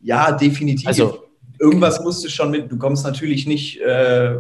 Ja, 0.01 0.33
definitiv. 0.33 0.87
Also, 0.89 1.27
Irgendwas 1.59 2.03
musst 2.03 2.25
du 2.25 2.29
schon 2.29 2.51
mit. 2.51 2.71
Du 2.71 2.77
kommst 2.77 3.05
natürlich 3.05 3.47
nicht, 3.47 3.81
äh, 3.81 4.37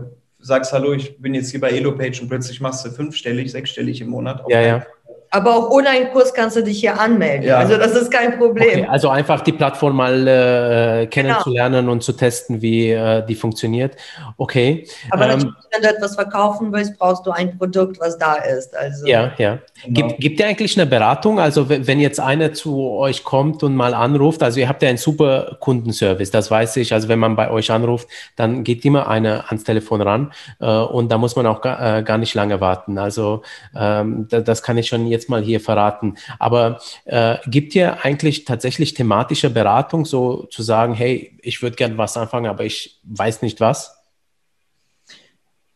sagst, 0.46 0.72
hallo, 0.72 0.92
ich 0.92 1.20
bin 1.20 1.34
jetzt 1.34 1.50
hier 1.50 1.60
bei 1.60 1.70
EloPage 1.70 2.20
und 2.22 2.28
plötzlich 2.28 2.60
machst 2.60 2.84
du 2.84 2.90
fünfstellig, 2.90 3.50
sechsstellig 3.50 4.00
im 4.00 4.08
Monat. 4.08 4.42
Ja, 4.48 4.60
ja. 4.60 4.86
Aber 5.30 5.56
auch 5.56 5.70
ohne 5.70 5.88
einen 5.88 6.10
Kurs 6.10 6.32
kannst 6.32 6.56
du 6.56 6.62
dich 6.62 6.80
hier 6.80 6.98
anmelden. 6.98 7.46
Ja. 7.46 7.58
Also 7.58 7.76
das 7.76 7.92
ist 7.92 8.10
kein 8.10 8.38
Problem. 8.38 8.68
Okay, 8.68 8.86
also 8.88 9.08
einfach 9.08 9.40
die 9.40 9.52
Plattform 9.52 9.96
mal 9.96 10.26
äh, 10.26 11.06
kennenzulernen 11.06 11.82
genau. 11.82 11.92
und 11.92 12.02
zu 12.02 12.12
testen, 12.12 12.62
wie 12.62 12.90
äh, 12.90 13.24
die 13.26 13.34
funktioniert. 13.34 13.96
Okay. 14.36 14.86
Aber 15.10 15.24
ähm, 15.24 15.30
natürlich, 15.30 15.54
wenn 15.72 15.82
du 15.82 15.88
etwas 15.88 16.14
verkaufen 16.14 16.72
willst, 16.72 16.98
brauchst 16.98 17.26
du 17.26 17.30
ein 17.30 17.56
Produkt, 17.58 18.00
was 18.00 18.18
da 18.18 18.34
ist. 18.34 18.76
Also, 18.76 19.06
ja, 19.06 19.32
ja. 19.38 19.58
Genau. 19.84 20.08
Gibt, 20.08 20.20
gibt 20.20 20.40
ihr 20.40 20.46
eigentlich 20.46 20.78
eine 20.78 20.88
Beratung? 20.88 21.38
Also 21.40 21.68
wenn 21.68 22.00
jetzt 22.00 22.20
einer 22.20 22.52
zu 22.52 22.90
euch 22.90 23.24
kommt 23.24 23.62
und 23.62 23.74
mal 23.74 23.94
anruft, 23.94 24.42
also 24.42 24.60
ihr 24.60 24.68
habt 24.68 24.82
ja 24.82 24.88
einen 24.88 24.98
super 24.98 25.56
Kundenservice, 25.60 26.30
das 26.30 26.50
weiß 26.50 26.76
ich. 26.78 26.92
Also 26.92 27.08
wenn 27.08 27.18
man 27.18 27.36
bei 27.36 27.50
euch 27.50 27.70
anruft, 27.70 28.08
dann 28.36 28.64
geht 28.64 28.84
immer 28.84 29.08
einer 29.08 29.44
ans 29.48 29.64
Telefon 29.64 30.00
ran 30.00 30.32
äh, 30.60 30.66
und 30.66 31.10
da 31.10 31.18
muss 31.18 31.36
man 31.36 31.46
auch 31.46 31.60
gar, 31.60 31.98
äh, 31.98 32.02
gar 32.02 32.18
nicht 32.18 32.34
lange 32.34 32.60
warten. 32.60 32.98
Also 32.98 33.42
ähm, 33.74 34.26
das, 34.30 34.44
das 34.44 34.62
kann 34.62 34.78
ich 34.78 34.88
schon 34.88 35.06
jetzt 35.06 35.15
mal 35.28 35.42
hier 35.42 35.60
verraten. 35.60 36.14
Aber 36.38 36.80
äh, 37.04 37.36
gibt 37.46 37.74
ihr 37.74 38.04
eigentlich 38.04 38.44
tatsächlich 38.44 38.94
thematische 38.94 39.50
Beratung, 39.50 40.04
so 40.04 40.44
zu 40.50 40.62
sagen, 40.62 40.94
hey, 40.94 41.38
ich 41.42 41.62
würde 41.62 41.76
gerne 41.76 41.98
was 41.98 42.16
anfangen, 42.16 42.46
aber 42.46 42.64
ich 42.64 43.00
weiß 43.04 43.42
nicht 43.42 43.60
was? 43.60 43.96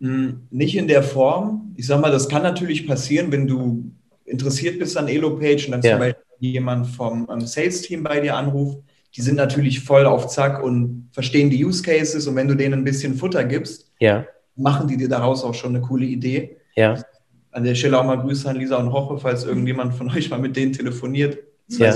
Hm, 0.01 0.47
nicht 0.51 0.77
in 0.77 0.89
der 0.89 1.03
Form. 1.03 1.75
Ich 1.77 1.87
sage 1.87 2.01
mal, 2.01 2.11
das 2.11 2.29
kann 2.29 2.43
natürlich 2.43 2.87
passieren, 2.87 3.31
wenn 3.33 3.47
du 3.47 3.91
interessiert 4.25 4.79
bist 4.79 4.97
an 4.97 5.09
Elo-Page 5.09 5.67
und 5.67 5.73
dann 5.73 5.83
ja. 5.83 5.91
zum 5.93 5.99
Beispiel 5.99 6.25
jemand 6.39 6.87
vom 6.87 7.29
ähm, 7.31 7.41
Sales-Team 7.41 8.03
bei 8.03 8.21
dir 8.21 8.37
anruft. 8.37 8.79
Die 9.15 9.23
sind 9.23 9.37
natürlich 9.37 9.81
voll 9.81 10.07
auf 10.07 10.29
Zack 10.29 10.63
und 10.63 11.09
verstehen 11.13 11.51
die 11.51 11.65
Use 11.65 11.83
Cases 11.83 12.27
und 12.27 12.37
wenn 12.37 12.49
du 12.49 12.55
denen 12.55 12.75
ein 12.75 12.85
bisschen 12.85 13.15
Futter 13.15 13.45
gibst, 13.45 13.91
ja. 13.99 14.25
machen 14.57 14.87
die 14.87 14.97
dir 14.97 15.09
daraus 15.09 15.43
auch 15.43 15.55
schon 15.55 15.75
eine 15.75 15.85
coole 15.85 16.07
Idee. 16.07 16.57
Ja. 16.77 17.03
An 17.53 17.65
der 17.65 17.75
Stelle 17.75 17.99
auch 17.99 18.05
mal 18.05 18.17
Grüße 18.17 18.49
an 18.49 18.57
Lisa 18.57 18.77
und 18.77 18.93
Hoche, 18.93 19.19
falls 19.19 19.45
irgendjemand 19.45 19.95
von 19.95 20.11
euch 20.17 20.31
mal 20.31 20.39
mit 20.39 20.57
denen 20.57 20.73
telefoniert. 20.73 21.39
Ja. 21.69 21.95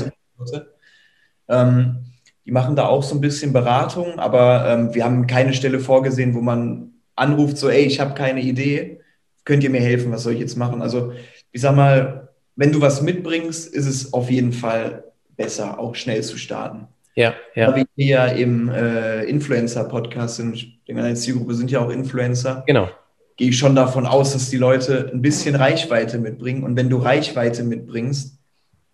Ähm, 1.49 2.05
die 2.47 2.53
machen 2.53 2.77
da 2.77 2.87
auch 2.87 3.03
so 3.03 3.15
ein 3.15 3.21
bisschen 3.21 3.53
Beratung, 3.53 4.19
aber 4.19 4.67
ähm, 4.69 4.95
wir 4.95 5.05
haben 5.05 5.27
keine 5.27 5.55
Stelle 5.55 5.81
vorgesehen, 5.81 6.35
wo 6.35 6.41
man 6.41 6.93
anruft, 7.17 7.57
so, 7.57 7.69
ey, 7.69 7.85
ich 7.85 8.01
habe 8.01 8.15
keine 8.15 8.41
Idee, 8.41 9.01
könnt 9.45 9.63
ihr 9.63 9.71
mir 9.71 9.81
helfen, 9.81 10.13
was 10.13 10.23
soll 10.25 10.35
ich 10.35 10.41
jetzt 10.41 10.57
machen? 10.57 10.83
Also 10.83 11.13
ich 11.53 11.61
sag 11.61 11.75
mal, 11.75 12.29
wenn 12.57 12.73
du 12.73 12.81
was 12.81 13.03
mitbringst, 13.03 13.73
ist 13.73 13.87
es 13.87 14.13
auf 14.13 14.31
jeden 14.31 14.53
Fall 14.53 15.05
besser, 15.37 15.79
auch 15.79 15.95
schnell 15.95 16.23
zu 16.23 16.37
starten. 16.37 16.89
Ja, 17.15 17.35
ja. 17.55 17.69
Aber 17.69 17.77
wir 17.77 18.07
ja 18.07 18.27
im 18.27 18.69
äh, 18.69 19.25
Influencer-Podcast 19.25 20.37
sind, 20.37 20.55
ich 20.55 20.85
denke, 20.87 21.01
meine 21.01 21.15
Zielgruppe 21.15 21.55
sind 21.55 21.71
ja 21.71 21.81
auch 21.81 21.91
Influencer. 21.91 22.65
Genau 22.67 22.89
gehe 23.37 23.51
ich 23.51 23.59
schon 23.59 23.75
davon 23.75 24.07
aus, 24.07 24.33
dass 24.33 24.51
die 24.51 24.57
Leute 24.57 25.11
ein 25.13 25.23
bisschen 25.23 25.57
Reichweite 25.57 26.19
mitbringen. 26.19 26.63
Und 26.63 26.77
wenn 26.77 26.89
du 26.89 26.99
Reichweite 26.99 27.65
mitbringst, 27.65 28.39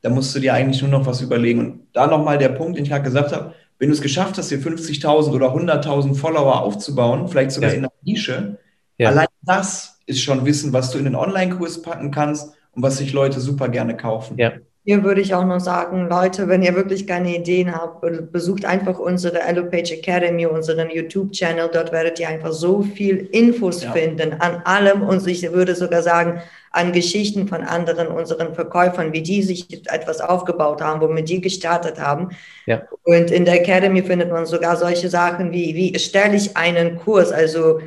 dann 0.03 0.15
musst 0.15 0.35
du 0.35 0.41
dir 0.41 0.55
eigentlich 0.55 0.81
nur 0.81 0.91
noch 0.91 1.07
was 1.07 1.21
überlegen. 1.21 1.61
Und 1.61 1.87
da 1.93 2.07
nochmal 2.07 2.39
der 2.39 2.49
Punkt, 2.51 2.77
den 2.77 2.85
ich 2.85 2.91
gerade 2.91 3.05
gesagt 3.05 3.33
habe, 3.33 3.55
wenn 3.79 3.89
du 3.89 3.95
es 3.95 4.01
geschafft 4.01 4.39
hast, 4.39 4.51
dir 4.51 4.59
50.000 4.59 5.33
oder 5.33 5.55
100.000 5.55 6.15
Follower 6.15 6.63
aufzubauen, 6.63 7.29
vielleicht 7.29 7.53
sogar 7.53 7.71
ja. 7.71 7.77
in 7.77 7.85
einer 7.85 7.93
Nische, 8.03 8.59
ja. 8.99 9.09
allein 9.09 9.27
das 9.43 9.99
ist 10.07 10.21
schon 10.21 10.45
Wissen, 10.45 10.73
was 10.73 10.91
du 10.91 10.99
in 10.99 11.05
den 11.05 11.15
Online-Kurs 11.15 11.83
packen 11.83 12.11
kannst 12.11 12.55
und 12.73 12.83
was 12.83 12.99
sich 12.99 13.13
Leute 13.13 13.41
super 13.41 13.69
gerne 13.69 13.97
kaufen. 13.97 14.37
Ja. 14.39 14.53
Hier 14.83 15.05
würde 15.05 15.21
ich 15.21 15.35
auch 15.35 15.45
noch 15.45 15.61
sagen, 15.61 16.09
Leute, 16.09 16.49
wenn 16.49 16.63
ihr 16.63 16.75
wirklich 16.75 17.07
keine 17.07 17.37
Ideen 17.37 17.75
habt, 17.75 18.01
besucht 18.33 18.65
einfach 18.65 18.99
unsere 18.99 19.41
EloPage 19.41 19.93
Academy, 19.93 20.47
unseren 20.47 20.89
YouTube-Channel. 20.91 21.69
Dort 21.71 21.93
werdet 21.93 22.19
ihr 22.19 22.29
einfach 22.29 22.53
so 22.53 22.81
viel 22.81 23.29
Infos 23.33 23.83
ja. 23.83 23.93
finden 23.93 24.41
an 24.41 24.63
allem 24.65 25.03
und 25.03 25.27
ich 25.27 25.53
würde 25.53 25.75
sogar 25.75 26.03
sagen, 26.03 26.41
an 26.73 26.93
Geschichten 26.93 27.47
von 27.49 27.63
anderen 27.63 28.09
unseren 28.09 28.55
Verkäufern, 28.55 29.13
wie 29.13 29.23
die 29.23 29.43
sich 29.43 29.67
etwas 29.93 30.21
aufgebaut 30.21 30.81
haben, 30.81 31.01
womit 31.01 31.29
die 31.29 31.41
gestartet 31.41 32.01
haben. 32.01 32.31
Ja. 32.67 32.83
Und 33.03 33.31
in 33.31 33.45
der 33.45 33.61
Academy 33.61 34.03
findet 34.03 34.31
man 34.31 34.47
sogar 34.47 34.77
solche 34.77 35.09
Sachen 35.11 35.53
wie, 35.53 35.75
wie 35.75 35.99
stelle 35.99 36.37
ich 36.37 36.57
einen 36.57 36.97
Kurs, 36.97 37.33
also 37.33 37.81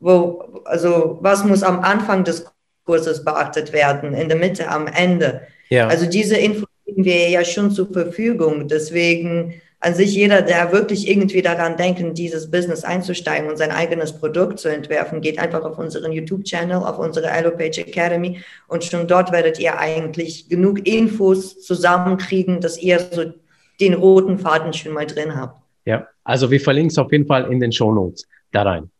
wo, 0.00 0.62
also 0.64 1.18
was 1.20 1.44
muss 1.44 1.62
am 1.62 1.80
Anfang 1.80 2.24
des 2.24 2.46
Kurses 2.84 3.24
beachtet 3.24 3.72
werden, 3.72 4.14
in 4.14 4.28
der 4.28 4.38
Mitte, 4.38 4.68
am 4.68 4.86
Ende. 4.88 5.42
Ja. 5.72 5.86
Also 5.88 6.04
diese 6.04 6.36
Infos 6.36 6.68
haben 6.86 7.02
wir 7.02 7.30
ja 7.30 7.42
schon 7.46 7.70
zur 7.70 7.90
Verfügung. 7.90 8.68
Deswegen 8.68 9.54
an 9.80 9.94
sich 9.94 10.14
jeder, 10.14 10.42
der 10.42 10.70
wirklich 10.70 11.08
irgendwie 11.08 11.40
daran 11.40 11.78
denkt, 11.78 11.98
in 11.98 12.12
dieses 12.12 12.50
Business 12.50 12.84
einzusteigen 12.84 13.48
und 13.48 13.56
sein 13.56 13.70
eigenes 13.70 14.12
Produkt 14.12 14.58
zu 14.58 14.68
entwerfen, 14.68 15.22
geht 15.22 15.38
einfach 15.38 15.64
auf 15.64 15.78
unseren 15.78 16.12
YouTube-Channel, 16.12 16.76
auf 16.76 16.98
unsere 16.98 17.32
Allopage 17.32 17.78
Academy 17.78 18.40
und 18.68 18.84
schon 18.84 19.08
dort 19.08 19.32
werdet 19.32 19.58
ihr 19.58 19.78
eigentlich 19.78 20.50
genug 20.50 20.86
Infos 20.86 21.62
zusammenkriegen, 21.62 22.60
dass 22.60 22.80
ihr 22.80 22.98
so 22.98 23.32
den 23.80 23.94
roten 23.94 24.38
Faden 24.38 24.74
schon 24.74 24.92
mal 24.92 25.06
drin 25.06 25.34
habt. 25.34 25.58
Ja, 25.86 26.06
also 26.22 26.50
wir 26.50 26.60
verlinken 26.60 26.90
es 26.90 26.98
auf 26.98 27.10
jeden 27.10 27.26
Fall 27.26 27.50
in 27.50 27.60
den 27.60 27.72
Show 27.72 27.92
Notes 27.92 28.28
da 28.52 28.62
rein. 28.62 28.90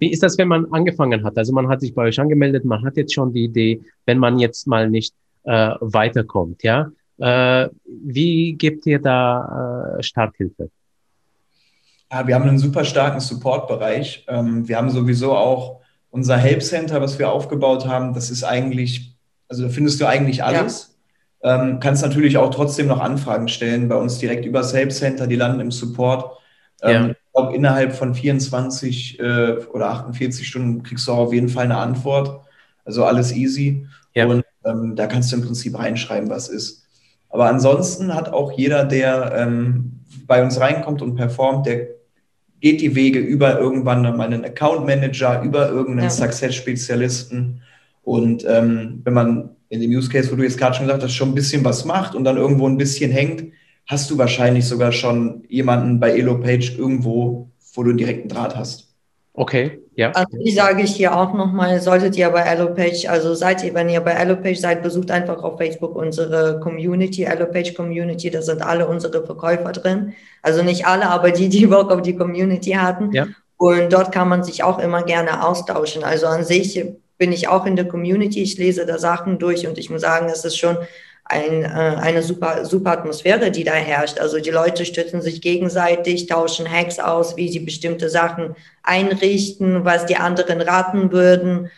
Wie 0.00 0.10
ist 0.10 0.22
das, 0.22 0.38
wenn 0.38 0.48
man 0.48 0.72
angefangen 0.72 1.22
hat? 1.22 1.36
Also 1.36 1.52
man 1.52 1.68
hat 1.68 1.82
sich 1.82 1.94
bei 1.94 2.04
euch 2.04 2.18
angemeldet, 2.18 2.64
man 2.64 2.82
hat 2.82 2.96
jetzt 2.96 3.12
schon 3.12 3.32
die 3.34 3.44
Idee, 3.44 3.82
wenn 4.06 4.18
man 4.18 4.38
jetzt 4.38 4.66
mal 4.66 4.88
nicht 4.88 5.14
äh, 5.44 5.74
weiterkommt. 5.80 6.62
Ja, 6.62 6.90
äh, 7.18 7.68
wie 7.86 8.54
gebt 8.54 8.86
ihr 8.86 9.00
da 9.00 9.96
äh, 9.98 10.02
Starthilfe? 10.02 10.70
Ja, 12.10 12.26
wir 12.26 12.34
haben 12.34 12.48
einen 12.48 12.58
super 12.58 12.84
starken 12.84 13.20
Support-Bereich. 13.20 14.24
Ähm, 14.28 14.68
wir 14.68 14.76
haben 14.76 14.90
sowieso 14.90 15.34
auch 15.36 15.80
unser 16.10 16.36
Help 16.36 16.62
Center, 16.62 17.00
was 17.00 17.18
wir 17.18 17.30
aufgebaut 17.30 17.86
haben. 17.86 18.14
Das 18.14 18.30
ist 18.30 18.44
eigentlich, 18.44 19.16
also 19.48 19.64
da 19.64 19.68
findest 19.68 20.00
du 20.00 20.06
eigentlich 20.06 20.44
alles. 20.44 20.96
Ja. 21.42 21.62
Ähm, 21.62 21.80
kannst 21.80 22.02
natürlich 22.02 22.38
auch 22.38 22.50
trotzdem 22.50 22.86
noch 22.86 23.00
Anfragen 23.00 23.48
stellen 23.48 23.88
bei 23.88 23.96
uns 23.96 24.18
direkt 24.18 24.44
über 24.46 24.60
das 24.60 24.72
Help 24.72 24.92
Center. 24.92 25.26
Die 25.26 25.36
landen 25.36 25.60
im 25.60 25.70
Support. 25.70 26.38
Ähm, 26.82 26.92
ja. 26.92 27.10
Ich 27.10 27.32
glaube, 27.32 27.56
innerhalb 27.56 27.94
von 27.94 28.14
24 28.14 29.18
äh, 29.18 29.56
oder 29.72 29.90
48 29.90 30.46
Stunden 30.46 30.82
kriegst 30.82 31.08
du 31.08 31.12
auch 31.12 31.18
auf 31.18 31.32
jeden 31.32 31.48
Fall 31.48 31.64
eine 31.64 31.78
Antwort. 31.78 32.44
Also 32.84 33.04
alles 33.04 33.32
easy. 33.32 33.86
Ja. 34.14 34.26
Und 34.26 34.44
ähm, 34.64 34.96
da 34.96 35.06
kannst 35.06 35.32
du 35.32 35.36
im 35.36 35.42
Prinzip 35.42 35.78
reinschreiben, 35.78 36.30
was 36.30 36.48
ist. 36.48 36.84
Aber 37.28 37.46
ansonsten 37.46 38.14
hat 38.14 38.32
auch 38.32 38.52
jeder, 38.52 38.84
der 38.84 39.32
ähm, 39.36 40.00
bei 40.26 40.42
uns 40.42 40.60
reinkommt 40.60 41.02
und 41.02 41.16
performt, 41.16 41.66
der 41.66 41.88
geht 42.60 42.80
die 42.80 42.94
Wege 42.94 43.18
über 43.18 43.58
irgendwann 43.58 44.02
mal 44.16 44.26
einen 44.26 44.44
Account 44.44 44.86
Manager, 44.86 45.42
über 45.42 45.68
irgendeinen 45.68 46.08
ja. 46.08 46.10
Success-Spezialisten. 46.10 47.60
Und 48.02 48.44
ähm, 48.48 49.00
wenn 49.04 49.14
man 49.14 49.50
in 49.68 49.80
dem 49.80 49.90
Use 49.90 50.08
Case, 50.08 50.30
wo 50.30 50.36
du 50.36 50.44
jetzt 50.44 50.58
gerade 50.58 50.76
schon 50.76 50.86
gesagt 50.86 51.02
hast, 51.02 51.12
schon 51.12 51.30
ein 51.30 51.34
bisschen 51.34 51.64
was 51.64 51.84
macht 51.84 52.14
und 52.14 52.24
dann 52.24 52.36
irgendwo 52.36 52.68
ein 52.68 52.78
bisschen 52.78 53.10
hängt, 53.10 53.52
hast 53.86 54.10
du 54.10 54.16
wahrscheinlich 54.16 54.66
sogar 54.66 54.92
schon 54.92 55.44
jemanden 55.48 56.00
bei 56.00 56.12
EloPage 56.12 56.76
irgendwo, 56.78 57.50
wo 57.74 57.82
du 57.82 57.90
einen 57.90 57.98
direkten 57.98 58.28
Draht 58.28 58.56
hast. 58.56 58.83
Okay, 59.36 59.80
ja. 59.96 60.12
Also 60.12 60.38
ich 60.44 60.54
sage 60.54 60.82
ich 60.82 60.94
hier 60.94 61.16
auch 61.16 61.34
nochmal, 61.34 61.80
solltet 61.80 62.16
ihr 62.16 62.30
bei 62.30 62.44
Allopage, 62.44 63.10
also 63.10 63.34
seid 63.34 63.64
ihr, 63.64 63.74
wenn 63.74 63.88
ihr 63.88 64.00
bei 64.00 64.16
Allopage 64.16 64.54
seid, 64.54 64.84
besucht 64.84 65.10
einfach 65.10 65.42
auf 65.42 65.58
Facebook 65.58 65.96
unsere 65.96 66.60
Community, 66.60 67.26
Allopage 67.26 67.74
Community, 67.74 68.30
da 68.30 68.42
sind 68.42 68.62
alle 68.62 68.86
unsere 68.86 69.26
Verkäufer 69.26 69.72
drin. 69.72 70.12
Also 70.42 70.62
nicht 70.62 70.86
alle, 70.86 71.08
aber 71.08 71.32
die, 71.32 71.48
die 71.48 71.66
Bock 71.66 71.90
auf 71.90 72.02
die 72.02 72.14
Community 72.14 72.70
hatten. 72.72 73.10
Ja. 73.10 73.26
Und 73.56 73.92
dort 73.92 74.12
kann 74.12 74.28
man 74.28 74.44
sich 74.44 74.62
auch 74.62 74.78
immer 74.78 75.02
gerne 75.02 75.44
austauschen. 75.44 76.04
Also 76.04 76.26
an 76.26 76.44
sich 76.44 76.84
bin 77.18 77.32
ich 77.32 77.48
auch 77.48 77.66
in 77.66 77.74
der 77.74 77.88
Community, 77.88 78.40
ich 78.40 78.56
lese 78.56 78.86
da 78.86 78.98
Sachen 78.98 79.40
durch 79.40 79.66
und 79.66 79.78
ich 79.78 79.90
muss 79.90 80.02
sagen, 80.02 80.28
es 80.28 80.44
ist 80.44 80.58
schon 80.58 80.76
ein, 81.24 81.62
äh, 81.62 81.66
eine 81.66 82.22
super, 82.22 82.64
super 82.64 82.92
Atmosphäre, 82.92 83.50
die 83.50 83.64
da 83.64 83.72
herrscht. 83.72 84.18
Also 84.18 84.40
die 84.40 84.50
Leute 84.50 84.84
stützen 84.84 85.22
sich 85.22 85.40
gegenseitig, 85.40 86.26
tauschen 86.26 86.70
Hacks 86.70 86.98
aus, 86.98 87.36
wie 87.36 87.48
sie 87.48 87.60
bestimmte 87.60 88.10
Sachen 88.10 88.54
einrichten, 88.82 89.84
was 89.84 90.06
die 90.06 90.16
anderen 90.16 90.60
raten 90.60 91.12
würden. 91.12 91.70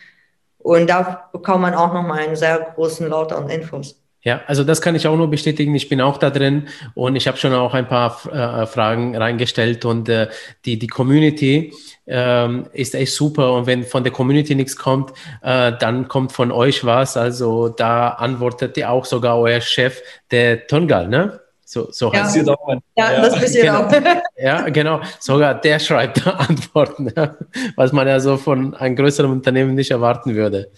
Und 0.59 0.89
da 0.89 1.29
bekommt 1.31 1.61
man 1.61 1.73
auch 1.75 1.93
nochmal 1.93 2.19
einen 2.19 2.35
sehr 2.35 2.59
großen 2.75 3.07
Laut 3.07 3.31
an 3.31 3.49
Infos. 3.49 3.95
Ja, 4.27 4.41
also 4.45 4.65
das 4.65 4.81
kann 4.81 4.93
ich 4.93 5.07
auch 5.07 5.15
nur 5.15 5.29
bestätigen. 5.29 5.73
Ich 5.73 5.87
bin 5.87 6.01
auch 6.01 6.17
da 6.17 6.29
drin 6.29 6.67
und 6.95 7.15
ich 7.15 7.29
habe 7.29 7.37
schon 7.37 7.53
auch 7.53 7.73
ein 7.73 7.87
paar 7.87 8.19
äh, 8.25 8.65
Fragen 8.65 9.15
reingestellt 9.15 9.85
und 9.85 10.09
äh, 10.09 10.27
die, 10.65 10.77
die 10.77 10.87
Community 10.87 11.73
ähm, 12.07 12.65
ist 12.73 12.93
echt 12.93 13.13
super 13.13 13.53
und 13.53 13.67
wenn 13.67 13.85
von 13.85 14.03
der 14.03 14.11
Community 14.11 14.53
nichts 14.53 14.75
kommt, 14.75 15.13
äh, 15.43 15.71
dann 15.79 16.09
kommt 16.09 16.33
von 16.33 16.51
euch 16.51 16.83
was. 16.83 17.15
Also 17.15 17.69
da 17.69 18.09
antwortet 18.09 18.75
ihr 18.75 18.91
auch 18.91 19.05
sogar 19.05 19.39
euer 19.39 19.61
Chef, 19.61 20.01
der 20.29 20.67
Tongal, 20.67 21.07
ne? 21.07 21.39
So, 21.63 21.89
so 21.89 22.11
ja. 22.11 22.25
heißt 22.25 22.35
ja, 22.35 22.55
ja, 22.97 23.21
das 23.21 23.39
bisschen 23.39 23.61
genau. 23.61 23.83
auch. 23.85 23.93
ja, 24.37 24.67
genau. 24.67 24.99
Sogar 25.21 25.55
der 25.55 25.79
schreibt 25.79 26.27
Antworten, 26.27 27.13
ja. 27.15 27.37
was 27.77 27.93
man 27.93 28.05
ja 28.09 28.19
so 28.19 28.35
von 28.35 28.73
einem 28.73 28.97
größeren 28.97 29.31
Unternehmen 29.31 29.73
nicht 29.73 29.91
erwarten 29.91 30.35
würde. 30.35 30.69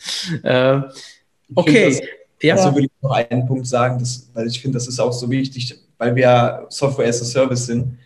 Äh, 0.43 0.81
okay. 1.55 1.99
Ja. 2.41 2.55
Also 2.55 2.73
würde 2.73 2.85
ich 2.85 2.91
noch 3.01 3.11
einen 3.11 3.45
Punkt 3.45 3.67
sagen, 3.67 3.99
dass, 3.99 4.29
weil 4.33 4.47
ich 4.47 4.61
finde, 4.61 4.77
das 4.77 4.87
ist 4.87 4.99
auch 4.99 5.13
so 5.13 5.29
wichtig, 5.29 5.75
weil 5.97 6.15
wir 6.15 6.65
Software 6.69 7.07
as 7.07 7.21
a 7.21 7.25
Service 7.25 7.65
sind. 7.65 7.97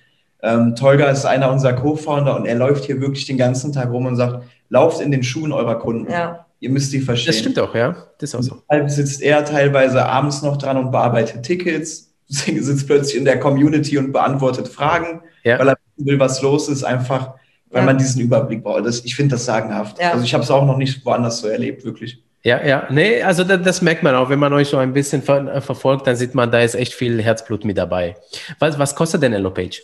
Ähm, 0.41 0.75
Tolga 0.75 1.09
ist 1.09 1.25
einer 1.25 1.51
unserer 1.51 1.73
Co-Founder 1.73 2.35
und 2.35 2.45
er 2.45 2.55
läuft 2.55 2.85
hier 2.85 2.99
wirklich 2.99 3.25
den 3.25 3.37
ganzen 3.37 3.71
Tag 3.71 3.91
rum 3.91 4.05
und 4.05 4.15
sagt, 4.15 4.43
lauft 4.69 5.01
in 5.01 5.11
den 5.11 5.23
Schuhen 5.23 5.51
eurer 5.51 5.79
Kunden. 5.79 6.11
Ja. 6.11 6.45
Ihr 6.59 6.69
müsst 6.69 6.91
die 6.93 6.99
verstehen. 6.99 7.31
Das 7.31 7.39
stimmt 7.39 7.59
auch, 7.59 7.75
ja. 7.75 7.95
Das 8.17 8.29
ist 8.29 8.35
auch 8.35 8.41
so. 8.41 8.61
Deshalb 8.69 8.89
sitzt 8.89 9.21
er 9.21 9.45
teilweise 9.45 10.05
abends 10.05 10.41
noch 10.41 10.57
dran 10.57 10.77
und 10.77 10.91
bearbeitet 10.91 11.43
Tickets, 11.43 12.13
sitzt 12.27 12.87
plötzlich 12.87 13.17
in 13.17 13.25
der 13.25 13.39
Community 13.39 13.97
und 13.97 14.11
beantwortet 14.11 14.67
Fragen, 14.67 15.21
ja. 15.43 15.59
weil 15.59 15.69
er 15.69 15.77
will, 15.97 16.19
was 16.19 16.41
los 16.41 16.69
ist, 16.69 16.83
einfach, 16.83 17.35
weil 17.69 17.81
ja. 17.81 17.85
man 17.85 17.97
diesen 17.97 18.21
Überblick 18.21 18.63
braucht. 18.63 18.85
Das, 18.85 19.05
ich 19.05 19.15
finde 19.15 19.35
das 19.35 19.45
sagenhaft. 19.45 19.99
Ja. 19.99 20.11
Also 20.11 20.23
ich 20.23 20.33
habe 20.33 20.43
es 20.43 20.51
auch 20.51 20.65
noch 20.65 20.77
nicht 20.77 21.05
woanders 21.05 21.39
so 21.39 21.47
erlebt, 21.47 21.85
wirklich. 21.85 22.23
Ja, 22.45 22.65
ja, 22.65 22.87
nee, 22.89 23.21
also 23.21 23.45
das, 23.45 23.61
das, 23.61 23.81
merkt 23.81 24.03
man 24.03 24.15
auch, 24.15 24.29
wenn 24.29 24.39
man 24.39 24.51
euch 24.51 24.67
so 24.67 24.77
ein 24.77 24.93
bisschen 24.93 25.21
ver 25.21 25.55
äh, 25.55 25.61
verfolgt, 25.61 26.07
dann 26.07 26.17
sieht 26.17 26.35
man, 26.35 26.51
da 26.51 26.59
ist 26.59 26.75
echt 26.75 26.93
viel 26.93 27.21
Herzblut 27.21 27.63
mit 27.63 27.77
dabei. 27.77 28.17
Was, 28.59 28.77
was 28.77 28.95
kostet 28.95 29.23
denn 29.23 29.31
EloPage? 29.31 29.81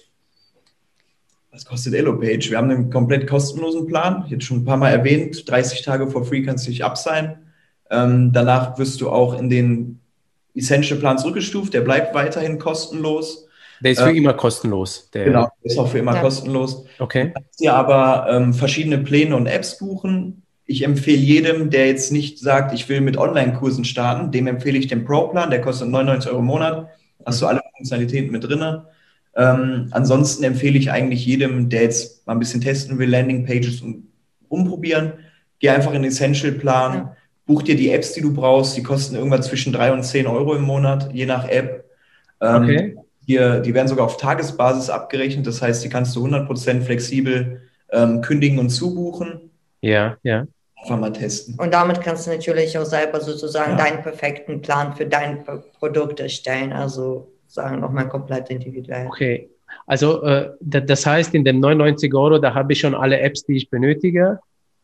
Was 1.54 1.64
kostet 1.64 1.94
EloPage? 1.94 2.50
Wir 2.50 2.58
haben 2.58 2.70
einen 2.70 2.90
komplett 2.90 3.28
kostenlosen 3.28 3.88
Plan, 3.88 4.26
jetzt 4.28 4.44
schon 4.44 4.58
ein 4.58 4.66
paar 4.66 4.76
Mal 4.76 4.90
erwähnt, 4.90 5.50
30 5.50 5.84
Tage 5.84 6.10
for 6.10 6.26
free 6.26 6.44
kannst 6.44 6.68
du 6.68 6.72
dich 6.72 6.84
abseilen. 6.84 7.38
Ähm, 7.90 8.32
danach 8.34 8.78
wirst 8.78 9.00
du 9.00 9.10
auch 9.10 9.40
in 9.40 9.50
den 9.50 10.02
Essential-Plan 10.54 11.18
zurückgestuft, 11.18 11.74
der 11.74 11.82
bleibt 11.82 12.14
weiterhin 12.14 12.60
kostenlos. 12.60 13.48
Der 13.82 13.92
ist 13.92 14.02
für 14.02 14.10
ähm, 14.10 14.18
immer 14.18 14.34
kostenlos. 14.34 15.10
Der 15.14 15.24
genau, 15.24 15.50
der 15.64 15.72
ist 15.72 15.78
auch 15.78 15.88
für 15.88 16.00
immer 16.00 16.16
ja. 16.16 16.22
kostenlos. 16.22 16.86
Okay. 17.00 17.28
Du 17.28 17.34
kannst 17.34 17.60
dir 17.62 17.74
aber 17.74 18.28
ähm, 18.30 18.54
verschiedene 18.54 18.98
Pläne 18.98 19.38
und 19.38 19.48
Apps 19.48 19.78
buchen 19.78 20.44
ich 20.70 20.84
empfehle 20.84 21.18
jedem, 21.18 21.72
der 21.72 21.88
jetzt 21.88 22.12
nicht 22.12 22.38
sagt, 22.38 22.76
ich 22.76 22.88
will 22.88 23.02
mit 23.02 23.18
Online-Kursen 23.18 23.86
starten, 23.86 24.32
dem 24.32 24.46
empfehle 24.46 24.78
ich 24.78 24.86
den 24.86 25.04
Pro-Plan, 25.04 25.50
der 25.50 25.62
kostet 25.62 25.90
99 25.90 26.30
Euro 26.30 26.42
im 26.42 26.46
Monat. 26.46 26.90
Hast 27.26 27.42
du 27.42 27.48
alle 27.48 27.62
Funktionalitäten 27.76 28.32
mit 28.32 28.44
drin. 28.44 28.82
Ähm, 29.36 29.88
ansonsten 29.90 30.44
empfehle 30.44 30.78
ich 30.78 30.92
eigentlich 30.92 31.26
jedem, 31.26 31.70
der 31.70 31.82
jetzt 31.82 32.28
mal 32.28 32.34
ein 32.34 32.40
bisschen 32.40 32.62
testen 32.62 33.00
will, 33.00 33.10
Landing-Pages 33.10 33.82
und 33.82 34.10
umprobieren. 34.48 35.14
Geh 35.58 35.70
einfach 35.70 35.92
in 35.92 36.04
den 36.04 36.12
Essential-Plan, 36.12 36.94
ja. 36.94 37.16
buch 37.48 37.64
dir 37.64 37.76
die 37.76 37.90
Apps, 37.90 38.14
die 38.14 38.22
du 38.22 38.32
brauchst. 38.32 38.78
Die 38.78 38.84
kosten 38.84 39.16
irgendwann 39.16 39.42
zwischen 39.42 39.74
3 39.74 39.94
und 39.94 40.04
10 40.04 40.28
Euro 40.28 40.54
im 40.54 40.64
Monat, 40.64 41.12
je 41.12 41.26
nach 41.26 41.50
App. 41.50 41.86
Ähm, 42.42 42.64
okay. 42.64 42.98
Hier, 43.26 43.60
die 43.60 43.74
werden 43.74 43.88
sogar 43.88 44.06
auf 44.06 44.18
Tagesbasis 44.18 44.92
abgerechnet. 44.92 45.48
Das 45.48 45.64
heißt, 45.64 45.84
die 45.84 45.90
kannst 45.90 46.16
du 46.16 46.24
100% 46.28 46.82
flexibel 46.82 47.62
ähm, 47.92 48.22
kündigen 48.22 48.60
und 48.60 48.70
zubuchen. 48.70 49.50
Ja, 49.82 50.18
ja 50.22 50.46
einfach 50.82 51.00
mal 51.00 51.12
testen. 51.12 51.56
Und 51.58 51.74
damit 51.74 52.02
kannst 52.02 52.28
du 52.28 52.32
natürlich 52.32 52.78
auch 52.78 52.86
selber 52.86 53.20
sozusagen 53.22 53.72
ja. 53.72 53.78
deinen 53.78 54.02
perfekten 54.02 54.62
Plan 54.62 54.96
für 54.96 55.06
dein 55.06 55.44
Produkt 55.80 56.20
erstellen. 56.20 56.74
Also 56.74 57.32
sagen 57.48 57.80
nochmal 57.80 58.08
komplett 58.08 58.50
individuell. 58.50 59.08
Okay. 59.08 59.50
Also 59.86 60.22
äh, 60.24 60.52
das 60.62 61.06
heißt, 61.06 61.34
in 61.34 61.44
den 61.44 61.60
99 61.60 62.14
Euro, 62.14 62.38
da 62.40 62.54
habe 62.54 62.74
ich 62.74 62.80
schon 62.80 62.96
alle 62.96 63.20
Apps, 63.20 63.44
die 63.44 63.58
ich 63.58 63.70
benötige. 63.70 64.40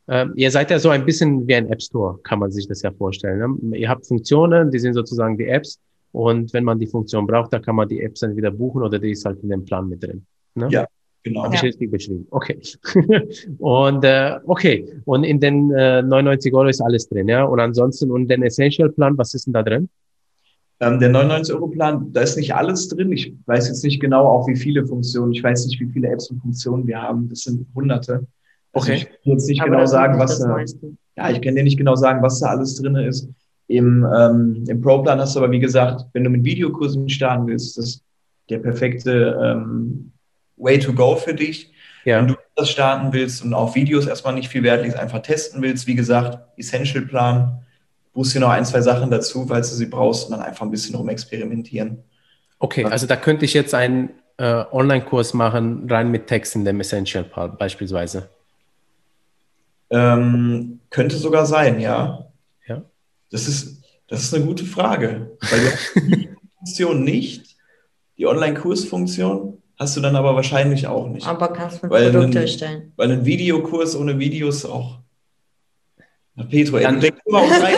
Ähm, 0.08 0.34
ihr 0.36 0.52
seid 0.52 0.70
ja 0.70 0.80
so 0.80 0.90
ein 0.90 1.06
bisschen 1.06 1.48
wie 1.48 1.56
ein 1.56 1.72
App 1.72 1.82
Store, 1.82 2.20
kann 2.24 2.40
man 2.40 2.52
sich 2.52 2.68
das 2.68 2.82
ja 2.82 2.92
vorstellen. 2.92 3.58
Ne? 3.62 3.78
Ihr 3.78 3.90
habt 3.90 4.06
Funktionen, 4.06 4.70
die 4.70 4.80
sind 4.80 4.94
sozusagen 4.94 5.38
die 5.38 5.48
Apps. 5.48 5.80
Und 6.12 6.54
wenn 6.54 6.64
man 6.64 6.80
die 6.80 6.88
Funktion 6.88 7.28
braucht, 7.28 7.52
da 7.52 7.60
kann 7.60 7.76
man 7.76 7.90
die 7.90 8.02
Apps 8.02 8.22
dann 8.22 8.36
wieder 8.36 8.52
buchen 8.52 8.84
oder 8.84 9.00
die 9.00 9.12
ist 9.12 9.26
halt 9.26 9.42
in 9.44 9.50
dem 9.50 9.66
Plan 9.66 9.90
mit 9.90 10.02
drin. 10.02 10.26
Ne? 10.54 10.70
Ja, 10.72 10.86
Genau. 11.26 11.44
Habe 11.44 11.56
ich 11.56 11.64
richtig 11.64 11.90
beschrieben. 11.90 12.28
Okay. 12.30 12.62
und 13.58 14.04
äh, 14.04 14.38
okay. 14.46 14.88
Und 15.06 15.24
in 15.24 15.40
den 15.40 15.72
äh, 15.72 16.04
99 16.04 16.54
Euro 16.54 16.68
ist 16.68 16.82
alles 16.82 17.10
drin, 17.10 17.28
ja? 17.28 17.44
Und 17.46 17.60
ansonsten, 17.60 18.12
und 18.12 18.28
den 18.28 18.44
Essential-Plan, 18.44 19.18
was 19.18 19.34
ist 19.34 19.48
denn 19.48 19.54
da 19.54 19.64
drin? 19.64 19.90
Ähm, 20.82 21.00
der 21.00 21.10
99-Euro-Plan, 21.10 22.14
da 22.14 22.22
ist 22.22 22.38
nicht 22.38 22.54
alles 22.54 22.90
drin. 22.90 23.12
Ich 23.12 23.34
weiß 23.48 23.70
jetzt 23.70 23.84
nicht 23.84 24.00
genau 24.00 24.28
auch, 24.28 24.48
wie 24.48 24.56
viele 24.56 24.86
Funktionen. 24.86 25.34
Ich 25.34 25.42
weiß 25.42 25.66
nicht, 25.66 25.80
wie 25.80 25.88
viele 25.88 26.10
Apps 26.10 26.30
und 26.30 26.42
Funktionen 26.42 26.86
wir 26.86 27.02
haben. 27.02 27.28
Das 27.28 27.40
sind 27.40 27.66
hunderte. 27.74 28.28
Also 28.74 28.92
okay. 28.92 28.98
ich 28.98 29.06
kann 29.06 29.18
jetzt 29.24 29.50
nicht 29.50 29.62
Aber 29.62 29.72
genau 29.72 29.86
sagen, 29.88 30.20
was 30.20 30.38
da, 30.38 30.60
ja, 31.18 31.32
ich 31.32 31.42
kann 31.42 31.56
dir 31.56 31.64
nicht 31.64 31.78
genau 31.78 31.96
sagen, 31.96 32.22
was 32.22 32.40
da 32.40 32.50
alles 32.50 32.76
drin 32.76 32.96
ist. 32.98 33.28
Im, 33.68 34.06
ähm, 34.16 34.64
im 34.68 34.80
Pro-Plan 34.80 35.20
hast 35.20 35.36
du 35.36 35.40
aber, 35.40 35.50
wie 35.52 35.60
gesagt, 35.60 36.06
wenn 36.14 36.24
du 36.24 36.30
mit 36.30 36.44
Videokursen 36.44 37.10
starten 37.10 37.48
willst, 37.48 37.80
das 37.80 37.86
ist 37.86 38.04
der 38.52 38.60
perfekte 38.60 39.40
ähm, 39.42 40.12
Way 40.58 40.80
to 40.80 40.94
go 40.94 41.16
für 41.16 41.34
dich. 41.34 41.72
Ja. 42.06 42.20
Wenn 42.20 42.28
du 42.28 42.36
das 42.56 42.70
starten 42.70 43.12
willst 43.14 43.44
und 43.44 43.54
auf 43.54 43.76
Videos 43.76 44.06
erstmal 44.06 44.34
nicht 44.34 44.50
viel 44.50 44.64
Wert 44.64 44.84
legst, 44.84 44.98
einfach 44.98 45.22
testen 45.22 45.62
willst, 45.62 45.88
wie 45.88 45.96
gesagt, 45.96 46.38
Essential-Plan, 46.58 47.66
buchst 48.14 48.36
dir 48.36 48.40
noch 48.40 48.50
ein, 48.50 48.64
zwei 48.64 48.82
Sachen 48.82 49.10
dazu, 49.10 49.46
falls 49.48 49.72
du 49.72 49.76
sie 49.76 49.88
brauchst 49.88 50.26
und 50.26 50.32
dann 50.32 50.42
einfach 50.42 50.66
ein 50.66 50.72
bisschen 50.72 50.96
rumexperimentieren. 50.96 52.04
Okay, 52.60 52.86
also 52.86 53.08
da 53.08 53.16
könnte 53.16 53.46
ich 53.46 53.54
jetzt 53.54 53.74
einen 53.74 54.12
äh, 54.38 54.64
Online-Kurs 54.72 55.34
machen, 55.34 55.88
rein 55.90 56.12
mit 56.12 56.28
Text 56.28 56.56
in 56.56 56.64
dem 56.64 56.80
Essential-Part 56.80 57.58
beispielsweise. 57.58 58.30
Ähm, 59.90 60.80
könnte 60.90 61.18
sogar 61.18 61.46
sein, 61.46 61.80
ja. 61.80 62.28
Ja. 62.68 62.84
Das 63.32 63.48
ist, 63.48 63.84
das 64.08 64.24
ist 64.24 64.34
eine 64.34 64.46
gute 64.46 64.66
Frage. 64.66 65.38
Weil 65.42 66.10
die 66.10 66.30
Funktion 66.58 67.04
nicht, 67.04 67.56
die 68.18 68.28
Online-Kursfunktion, 68.28 69.62
hast 69.78 69.98
du 69.98 70.02
dann 70.02 70.16
aber 70.16 70.36
wahrscheinlich 70.36 70.88
auch 70.88 71.08
nicht. 71.08 71.28
Aber 71.28 71.50
kannst 71.50 71.84
du 71.84 71.92
ein 71.92 72.12
Produkt 72.12 72.36
erstellen. 72.36 72.94
Weil 72.96 73.12
ein 73.12 73.26
Videokurs 73.26 73.96
ohne 73.96 74.18
Videos 74.20 74.66
auch. 74.66 75.00
Na, 76.36 76.44
Petro, 76.44 76.80
dann, 76.80 77.02
ey, 77.02 77.14
immer 77.26 77.40
rein, 77.40 77.76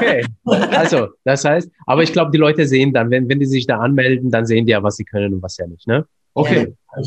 ne? 0.00 0.24
Okay, 0.44 0.76
also 0.76 1.08
das 1.24 1.44
heißt, 1.44 1.70
aber 1.86 2.02
ich 2.02 2.12
glaube, 2.12 2.32
die 2.32 2.38
Leute 2.38 2.66
sehen 2.66 2.92
dann, 2.92 3.10
wenn, 3.10 3.28
wenn 3.28 3.38
die 3.38 3.46
sich 3.46 3.66
da 3.66 3.78
anmelden, 3.78 4.30
dann 4.30 4.44
sehen 4.44 4.66
die 4.66 4.72
ja, 4.72 4.82
was 4.82 4.96
sie 4.96 5.04
können 5.04 5.34
und 5.34 5.42
was 5.42 5.56
ja 5.56 5.68
nicht. 5.68 5.86
Ne? 5.86 6.04
Okay, 6.34 6.74
ja. 6.96 7.02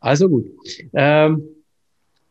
also 0.00 0.28
gut. 0.28 0.46
Ähm, 0.94 1.42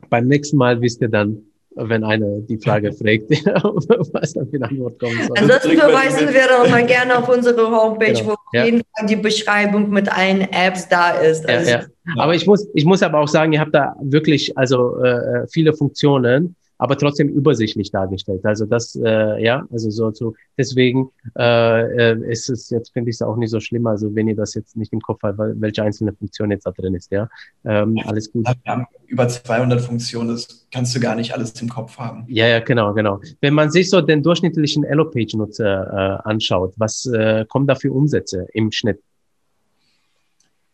beim 0.09 0.27
nächsten 0.27 0.57
Mal 0.57 0.81
wisst 0.81 1.01
ihr 1.01 1.07
dann, 1.07 1.37
wenn 1.75 2.03
einer 2.03 2.39
die 2.41 2.57
Frage 2.57 2.91
fragt, 2.93 3.29
was 4.13 4.33
dann 4.33 4.49
für 4.49 4.57
eine 4.57 4.69
Antwort 4.69 4.99
kommt. 4.99 5.37
Ansonsten 5.37 5.77
verweisen 5.77 6.33
wir 6.33 6.47
doch 6.47 6.69
mal 6.69 6.85
gerne 6.85 7.17
auf 7.17 7.29
unsere 7.29 7.69
Homepage, 7.69 8.13
genau. 8.13 8.27
wo 8.27 8.31
auf 8.31 8.37
ja. 8.53 8.65
jeden 8.65 8.81
Fall 8.95 9.07
die 9.07 9.15
Beschreibung 9.15 9.89
mit 9.89 10.11
allen 10.11 10.41
Apps 10.41 10.87
da 10.87 11.11
ist. 11.11 11.47
Also 11.47 11.71
ja, 11.71 11.79
ja. 11.79 12.13
Aber 12.17 12.35
ich 12.35 12.45
muss, 12.45 12.67
ich 12.73 12.85
muss 12.85 13.01
aber 13.03 13.19
auch 13.19 13.27
sagen, 13.27 13.53
ihr 13.53 13.59
habt 13.59 13.73
da 13.73 13.95
wirklich 14.01 14.57
also 14.57 15.01
äh, 15.03 15.47
viele 15.51 15.73
Funktionen 15.73 16.55
aber 16.81 16.97
trotzdem 16.97 17.29
übersichtlich 17.29 17.91
dargestellt. 17.91 18.43
Also 18.43 18.65
das, 18.65 18.95
äh, 18.95 19.43
ja, 19.43 19.67
also 19.71 19.91
so, 19.91 20.11
so 20.11 20.33
deswegen 20.57 21.11
äh, 21.37 22.13
äh, 22.13 22.31
ist 22.31 22.49
es 22.49 22.71
jetzt, 22.71 22.91
finde 22.91 23.11
ich 23.11 23.17
es 23.17 23.21
auch 23.21 23.35
nicht 23.35 23.51
so 23.51 23.59
schlimm, 23.59 23.85
also 23.85 24.15
wenn 24.15 24.27
ihr 24.27 24.35
das 24.35 24.55
jetzt 24.55 24.75
nicht 24.75 24.91
im 24.91 24.99
Kopf 24.99 25.19
habt, 25.21 25.37
welche 25.37 25.83
einzelne 25.83 26.11
Funktion 26.11 26.49
jetzt 26.49 26.65
da 26.65 26.71
drin 26.71 26.95
ist, 26.95 27.11
ja. 27.11 27.29
Ähm, 27.65 27.99
alles 28.07 28.31
gut. 28.31 28.47
Wir 28.47 28.71
haben 28.71 28.87
über 29.05 29.27
200 29.27 29.79
Funktionen, 29.79 30.29
das 30.29 30.65
kannst 30.73 30.95
du 30.95 30.99
gar 30.99 31.13
nicht 31.15 31.35
alles 31.35 31.61
im 31.61 31.69
Kopf 31.69 31.99
haben. 31.99 32.23
Ja, 32.27 32.47
ja, 32.47 32.59
genau, 32.61 32.95
genau. 32.95 33.21
Wenn 33.41 33.53
man 33.53 33.69
sich 33.69 33.87
so 33.87 34.01
den 34.01 34.23
durchschnittlichen 34.23 34.83
Elo-Page-Nutzer 34.83 36.23
äh, 36.25 36.27
anschaut, 36.27 36.73
was 36.77 37.05
äh, 37.05 37.45
kommen 37.47 37.67
da 37.67 37.75
für 37.75 37.91
Umsätze 37.91 38.47
im 38.53 38.71
Schnitt? 38.71 38.99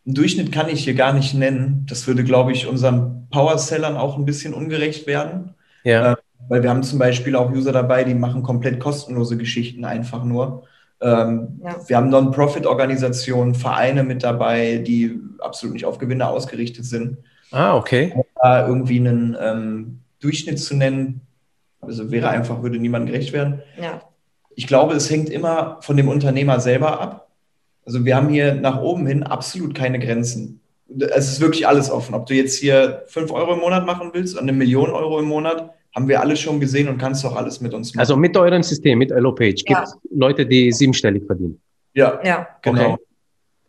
Einen 0.06 0.16
Durchschnitt 0.16 0.54
kann 0.54 0.70
ich 0.70 0.86
hier 0.86 0.94
gar 0.94 1.12
nicht 1.12 1.34
nennen. 1.34 1.86
Das 1.90 2.08
würde, 2.08 2.24
glaube 2.24 2.54
ich, 2.54 2.66
unseren 2.66 3.28
Power-Sellern 3.30 3.98
auch 3.98 4.18
ein 4.18 4.24
bisschen 4.24 4.54
ungerecht 4.54 5.06
werden. 5.06 5.54
Ja. 5.88 6.14
Äh, 6.14 6.16
weil 6.50 6.64
wir 6.64 6.70
haben 6.70 6.84
zum 6.84 7.00
Beispiel 7.00 7.36
auch 7.36 7.52
User 7.52 7.72
dabei, 7.72 8.04
die 8.04 8.14
machen 8.14 8.44
komplett 8.44 8.80
kostenlose 8.80 9.38
Geschichten 9.38 9.86
einfach 9.86 10.24
nur. 10.24 10.64
Ähm, 11.02 11.60
ja. 11.64 11.76
Wir 11.88 11.98
haben 11.98 12.10
Non-Profit-Organisationen, 12.10 13.56
Vereine 13.56 14.04
mit 14.04 14.24
dabei, 14.24 14.78
die 14.78 15.20
absolut 15.40 15.74
nicht 15.74 15.86
auf 15.86 15.98
Gewinne 15.98 16.28
ausgerichtet 16.28 16.86
sind. 16.86 17.18
Ah, 17.52 17.76
okay. 17.76 18.14
Da 18.42 18.68
irgendwie 18.68 19.00
einen 19.00 19.38
ähm, 19.40 20.00
Durchschnitt 20.20 20.60
zu 20.60 20.76
nennen, 20.76 21.22
also 21.82 22.12
wäre 22.12 22.30
einfach, 22.30 22.62
würde 22.62 22.80
niemandem 22.80 23.14
gerecht 23.14 23.34
werden. 23.34 23.62
Ja. 23.80 24.02
Ich 24.56 24.68
glaube, 24.68 24.96
es 24.96 25.10
hängt 25.10 25.30
immer 25.30 25.78
von 25.82 25.98
dem 25.98 26.08
Unternehmer 26.08 26.60
selber 26.60 27.00
ab. 27.00 27.28
Also 27.86 28.04
wir 28.04 28.16
haben 28.16 28.30
hier 28.30 28.56
nach 28.56 28.82
oben 28.82 29.06
hin 29.08 29.24
absolut 29.24 29.76
keine 29.76 30.00
Grenzen. 30.00 30.60
Es 31.00 31.30
ist 31.30 31.40
wirklich 31.40 31.68
alles 31.68 31.92
offen. 31.92 32.16
Ob 32.16 32.26
du 32.26 32.34
jetzt 32.34 32.58
hier 32.58 33.04
5 33.08 33.32
Euro 33.32 33.54
im 33.54 33.60
Monat 33.60 33.86
machen 33.86 34.10
willst 34.14 34.36
und 34.36 34.44
eine 34.44 34.54
Million 34.54 34.90
Euro 34.90 35.20
im 35.20 35.26
Monat, 35.26 35.74
haben 35.96 36.08
wir 36.08 36.22
alles 36.22 36.40
schon 36.40 36.60
gesehen 36.60 36.88
und 36.90 36.98
kannst 36.98 37.26
auch 37.26 37.36
alles 37.36 37.62
mit 37.62 37.74
uns 37.74 37.94
machen. 37.94 38.00
Also 38.00 38.16
mit 38.16 38.36
eurem 38.38 38.64
System, 38.64 39.00
mit 39.00 39.12
Elopage, 39.12 39.64
gibt 39.66 39.82
es 39.84 39.96
Leute, 40.12 40.46
die 40.46 40.72
siebenstellig 40.72 41.24
verdienen? 41.26 41.60
Ja, 41.94 42.20
ja. 42.24 42.48
genau. 42.62 42.94
Okay. 42.94 43.04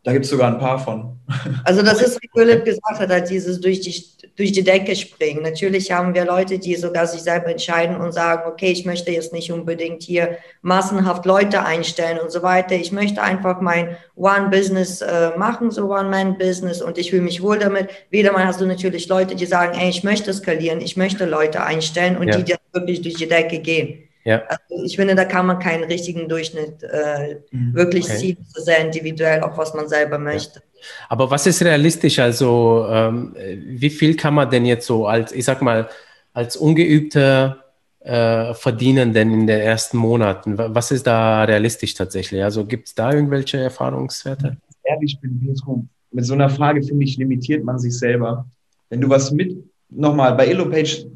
Da 0.09 0.15
gibt 0.15 0.25
es 0.25 0.31
sogar 0.31 0.51
ein 0.51 0.59
paar 0.59 0.79
von. 0.79 1.19
Also 1.65 1.83
das 1.83 2.01
ist, 2.01 2.19
wie 2.23 2.31
Philipp 2.35 2.65
gesagt 2.65 2.99
hat, 2.99 3.11
halt 3.11 3.29
dieses 3.29 3.61
durch 3.61 3.81
die, 3.81 4.03
durch 4.37 4.53
die 4.53 4.65
Decke 4.65 4.97
springen. 4.97 5.43
Natürlich 5.43 5.93
haben 5.93 6.15
wir 6.15 6.25
Leute, 6.25 6.59
die 6.59 6.77
sogar 6.77 7.07
sich 7.07 7.21
selber 7.21 7.49
entscheiden 7.49 7.95
und 7.95 8.13
sagen, 8.13 8.51
okay, 8.51 8.73
ich 8.73 8.87
möchte 8.87 9.11
jetzt 9.11 9.35
nicht 9.35 9.53
unbedingt 9.53 10.03
hier 10.03 10.39
massenhaft 10.63 11.27
Leute 11.27 11.63
einstellen 11.63 12.19
und 12.21 12.33
so 12.33 12.43
weiter. 12.43 12.75
Ich 12.75 12.91
möchte 12.91 13.21
einfach 13.21 13.61
mein 13.61 13.99
One-Business 14.17 15.03
äh, 15.03 15.37
machen, 15.37 15.71
so 15.71 15.93
One-Man-Business 15.93 16.81
und 16.81 16.97
ich 16.97 17.11
fühle 17.11 17.21
mich 17.21 17.43
wohl 17.43 17.59
damit. 17.59 17.91
Wieder 18.09 18.33
mal 18.33 18.47
hast 18.47 18.63
du 18.63 18.65
natürlich 18.65 19.09
Leute, 19.09 19.35
die 19.35 19.45
sagen, 19.45 19.79
ey, 19.79 19.91
ich 19.91 20.05
möchte 20.05 20.33
skalieren, 20.33 20.81
ich 20.81 20.97
möchte 20.97 21.27
Leute 21.27 21.63
einstellen 21.63 22.17
und 22.17 22.29
ja. 22.29 22.39
die, 22.39 22.45
die 22.45 22.55
wirklich 22.73 23.03
durch 23.03 23.17
die 23.17 23.29
Decke 23.29 23.59
gehen. 23.59 24.08
Ja. 24.25 24.43
Also 24.49 24.85
ich 24.85 24.97
finde, 24.97 25.15
da 25.15 25.25
kann 25.25 25.47
man 25.47 25.59
keinen 25.59 25.85
richtigen 25.85 26.29
Durchschnitt 26.29 26.83
äh, 26.83 27.41
mhm. 27.51 27.75
wirklich 27.75 28.05
okay. 28.05 28.17
ziehen, 28.17 28.47
so 28.47 28.63
sehr 28.63 28.85
individuell, 28.85 29.41
auch 29.43 29.57
was 29.57 29.75
man 29.75 29.89
selber 29.89 30.19
möchte. 30.19 30.61
Ja. 30.61 30.83
Aber 31.09 31.31
was 31.31 31.47
ist 31.47 31.63
realistisch? 31.63 32.19
Also 32.19 32.87
ähm, 32.91 33.35
wie 33.37 33.91
viel 33.91 34.17
kann 34.17 34.35
man 34.35 34.51
denn 34.51 34.67
jetzt 34.67 34.87
so 34.87 35.07
als, 35.07 35.33
ich 35.33 35.45
sag 35.45 35.63
mal, 35.63 35.89
als 36.33 36.57
ungeübter 36.57 37.65
äh, 38.01 38.55
verdienen 38.55 39.13
denn 39.13 39.33
in 39.33 39.47
den 39.47 39.61
ersten 39.61 39.97
Monaten? 39.97 40.57
Was 40.59 40.91
ist 40.91 41.07
da 41.07 41.45
realistisch 41.45 41.95
tatsächlich? 41.95 42.43
Also 42.43 42.65
gibt 42.65 42.89
es 42.89 42.95
da 42.95 43.13
irgendwelche 43.13 43.59
Erfahrungswerte? 43.59 44.57
Ehrlich 44.85 45.19
bin, 45.21 45.41
Petro, 45.41 45.85
mit 46.13 46.25
so 46.25 46.35
einer 46.35 46.49
Frage, 46.49 46.83
finde 46.83 47.05
ich, 47.05 47.17
limitiert 47.17 47.65
man 47.65 47.79
sich 47.79 47.99
selber. 47.99 48.47
Wenn 48.89 49.01
du 49.01 49.09
was 49.09 49.31
mit, 49.31 49.57
nochmal, 49.91 50.35
bei 50.35 50.47
EloPage 50.47 51.07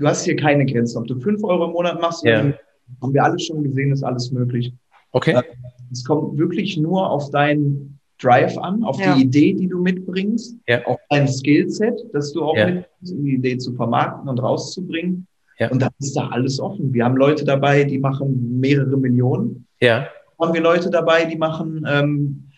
du 0.00 0.06
hast 0.06 0.24
hier 0.24 0.36
keine 0.36 0.66
Grenzen. 0.66 0.98
Ob 0.98 1.06
du 1.06 1.20
fünf 1.20 1.44
Euro 1.44 1.66
im 1.66 1.72
Monat 1.72 2.00
machst, 2.00 2.24
ja. 2.24 2.38
haben 2.38 3.14
wir 3.14 3.22
alles 3.22 3.44
schon 3.46 3.62
gesehen, 3.62 3.92
ist 3.92 4.02
alles 4.02 4.32
möglich. 4.32 4.72
Okay. 5.12 5.34
Äh, 5.34 5.42
es 5.92 6.04
kommt 6.04 6.38
wirklich 6.38 6.76
nur 6.76 7.08
auf 7.08 7.30
deinen 7.30 7.98
Drive 8.20 8.56
an, 8.58 8.82
auf 8.82 8.98
ja. 9.00 9.14
die 9.14 9.22
Idee, 9.22 9.54
die 9.54 9.68
du 9.68 9.80
mitbringst, 9.80 10.56
ja. 10.66 10.84
auf 10.86 10.98
dein 11.08 11.28
Skillset, 11.28 12.00
das 12.12 12.32
du 12.32 12.42
auch 12.42 12.56
ja. 12.56 12.66
mitbringst, 12.66 13.14
um 13.14 13.24
die 13.24 13.34
Idee 13.34 13.58
zu 13.58 13.74
vermarkten 13.74 14.28
und 14.28 14.42
rauszubringen. 14.42 15.26
Ja. 15.58 15.70
Und 15.70 15.82
dann 15.82 15.90
ist 15.98 16.16
da 16.16 16.28
alles 16.28 16.58
offen. 16.58 16.92
Wir 16.92 17.04
haben 17.04 17.16
Leute 17.16 17.44
dabei, 17.44 17.84
die 17.84 17.98
machen 17.98 18.58
mehrere 18.60 18.96
Millionen. 18.96 19.66
Ja. 19.80 20.08
Haben 20.40 20.54
wir 20.54 20.62
Leute 20.62 20.88
dabei, 20.88 21.26
die 21.26 21.36
machen 21.36 21.84
ähm, 21.86 22.50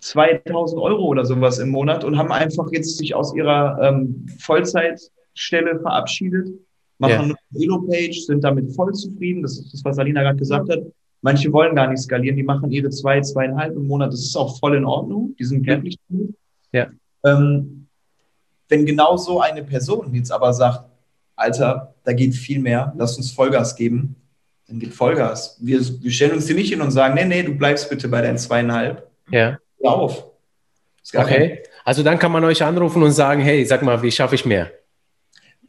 2000 0.00 0.80
Euro 0.80 1.04
oder 1.04 1.24
sowas 1.24 1.60
im 1.60 1.68
Monat 1.68 2.02
und 2.02 2.18
haben 2.18 2.32
einfach 2.32 2.72
jetzt 2.72 2.96
sich 2.96 3.14
aus 3.14 3.34
ihrer 3.34 3.78
ähm, 3.82 4.26
Vollzeitstelle 4.38 5.78
verabschiedet 5.80 6.48
machen 7.00 7.34
ja. 7.52 7.62
Elo-Page, 7.62 8.26
sind 8.26 8.44
damit 8.44 8.74
voll 8.74 8.92
zufrieden. 8.92 9.42
Das 9.42 9.58
ist 9.58 9.72
das, 9.72 9.84
was 9.84 9.98
Alina 9.98 10.22
gerade 10.22 10.38
gesagt 10.38 10.70
hat. 10.70 10.80
Manche 11.22 11.52
wollen 11.52 11.74
gar 11.74 11.88
nicht 11.88 12.00
skalieren, 12.00 12.36
die 12.36 12.42
machen 12.42 12.70
ihre 12.70 12.88
zwei, 12.90 13.20
zweieinhalb 13.20 13.74
im 13.76 13.86
Monat. 13.86 14.12
Das 14.12 14.20
ist 14.20 14.36
auch 14.36 14.58
voll 14.58 14.76
in 14.76 14.84
Ordnung. 14.84 15.34
Die 15.38 15.44
sind 15.44 15.62
glücklich 15.62 15.98
damit. 16.08 16.34
Ja. 16.72 16.88
Ähm, 17.24 17.86
wenn 18.68 18.86
genau 18.86 19.16
so 19.16 19.40
eine 19.40 19.64
Person 19.64 20.14
jetzt 20.14 20.30
aber 20.30 20.52
sagt, 20.52 20.84
Alter, 21.36 21.94
da 22.04 22.12
geht 22.12 22.34
viel 22.34 22.60
mehr, 22.60 22.92
lass 22.96 23.16
uns 23.16 23.32
Vollgas 23.32 23.74
geben, 23.76 24.14
dann 24.68 24.78
geht 24.78 24.94
Vollgas. 24.94 25.58
Wir, 25.60 25.80
wir 25.80 26.10
stellen 26.10 26.32
uns 26.32 26.46
hier 26.46 26.54
nicht 26.54 26.70
hin 26.70 26.80
und 26.80 26.90
sagen, 26.90 27.14
nee, 27.14 27.24
nee, 27.24 27.42
du 27.42 27.54
bleibst 27.54 27.90
bitte 27.90 28.08
bei 28.08 28.22
deinen 28.22 28.38
zweieinhalb. 28.38 29.10
Ja. 29.30 29.58
Hör 29.82 29.92
auf. 29.92 30.24
Okay. 31.14 31.62
Also 31.84 32.02
dann 32.02 32.18
kann 32.18 32.30
man 32.30 32.44
euch 32.44 32.62
anrufen 32.62 33.02
und 33.02 33.12
sagen, 33.12 33.40
hey, 33.40 33.64
sag 33.64 33.82
mal, 33.82 34.02
wie 34.02 34.12
schaffe 34.12 34.34
ich 34.34 34.44
mehr? 34.44 34.70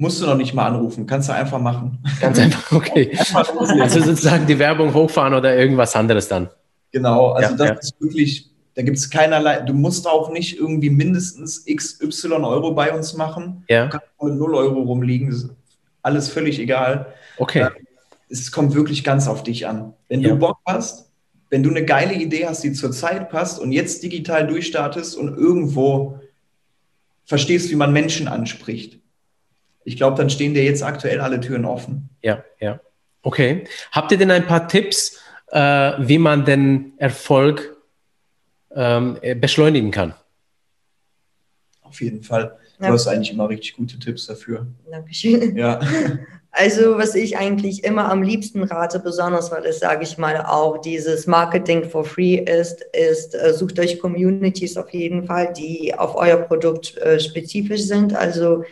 Musst 0.01 0.19
du 0.19 0.25
noch 0.25 0.35
nicht 0.35 0.55
mal 0.55 0.65
anrufen, 0.65 1.05
kannst 1.05 1.29
du 1.29 1.33
einfach 1.33 1.59
machen. 1.59 1.99
Ganz 2.19 2.39
einfach, 2.39 2.71
okay. 2.71 3.15
also 3.35 4.01
sozusagen 4.01 4.47
die 4.47 4.57
Werbung 4.57 4.91
hochfahren 4.95 5.35
oder 5.35 5.55
irgendwas 5.55 5.95
anderes 5.95 6.27
dann. 6.27 6.49
Genau, 6.91 7.33
also 7.33 7.51
ja, 7.51 7.55
das 7.55 7.67
ja. 7.67 7.75
ist 7.75 8.01
wirklich, 8.01 8.49
da 8.73 8.81
gibt 8.81 8.97
es 8.97 9.11
keinerlei, 9.11 9.59
du 9.59 9.73
musst 9.73 10.07
auch 10.07 10.31
nicht 10.31 10.57
irgendwie 10.57 10.89
mindestens 10.89 11.65
XY 11.71 12.31
Euro 12.31 12.71
bei 12.71 12.91
uns 12.91 13.13
machen. 13.13 13.63
Ja. 13.69 13.85
Du 13.85 13.91
kannst 13.91 14.07
mit 14.23 14.33
0 14.33 14.55
Euro 14.55 14.81
rumliegen, 14.81 15.29
das 15.29 15.43
ist 15.43 15.49
alles 16.01 16.29
völlig 16.29 16.57
egal. 16.57 17.13
Okay. 17.37 17.67
Es 18.27 18.51
kommt 18.51 18.73
wirklich 18.73 19.03
ganz 19.03 19.27
auf 19.27 19.43
dich 19.43 19.67
an. 19.67 19.93
Wenn 20.07 20.21
ja. 20.21 20.29
du 20.29 20.37
Bock 20.37 20.57
hast, 20.65 21.11
wenn 21.51 21.61
du 21.61 21.69
eine 21.69 21.85
geile 21.85 22.15
Idee 22.15 22.47
hast, 22.47 22.63
die 22.63 22.73
zur 22.73 22.91
Zeit 22.91 23.29
passt 23.29 23.59
und 23.59 23.71
jetzt 23.71 24.01
digital 24.01 24.47
durchstartest 24.47 25.15
und 25.15 25.37
irgendwo 25.37 26.19
verstehst, 27.25 27.69
wie 27.69 27.75
man 27.75 27.93
Menschen 27.93 28.27
anspricht. 28.27 29.00
Ich 29.83 29.97
glaube, 29.97 30.17
dann 30.17 30.29
stehen 30.29 30.53
dir 30.53 30.63
jetzt 30.63 30.83
aktuell 30.83 31.19
alle 31.19 31.39
Türen 31.39 31.65
offen. 31.65 32.09
Ja, 32.21 32.43
ja. 32.59 32.79
Okay. 33.23 33.65
Habt 33.91 34.11
ihr 34.11 34.17
denn 34.17 34.31
ein 34.31 34.47
paar 34.47 34.67
Tipps, 34.67 35.19
äh, 35.51 35.59
wie 35.99 36.17
man 36.17 36.45
den 36.45 36.93
Erfolg 36.97 37.77
ähm, 38.73 39.17
beschleunigen 39.39 39.91
kann? 39.91 40.13
Auf 41.81 42.01
jeden 42.01 42.23
Fall. 42.23 42.57
Du 42.79 42.85
ja. 42.85 42.93
hast 42.93 43.07
eigentlich 43.07 43.31
immer 43.31 43.49
richtig 43.49 43.75
gute 43.75 43.99
Tipps 43.99 44.25
dafür. 44.27 44.65
Dankeschön. 44.89 45.55
Ja. 45.55 45.79
Also, 46.53 46.97
was 46.97 47.15
ich 47.15 47.37
eigentlich 47.37 47.85
immer 47.85 48.11
am 48.11 48.23
liebsten 48.23 48.63
rate, 48.63 48.99
besonders 48.99 49.51
weil 49.51 49.65
es, 49.65 49.79
sage 49.79 50.03
ich 50.03 50.17
mal, 50.17 50.35
auch 50.45 50.79
dieses 50.79 51.25
Marketing 51.25 51.85
for 51.85 52.03
free 52.03 52.35
ist, 52.35 52.81
ist, 52.91 53.35
äh, 53.35 53.53
sucht 53.53 53.79
euch 53.79 53.99
Communities 53.99 54.75
auf 54.75 54.89
jeden 54.89 55.25
Fall, 55.25 55.53
die 55.53 55.93
auf 55.97 56.13
euer 56.15 56.35
Produkt 56.35 56.97
äh, 56.97 57.21
spezifisch 57.21 57.83
sind. 57.83 58.13
Also, 58.13 58.65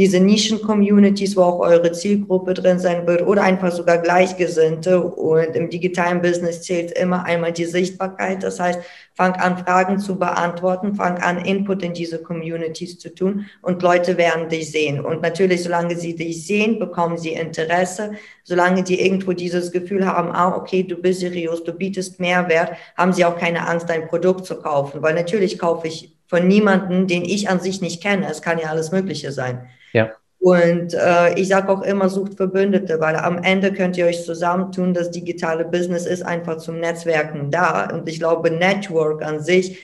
diese 0.00 0.18
Nischen-Communities, 0.18 1.36
wo 1.36 1.42
auch 1.42 1.58
eure 1.58 1.92
Zielgruppe 1.92 2.54
drin 2.54 2.78
sein 2.78 3.06
wird 3.06 3.20
oder 3.26 3.42
einfach 3.42 3.70
sogar 3.70 3.98
Gleichgesinnte. 3.98 4.98
Und 4.98 5.54
im 5.54 5.68
digitalen 5.68 6.22
Business 6.22 6.62
zählt 6.62 6.92
immer 6.92 7.26
einmal 7.26 7.52
die 7.52 7.66
Sichtbarkeit. 7.66 8.42
Das 8.42 8.58
heißt, 8.58 8.78
fang 9.12 9.34
an, 9.34 9.58
Fragen 9.58 9.98
zu 9.98 10.18
beantworten, 10.18 10.94
fang 10.94 11.18
an, 11.18 11.44
Input 11.44 11.82
in 11.82 11.92
diese 11.92 12.22
Communities 12.22 12.98
zu 12.98 13.14
tun 13.14 13.44
und 13.60 13.82
Leute 13.82 14.16
werden 14.16 14.48
dich 14.48 14.70
sehen. 14.70 15.04
Und 15.04 15.20
natürlich, 15.20 15.64
solange 15.64 15.94
sie 15.96 16.16
dich 16.16 16.46
sehen, 16.46 16.78
bekommen 16.78 17.18
sie 17.18 17.34
Interesse. 17.34 18.12
Solange 18.44 18.82
die 18.82 19.04
irgendwo 19.04 19.34
dieses 19.34 19.70
Gefühl 19.70 20.06
haben, 20.06 20.30
ah, 20.32 20.56
okay, 20.56 20.82
du 20.82 20.96
bist 20.96 21.20
seriös, 21.20 21.62
du 21.62 21.74
bietest 21.74 22.18
Mehrwert, 22.20 22.72
haben 22.96 23.12
sie 23.12 23.26
auch 23.26 23.36
keine 23.36 23.68
Angst, 23.68 23.90
dein 23.90 24.08
Produkt 24.08 24.46
zu 24.46 24.62
kaufen. 24.62 25.02
Weil 25.02 25.12
natürlich 25.12 25.58
kaufe 25.58 25.88
ich 25.88 26.16
von 26.26 26.48
niemanden, 26.48 27.06
den 27.06 27.26
ich 27.26 27.50
an 27.50 27.60
sich 27.60 27.82
nicht 27.82 28.02
kenne. 28.02 28.26
Es 28.30 28.40
kann 28.40 28.58
ja 28.58 28.68
alles 28.68 28.92
Mögliche 28.92 29.30
sein. 29.30 29.68
Ja. 29.92 30.12
Und 30.40 30.94
äh, 30.94 31.34
ich 31.34 31.48
sage 31.48 31.68
auch 31.68 31.82
immer, 31.82 32.08
sucht 32.08 32.34
Verbündete, 32.34 32.98
weil 32.98 33.14
am 33.16 33.42
Ende 33.42 33.74
könnt 33.74 33.98
ihr 33.98 34.06
euch 34.06 34.24
zusammentun. 34.24 34.94
Das 34.94 35.10
digitale 35.10 35.66
Business 35.66 36.06
ist 36.06 36.22
einfach 36.22 36.56
zum 36.56 36.80
Netzwerken 36.80 37.50
da. 37.50 37.90
Und 37.90 38.08
ich 38.08 38.18
glaube, 38.18 38.50
Network 38.50 39.22
an 39.22 39.40
sich 39.40 39.78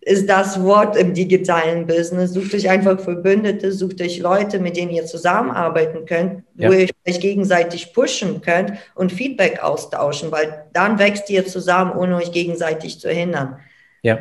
ist 0.00 0.26
das 0.26 0.62
Wort 0.62 0.96
im 0.96 1.12
digitalen 1.12 1.86
Business. 1.86 2.32
Sucht 2.32 2.54
euch 2.54 2.70
einfach 2.70 2.98
Verbündete, 2.98 3.70
sucht 3.70 4.00
euch 4.00 4.20
Leute, 4.20 4.58
mit 4.58 4.78
denen 4.78 4.90
ihr 4.90 5.04
zusammenarbeiten 5.04 6.06
könnt, 6.06 6.44
ja. 6.56 6.70
wo 6.70 6.72
ihr 6.72 6.88
euch 7.06 7.20
gegenseitig 7.20 7.92
pushen 7.92 8.40
könnt 8.40 8.72
und 8.94 9.12
Feedback 9.12 9.62
austauschen, 9.62 10.32
weil 10.32 10.64
dann 10.72 10.98
wächst 10.98 11.28
ihr 11.28 11.46
zusammen, 11.46 11.92
ohne 11.92 12.16
euch 12.16 12.32
gegenseitig 12.32 13.00
zu 13.00 13.10
hindern. 13.10 13.58
Ja, 14.02 14.20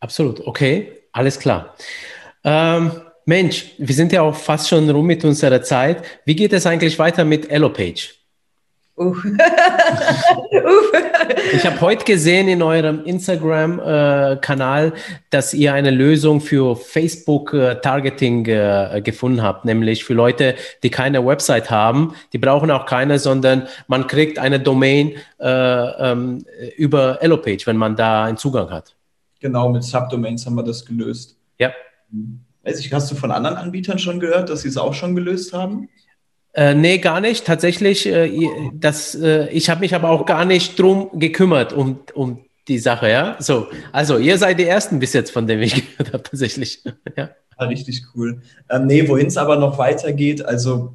absolut. 0.00 0.44
Okay, 0.44 1.04
alles 1.12 1.38
klar. 1.38 1.76
Ähm 2.42 2.90
Mensch, 3.24 3.72
wir 3.78 3.94
sind 3.94 4.12
ja 4.12 4.22
auch 4.22 4.34
fast 4.34 4.68
schon 4.68 4.90
rum 4.90 5.06
mit 5.06 5.24
unserer 5.24 5.62
Zeit. 5.62 6.02
Wie 6.24 6.34
geht 6.34 6.52
es 6.52 6.66
eigentlich 6.66 6.98
weiter 6.98 7.24
mit 7.24 7.50
Elopage? 7.50 8.14
Uh. 8.94 9.14
ich 11.54 11.64
habe 11.64 11.80
heute 11.80 12.04
gesehen 12.04 12.46
in 12.48 12.62
eurem 12.62 13.04
Instagram-Kanal, 13.04 14.88
äh, 14.88 14.92
dass 15.30 15.54
ihr 15.54 15.72
eine 15.72 15.90
Lösung 15.90 16.42
für 16.42 16.76
Facebook-Targeting 16.76 18.44
äh, 18.46 19.00
gefunden 19.02 19.42
habt, 19.42 19.64
nämlich 19.64 20.04
für 20.04 20.12
Leute, 20.12 20.56
die 20.82 20.90
keine 20.90 21.24
Website 21.24 21.70
haben. 21.70 22.14
Die 22.34 22.38
brauchen 22.38 22.70
auch 22.70 22.84
keine, 22.84 23.18
sondern 23.18 23.66
man 23.88 24.06
kriegt 24.06 24.38
eine 24.38 24.60
Domain 24.60 25.12
äh, 25.38 25.48
ähm, 25.48 26.44
über 26.76 27.22
Elopage, 27.22 27.66
wenn 27.66 27.78
man 27.78 27.96
da 27.96 28.24
einen 28.24 28.36
Zugang 28.36 28.70
hat. 28.70 28.94
Genau, 29.40 29.70
mit 29.70 29.84
Subdomains 29.84 30.44
haben 30.44 30.56
wir 30.56 30.64
das 30.64 30.84
gelöst. 30.84 31.38
Ja. 31.58 31.72
Mhm. 32.10 32.40
Weiß 32.64 32.78
ich, 32.80 32.92
hast 32.92 33.10
du 33.10 33.14
von 33.14 33.30
anderen 33.30 33.56
Anbietern 33.56 33.98
schon 33.98 34.20
gehört, 34.20 34.48
dass 34.48 34.62
sie 34.62 34.68
es 34.68 34.76
auch 34.76 34.94
schon 34.94 35.14
gelöst 35.14 35.52
haben? 35.52 35.88
Äh, 36.54 36.74
nee, 36.74 36.98
gar 36.98 37.20
nicht. 37.20 37.46
Tatsächlich, 37.46 38.06
äh, 38.06 38.30
das, 38.74 39.14
äh, 39.14 39.48
ich 39.48 39.70
habe 39.70 39.80
mich 39.80 39.94
aber 39.94 40.10
auch 40.10 40.26
gar 40.26 40.44
nicht 40.44 40.78
drum 40.78 41.10
gekümmert, 41.18 41.72
um, 41.72 42.00
um 42.14 42.44
die 42.68 42.78
Sache, 42.78 43.10
ja. 43.10 43.36
So, 43.38 43.68
also 43.90 44.18
ihr 44.18 44.38
seid 44.38 44.58
die 44.58 44.66
Ersten 44.66 44.98
bis 44.98 45.12
jetzt, 45.12 45.30
von 45.30 45.46
denen 45.46 45.62
ich 45.62 45.74
gehört 45.96 46.12
habe, 46.12 46.22
tatsächlich. 46.22 46.82
ja. 47.16 47.30
ja. 47.58 47.66
Richtig 47.66 48.02
cool. 48.14 48.42
Ähm, 48.70 48.86
nee, 48.86 49.08
wohin 49.08 49.28
es 49.28 49.36
aber 49.36 49.56
noch 49.56 49.78
weitergeht, 49.78 50.44
also 50.44 50.94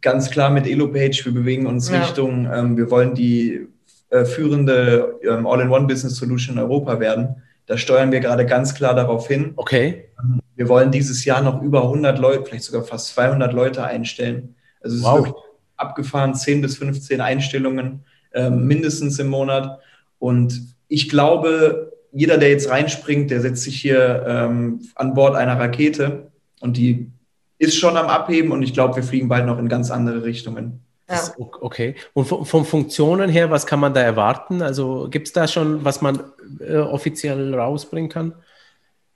ganz 0.00 0.30
klar 0.30 0.50
mit 0.50 0.66
EloPage, 0.66 1.24
wir 1.24 1.34
bewegen 1.34 1.66
uns 1.66 1.90
ja. 1.90 2.00
Richtung, 2.00 2.48
ähm, 2.52 2.76
wir 2.76 2.90
wollen 2.90 3.14
die 3.14 3.66
äh, 4.10 4.24
führende 4.24 5.18
ähm, 5.22 5.46
All-in-One-Business-Solution 5.46 6.56
in 6.56 6.62
Europa 6.62 7.00
werden. 7.00 7.42
Da 7.66 7.76
steuern 7.76 8.12
wir 8.12 8.20
gerade 8.20 8.46
ganz 8.46 8.74
klar 8.74 8.94
darauf 8.94 9.26
hin. 9.26 9.52
Okay. 9.56 10.08
Wir 10.56 10.68
wollen 10.68 10.90
dieses 10.90 11.24
Jahr 11.24 11.42
noch 11.42 11.62
über 11.62 11.82
100 11.82 12.18
Leute, 12.18 12.44
vielleicht 12.44 12.64
sogar 12.64 12.82
fast 12.82 13.08
200 13.08 13.52
Leute 13.52 13.84
einstellen. 13.84 14.56
Also 14.80 14.96
es 14.96 15.02
wow. 15.02 15.18
ist 15.18 15.24
wirklich 15.26 15.44
abgefahren, 15.76 16.34
10 16.34 16.62
bis 16.62 16.78
15 16.78 17.20
Einstellungen 17.20 18.04
äh, 18.32 18.50
mindestens 18.50 19.18
im 19.18 19.28
Monat. 19.28 19.78
Und 20.18 20.74
ich 20.88 21.08
glaube, 21.08 21.92
jeder, 22.12 22.38
der 22.38 22.50
jetzt 22.50 22.70
reinspringt, 22.70 23.30
der 23.30 23.42
setzt 23.42 23.62
sich 23.64 23.80
hier 23.80 24.24
ähm, 24.26 24.80
an 24.94 25.14
Bord 25.14 25.36
einer 25.36 25.60
Rakete 25.60 26.30
und 26.60 26.78
die 26.78 27.10
ist 27.58 27.76
schon 27.76 27.96
am 27.96 28.06
Abheben 28.06 28.52
und 28.52 28.62
ich 28.62 28.72
glaube, 28.72 28.96
wir 28.96 29.02
fliegen 29.02 29.28
bald 29.28 29.46
noch 29.46 29.58
in 29.58 29.68
ganz 29.68 29.90
andere 29.90 30.24
Richtungen. 30.24 30.80
Ja. 31.08 31.20
Okay. 31.60 31.94
Und 32.14 32.24
von, 32.24 32.64
Funktionen 32.64 33.30
her, 33.30 33.50
was 33.50 33.66
kann 33.66 33.78
man 33.78 33.94
da 33.94 34.00
erwarten? 34.00 34.60
Also 34.60 35.08
gibt 35.10 35.28
es 35.28 35.32
da 35.32 35.46
schon, 35.46 35.84
was 35.84 36.02
man 36.02 36.20
äh, 36.58 36.78
offiziell 36.78 37.54
rausbringen 37.54 38.10
kann? 38.10 38.34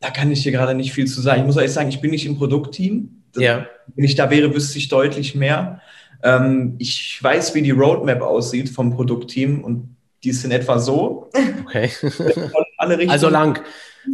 Da 0.00 0.10
kann 0.10 0.30
ich 0.30 0.42
dir 0.42 0.52
gerade 0.52 0.74
nicht 0.74 0.92
viel 0.92 1.06
zu 1.06 1.20
sagen. 1.20 1.40
Ich 1.40 1.46
muss 1.46 1.56
ehrlich 1.56 1.72
sagen, 1.72 1.90
ich 1.90 2.00
bin 2.00 2.10
nicht 2.10 2.26
im 2.26 2.38
Produktteam. 2.38 3.22
Ja. 3.36 3.66
Wenn 3.94 4.04
ich 4.04 4.14
da 4.14 4.30
wäre, 4.30 4.54
wüsste 4.54 4.78
ich 4.78 4.88
deutlich 4.88 5.34
mehr. 5.34 5.80
Ähm, 6.22 6.76
ich 6.78 7.18
weiß, 7.22 7.54
wie 7.54 7.62
die 7.62 7.70
Roadmap 7.70 8.22
aussieht 8.22 8.70
vom 8.70 8.94
Produktteam 8.94 9.62
und 9.62 9.96
die 10.24 10.30
ist 10.30 10.44
in 10.44 10.50
etwa 10.50 10.78
so. 10.78 11.30
Okay. 11.64 11.90
also 13.08 13.28
lang. 13.28 13.62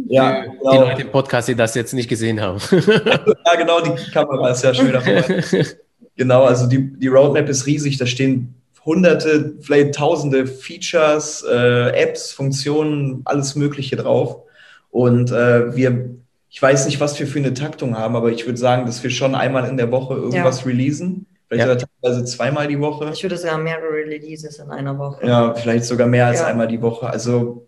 Ja, 0.07 0.41
die, 0.41 0.49
genau. 0.49 0.71
die 0.71 0.77
Leute 0.77 1.01
im 1.03 1.11
Podcast, 1.11 1.47
die 1.47 1.55
das 1.55 1.75
jetzt 1.75 1.93
nicht 1.93 2.09
gesehen 2.09 2.41
haben. 2.41 2.59
ja, 2.71 3.55
genau, 3.57 3.81
die 3.81 4.11
Kamera 4.11 4.49
ist 4.51 4.63
ja 4.63 4.73
schön 4.73 4.93
dabei. 4.93 5.43
Genau, 6.17 6.45
also 6.45 6.65
die, 6.65 6.97
die 6.97 7.09
Roadmap 7.09 7.47
ist 7.47 7.67
riesig. 7.67 7.97
Da 7.97 8.07
stehen 8.07 8.55
hunderte, 8.83 9.53
vielleicht 9.61 9.93
tausende 9.93 10.47
Features, 10.47 11.45
äh, 11.47 11.89
Apps, 11.91 12.31
Funktionen, 12.31 13.21
alles 13.25 13.55
Mögliche 13.55 13.97
drauf. 13.97 14.41
Und 14.89 15.31
äh, 15.31 15.75
wir, 15.75 16.09
ich 16.49 16.61
weiß 16.61 16.85
nicht, 16.85 16.99
was 16.99 17.19
wir 17.19 17.27
für 17.27 17.39
eine 17.39 17.53
Taktung 17.53 17.97
haben, 17.97 18.15
aber 18.15 18.31
ich 18.31 18.45
würde 18.45 18.57
sagen, 18.57 18.85
dass 18.85 19.03
wir 19.03 19.09
schon 19.09 19.35
einmal 19.35 19.67
in 19.69 19.77
der 19.77 19.91
Woche 19.91 20.15
irgendwas 20.15 20.61
ja. 20.61 20.67
releasen. 20.67 21.25
Vielleicht 21.47 21.67
ja. 21.67 21.73
sogar 21.73 21.89
teilweise 22.01 22.25
zweimal 22.25 22.67
die 22.67 22.79
Woche. 22.79 23.09
Ich 23.13 23.23
würde 23.23 23.37
sagen, 23.37 23.63
mehrere 23.63 23.89
Releases 23.89 24.59
in 24.59 24.69
einer 24.69 24.97
Woche. 24.97 25.25
Ja, 25.25 25.53
vielleicht 25.53 25.85
sogar 25.85 26.07
mehr 26.07 26.27
als 26.27 26.39
ja. 26.39 26.47
einmal 26.47 26.67
die 26.67 26.81
Woche. 26.81 27.09
Also 27.09 27.66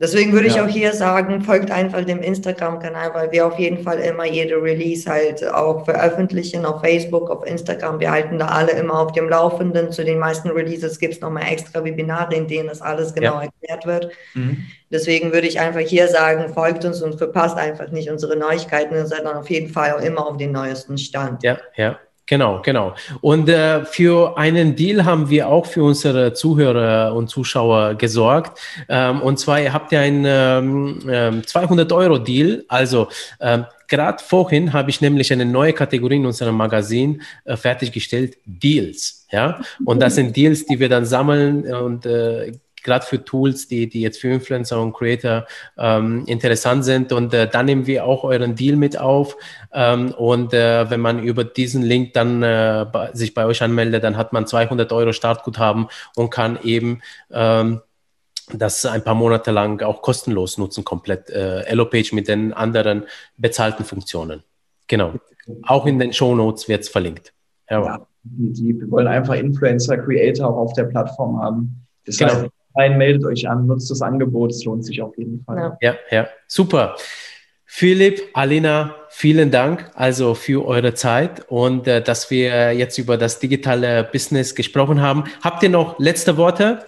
Deswegen 0.00 0.32
würde 0.32 0.46
ja. 0.46 0.54
ich 0.54 0.60
auch 0.60 0.68
hier 0.68 0.92
sagen, 0.92 1.42
folgt 1.42 1.72
einfach 1.72 2.04
dem 2.04 2.20
Instagram-Kanal, 2.20 3.14
weil 3.14 3.32
wir 3.32 3.44
auf 3.44 3.58
jeden 3.58 3.82
Fall 3.82 3.98
immer 3.98 4.24
jede 4.24 4.54
Release 4.62 5.10
halt 5.10 5.44
auch 5.44 5.84
veröffentlichen 5.84 6.64
auf 6.64 6.82
Facebook, 6.82 7.28
auf 7.30 7.44
Instagram. 7.44 7.98
Wir 7.98 8.12
halten 8.12 8.38
da 8.38 8.46
alle 8.46 8.72
immer 8.72 9.00
auf 9.00 9.10
dem 9.10 9.28
Laufenden. 9.28 9.90
Zu 9.90 10.04
den 10.04 10.20
meisten 10.20 10.50
Releases 10.50 11.00
gibt 11.00 11.14
es 11.14 11.20
nochmal 11.20 11.50
extra 11.50 11.84
Webinare, 11.84 12.36
in 12.36 12.46
denen 12.46 12.68
das 12.68 12.80
alles 12.80 13.12
genau 13.12 13.40
ja. 13.40 13.48
erklärt 13.48 13.86
wird. 13.86 14.12
Mhm. 14.34 14.64
Deswegen 14.90 15.32
würde 15.32 15.48
ich 15.48 15.58
einfach 15.58 15.80
hier 15.80 16.06
sagen, 16.06 16.54
folgt 16.54 16.84
uns 16.84 17.02
und 17.02 17.18
verpasst 17.18 17.56
einfach 17.56 17.90
nicht 17.90 18.08
unsere 18.08 18.36
Neuigkeiten, 18.36 19.04
sondern 19.04 19.36
auf 19.36 19.50
jeden 19.50 19.68
Fall 19.68 19.94
auch 19.94 20.00
immer 20.00 20.28
auf 20.28 20.36
den 20.36 20.52
neuesten 20.52 20.96
Stand. 20.96 21.42
Ja, 21.42 21.58
ja. 21.74 21.98
Genau, 22.28 22.60
genau. 22.62 22.94
Und 23.22 23.48
äh, 23.48 23.86
für 23.86 24.36
einen 24.36 24.76
Deal 24.76 25.06
haben 25.06 25.30
wir 25.30 25.48
auch 25.48 25.64
für 25.64 25.82
unsere 25.82 26.34
Zuhörer 26.34 27.14
und 27.14 27.28
Zuschauer 27.28 27.94
gesorgt. 27.94 28.60
Ähm, 28.86 29.22
und 29.22 29.38
zwar 29.38 29.60
habt 29.72 29.92
ihr 29.92 30.00
einen 30.00 31.00
ähm, 31.08 31.42
200 31.46 31.90
ähm, 31.90 31.96
Euro 31.96 32.18
Deal. 32.18 32.66
Also 32.68 33.08
ähm, 33.40 33.64
gerade 33.88 34.22
vorhin 34.22 34.74
habe 34.74 34.90
ich 34.90 35.00
nämlich 35.00 35.32
eine 35.32 35.46
neue 35.46 35.72
Kategorie 35.72 36.16
in 36.16 36.26
unserem 36.26 36.56
Magazin 36.56 37.22
äh, 37.46 37.56
fertiggestellt, 37.56 38.36
Deals. 38.44 39.26
Ja, 39.32 39.60
und 39.86 40.00
das 40.00 40.16
sind 40.16 40.36
Deals, 40.36 40.66
die 40.66 40.78
wir 40.78 40.90
dann 40.90 41.06
sammeln 41.06 41.64
und 41.72 42.04
äh, 42.04 42.52
gerade 42.82 43.04
für 43.04 43.24
Tools, 43.24 43.68
die, 43.68 43.88
die 43.88 44.00
jetzt 44.00 44.20
für 44.20 44.28
Influencer 44.28 44.80
und 44.80 44.92
Creator 44.92 45.46
ähm, 45.76 46.24
interessant 46.26 46.84
sind. 46.84 47.12
Und 47.12 47.34
äh, 47.34 47.48
dann 47.48 47.66
nehmen 47.66 47.86
wir 47.86 48.04
auch 48.04 48.24
euren 48.24 48.54
Deal 48.54 48.76
mit 48.76 48.98
auf. 48.98 49.36
Ähm, 49.72 50.12
und 50.12 50.52
äh, 50.54 50.90
wenn 50.90 51.00
man 51.00 51.22
über 51.22 51.44
diesen 51.44 51.82
Link 51.82 52.12
dann 52.12 52.42
äh, 52.42 52.86
sich 53.12 53.34
bei 53.34 53.46
euch 53.46 53.62
anmeldet, 53.62 54.04
dann 54.04 54.16
hat 54.16 54.32
man 54.32 54.46
200 54.46 54.92
Euro 54.92 55.12
Startguthaben 55.12 55.88
und 56.16 56.30
kann 56.30 56.58
eben 56.62 57.00
ähm, 57.30 57.80
das 58.52 58.86
ein 58.86 59.04
paar 59.04 59.14
Monate 59.14 59.50
lang 59.50 59.82
auch 59.82 60.02
kostenlos 60.02 60.58
nutzen, 60.58 60.84
komplett 60.84 61.30
äh, 61.30 61.62
Elopage 61.62 62.14
mit 62.14 62.28
den 62.28 62.52
anderen 62.52 63.04
bezahlten 63.36 63.84
Funktionen. 63.84 64.42
Genau. 64.86 65.14
Auch 65.62 65.86
in 65.86 65.98
den 65.98 66.12
Show 66.12 66.34
Notes 66.34 66.68
wird 66.68 66.82
es 66.82 66.88
verlinkt. 66.88 67.32
Ja. 67.70 67.84
ja, 67.84 68.06
Wir 68.22 68.90
wollen 68.90 69.06
einfach 69.06 69.34
Influencer, 69.34 69.98
Creator 69.98 70.48
auch 70.48 70.56
auf 70.56 70.72
der 70.72 70.84
Plattform 70.84 71.40
haben. 71.40 71.86
Das 72.06 72.16
genau. 72.16 72.34
heißt, 72.34 72.50
rein, 72.78 72.96
meldet 72.96 73.24
euch 73.24 73.48
an, 73.48 73.66
nutzt 73.66 73.90
das 73.90 74.00
Angebot, 74.00 74.52
es 74.52 74.64
lohnt 74.64 74.84
sich 74.84 75.02
auf 75.02 75.16
jeden 75.18 75.42
Fall. 75.44 75.76
Ja, 75.80 75.92
ja, 75.92 75.96
ja. 76.10 76.28
super. 76.46 76.96
Philipp, 77.70 78.22
Alina, 78.32 78.94
vielen 79.10 79.50
Dank 79.50 79.90
also 79.94 80.34
für 80.34 80.66
eure 80.66 80.94
Zeit 80.94 81.44
und 81.48 81.86
äh, 81.86 82.02
dass 82.02 82.30
wir 82.30 82.72
jetzt 82.72 82.96
über 82.96 83.18
das 83.18 83.40
digitale 83.40 84.04
Business 84.04 84.54
gesprochen 84.54 85.02
haben. 85.02 85.24
Habt 85.42 85.62
ihr 85.62 85.68
noch 85.68 85.98
letzte 85.98 86.38
Worte? 86.38 86.86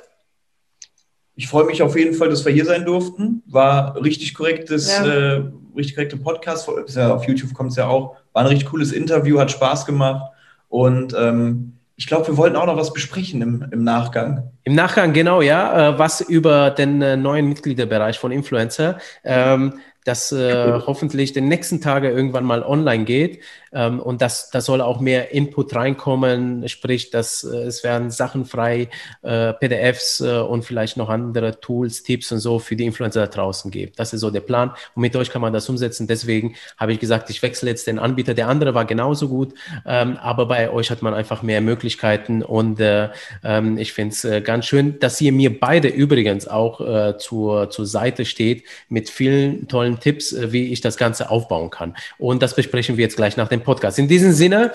Ich 1.37 1.49
freue 1.49 1.65
mich 1.65 1.83
auf 1.83 1.97
jeden 1.97 2.15
Fall, 2.15 2.31
dass 2.31 2.45
wir 2.45 2.53
hier 2.53 2.65
sein 2.65 2.85
durften. 2.85 3.43
War 3.47 4.03
richtig 4.03 4.35
korrektes, 4.35 4.89
ja. 4.89 5.05
äh, 5.05 5.43
richtig 5.77 5.97
korrekte 5.97 6.17
Podcast. 6.17 6.69
Ja, 6.95 7.15
auf 7.15 7.25
YouTube 7.25 7.53
kommt 7.53 7.71
es 7.71 7.77
ja 7.77 7.87
auch. 7.87 8.17
War 8.33 8.43
ein 8.43 8.49
richtig 8.49 8.69
cooles 8.71 8.93
Interview, 8.93 9.39
hat 9.39 9.51
Spaß 9.51 9.85
gemacht 9.85 10.33
und 10.69 11.15
ähm, 11.17 11.80
ich 12.01 12.07
glaube, 12.07 12.29
wir 12.29 12.39
wollten 12.39 12.57
auch 12.57 12.65
noch 12.65 12.79
was 12.79 12.95
besprechen 12.95 13.43
im, 13.43 13.67
im 13.73 13.85
Nachgang. 13.85 14.51
Im 14.65 14.75
Nachgang, 14.75 15.13
genau, 15.13 15.43
ja. 15.43 15.91
Äh, 15.91 15.99
was 15.99 16.23
über 16.23 16.71
den 16.71 17.03
äh, 17.03 17.15
neuen 17.15 17.47
Mitgliederbereich 17.47 18.19
von 18.19 18.33
Influencer. 18.33 18.97
Ähm, 19.23 19.75
das 20.05 20.33
äh, 20.33 20.81
hoffentlich 20.87 21.33
den 21.33 21.49
nächsten 21.49 21.81
Tage 21.81 22.11
irgendwann 22.11 22.45
mal 22.45 22.63
online 22.63 23.05
geht. 23.05 23.41
Ähm, 23.73 24.01
und 24.01 24.21
das, 24.21 24.51
da 24.51 24.61
soll 24.61 24.81
auch 24.81 25.01
mehr 25.01 25.33
Input 25.33 25.75
reinkommen, 25.75 26.69
sprich, 26.69 27.11
dass 27.11 27.45
äh, 27.45 27.57
es 27.59 27.85
werden 27.85 28.11
Sachen 28.11 28.45
frei, 28.45 28.89
äh, 29.23 29.53
PDFs 29.53 30.21
äh, 30.21 30.39
und 30.39 30.65
vielleicht 30.65 30.97
noch 30.97 31.09
andere 31.09 31.61
Tools, 31.61 32.03
Tipps 32.03 32.33
und 32.33 32.41
so 32.41 32.59
für 32.59 32.77
die 32.77 32.85
Influencer 32.85 33.21
da 33.21 33.27
draußen 33.27 33.71
geben. 33.71 33.93
Das 33.97 34.13
ist 34.13 34.21
so 34.21 34.31
der 34.31 34.41
Plan. 34.41 34.71
Und 34.95 35.03
mit 35.03 35.15
euch 35.15 35.31
kann 35.31 35.43
man 35.43 35.53
das 35.53 35.69
umsetzen. 35.69 36.07
Deswegen 36.07 36.57
habe 36.79 36.93
ich 36.93 36.99
gesagt, 36.99 37.31
ich 37.31 37.43
wechsle 37.43 37.71
jetzt 37.71 37.87
den 37.87 37.99
Anbieter. 37.99 38.35
Der 38.35 38.49
andere 38.49 38.75
war 38.75 38.87
genauso 38.87 39.29
gut, 39.29 39.55
ähm, 39.87 40.17
aber 40.17 40.47
bei 40.47 40.71
euch 40.71 40.91
hat 40.91 41.03
man 41.03 41.15
einfach 41.15 41.43
mehr 41.43 41.61
Möglichkeiten. 41.61 42.43
Und 42.43 42.81
äh, 42.81 43.11
ähm, 43.45 43.79
ich 43.79 43.93
finde 43.93 44.15
es 44.15 44.25
äh, 44.25 44.41
ganz 44.41 44.67
schön, 44.67 44.99
dass 44.99 45.21
ihr 45.21 45.33
mir 45.33 45.59
beide 45.61 45.89
übrigens 45.89 46.49
auch 46.49 46.81
zur, 47.19 47.71
zur 47.71 47.87
Seite 47.87 48.25
steht 48.25 48.65
mit 48.89 49.11
vielen 49.11 49.69
tollen 49.69 49.90
Tipps, 49.99 50.33
äh, 50.33 50.53
wie 50.53 50.73
ich 50.73 50.81
das 50.81 50.97
Ganze 50.97 51.31
aufbauen 51.31 51.71
kann. 51.71 51.97
Und 52.19 52.43
das 52.43 52.55
besprechen 52.55 52.97
wir 52.97 53.03
jetzt 53.03 53.17
gleich 53.17 53.37
nach 53.37 53.49
dem 53.49 53.63
Podcast. 53.63 53.99
In 53.99 54.07
diesem 54.07 54.33
Sinne, 54.33 54.73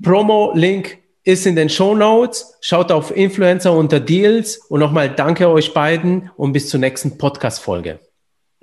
Promo-Link 0.00 0.98
ist 1.24 1.46
in 1.46 1.56
den 1.56 1.68
Show 1.68 1.94
Notes. 1.94 2.56
Schaut 2.60 2.90
auf 2.90 3.14
Influencer 3.14 3.72
unter 3.72 4.00
Deals 4.00 4.56
und 4.56 4.80
nochmal 4.80 5.10
danke 5.14 5.48
euch 5.48 5.74
beiden 5.74 6.30
und 6.36 6.52
bis 6.52 6.68
zur 6.68 6.80
nächsten 6.80 7.18
Podcast-Folge. 7.18 8.00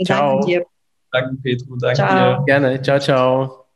Ciao. 0.04 0.40
Danke 0.40 0.46
dir. 0.46 0.66
Danke, 1.12 1.36
Petro. 1.42 1.76
Danke 1.78 1.96
ciao. 1.96 2.40
dir. 2.40 2.46
Gerne. 2.46 2.82
Ciao, 2.82 3.00
ciao. 3.00 3.69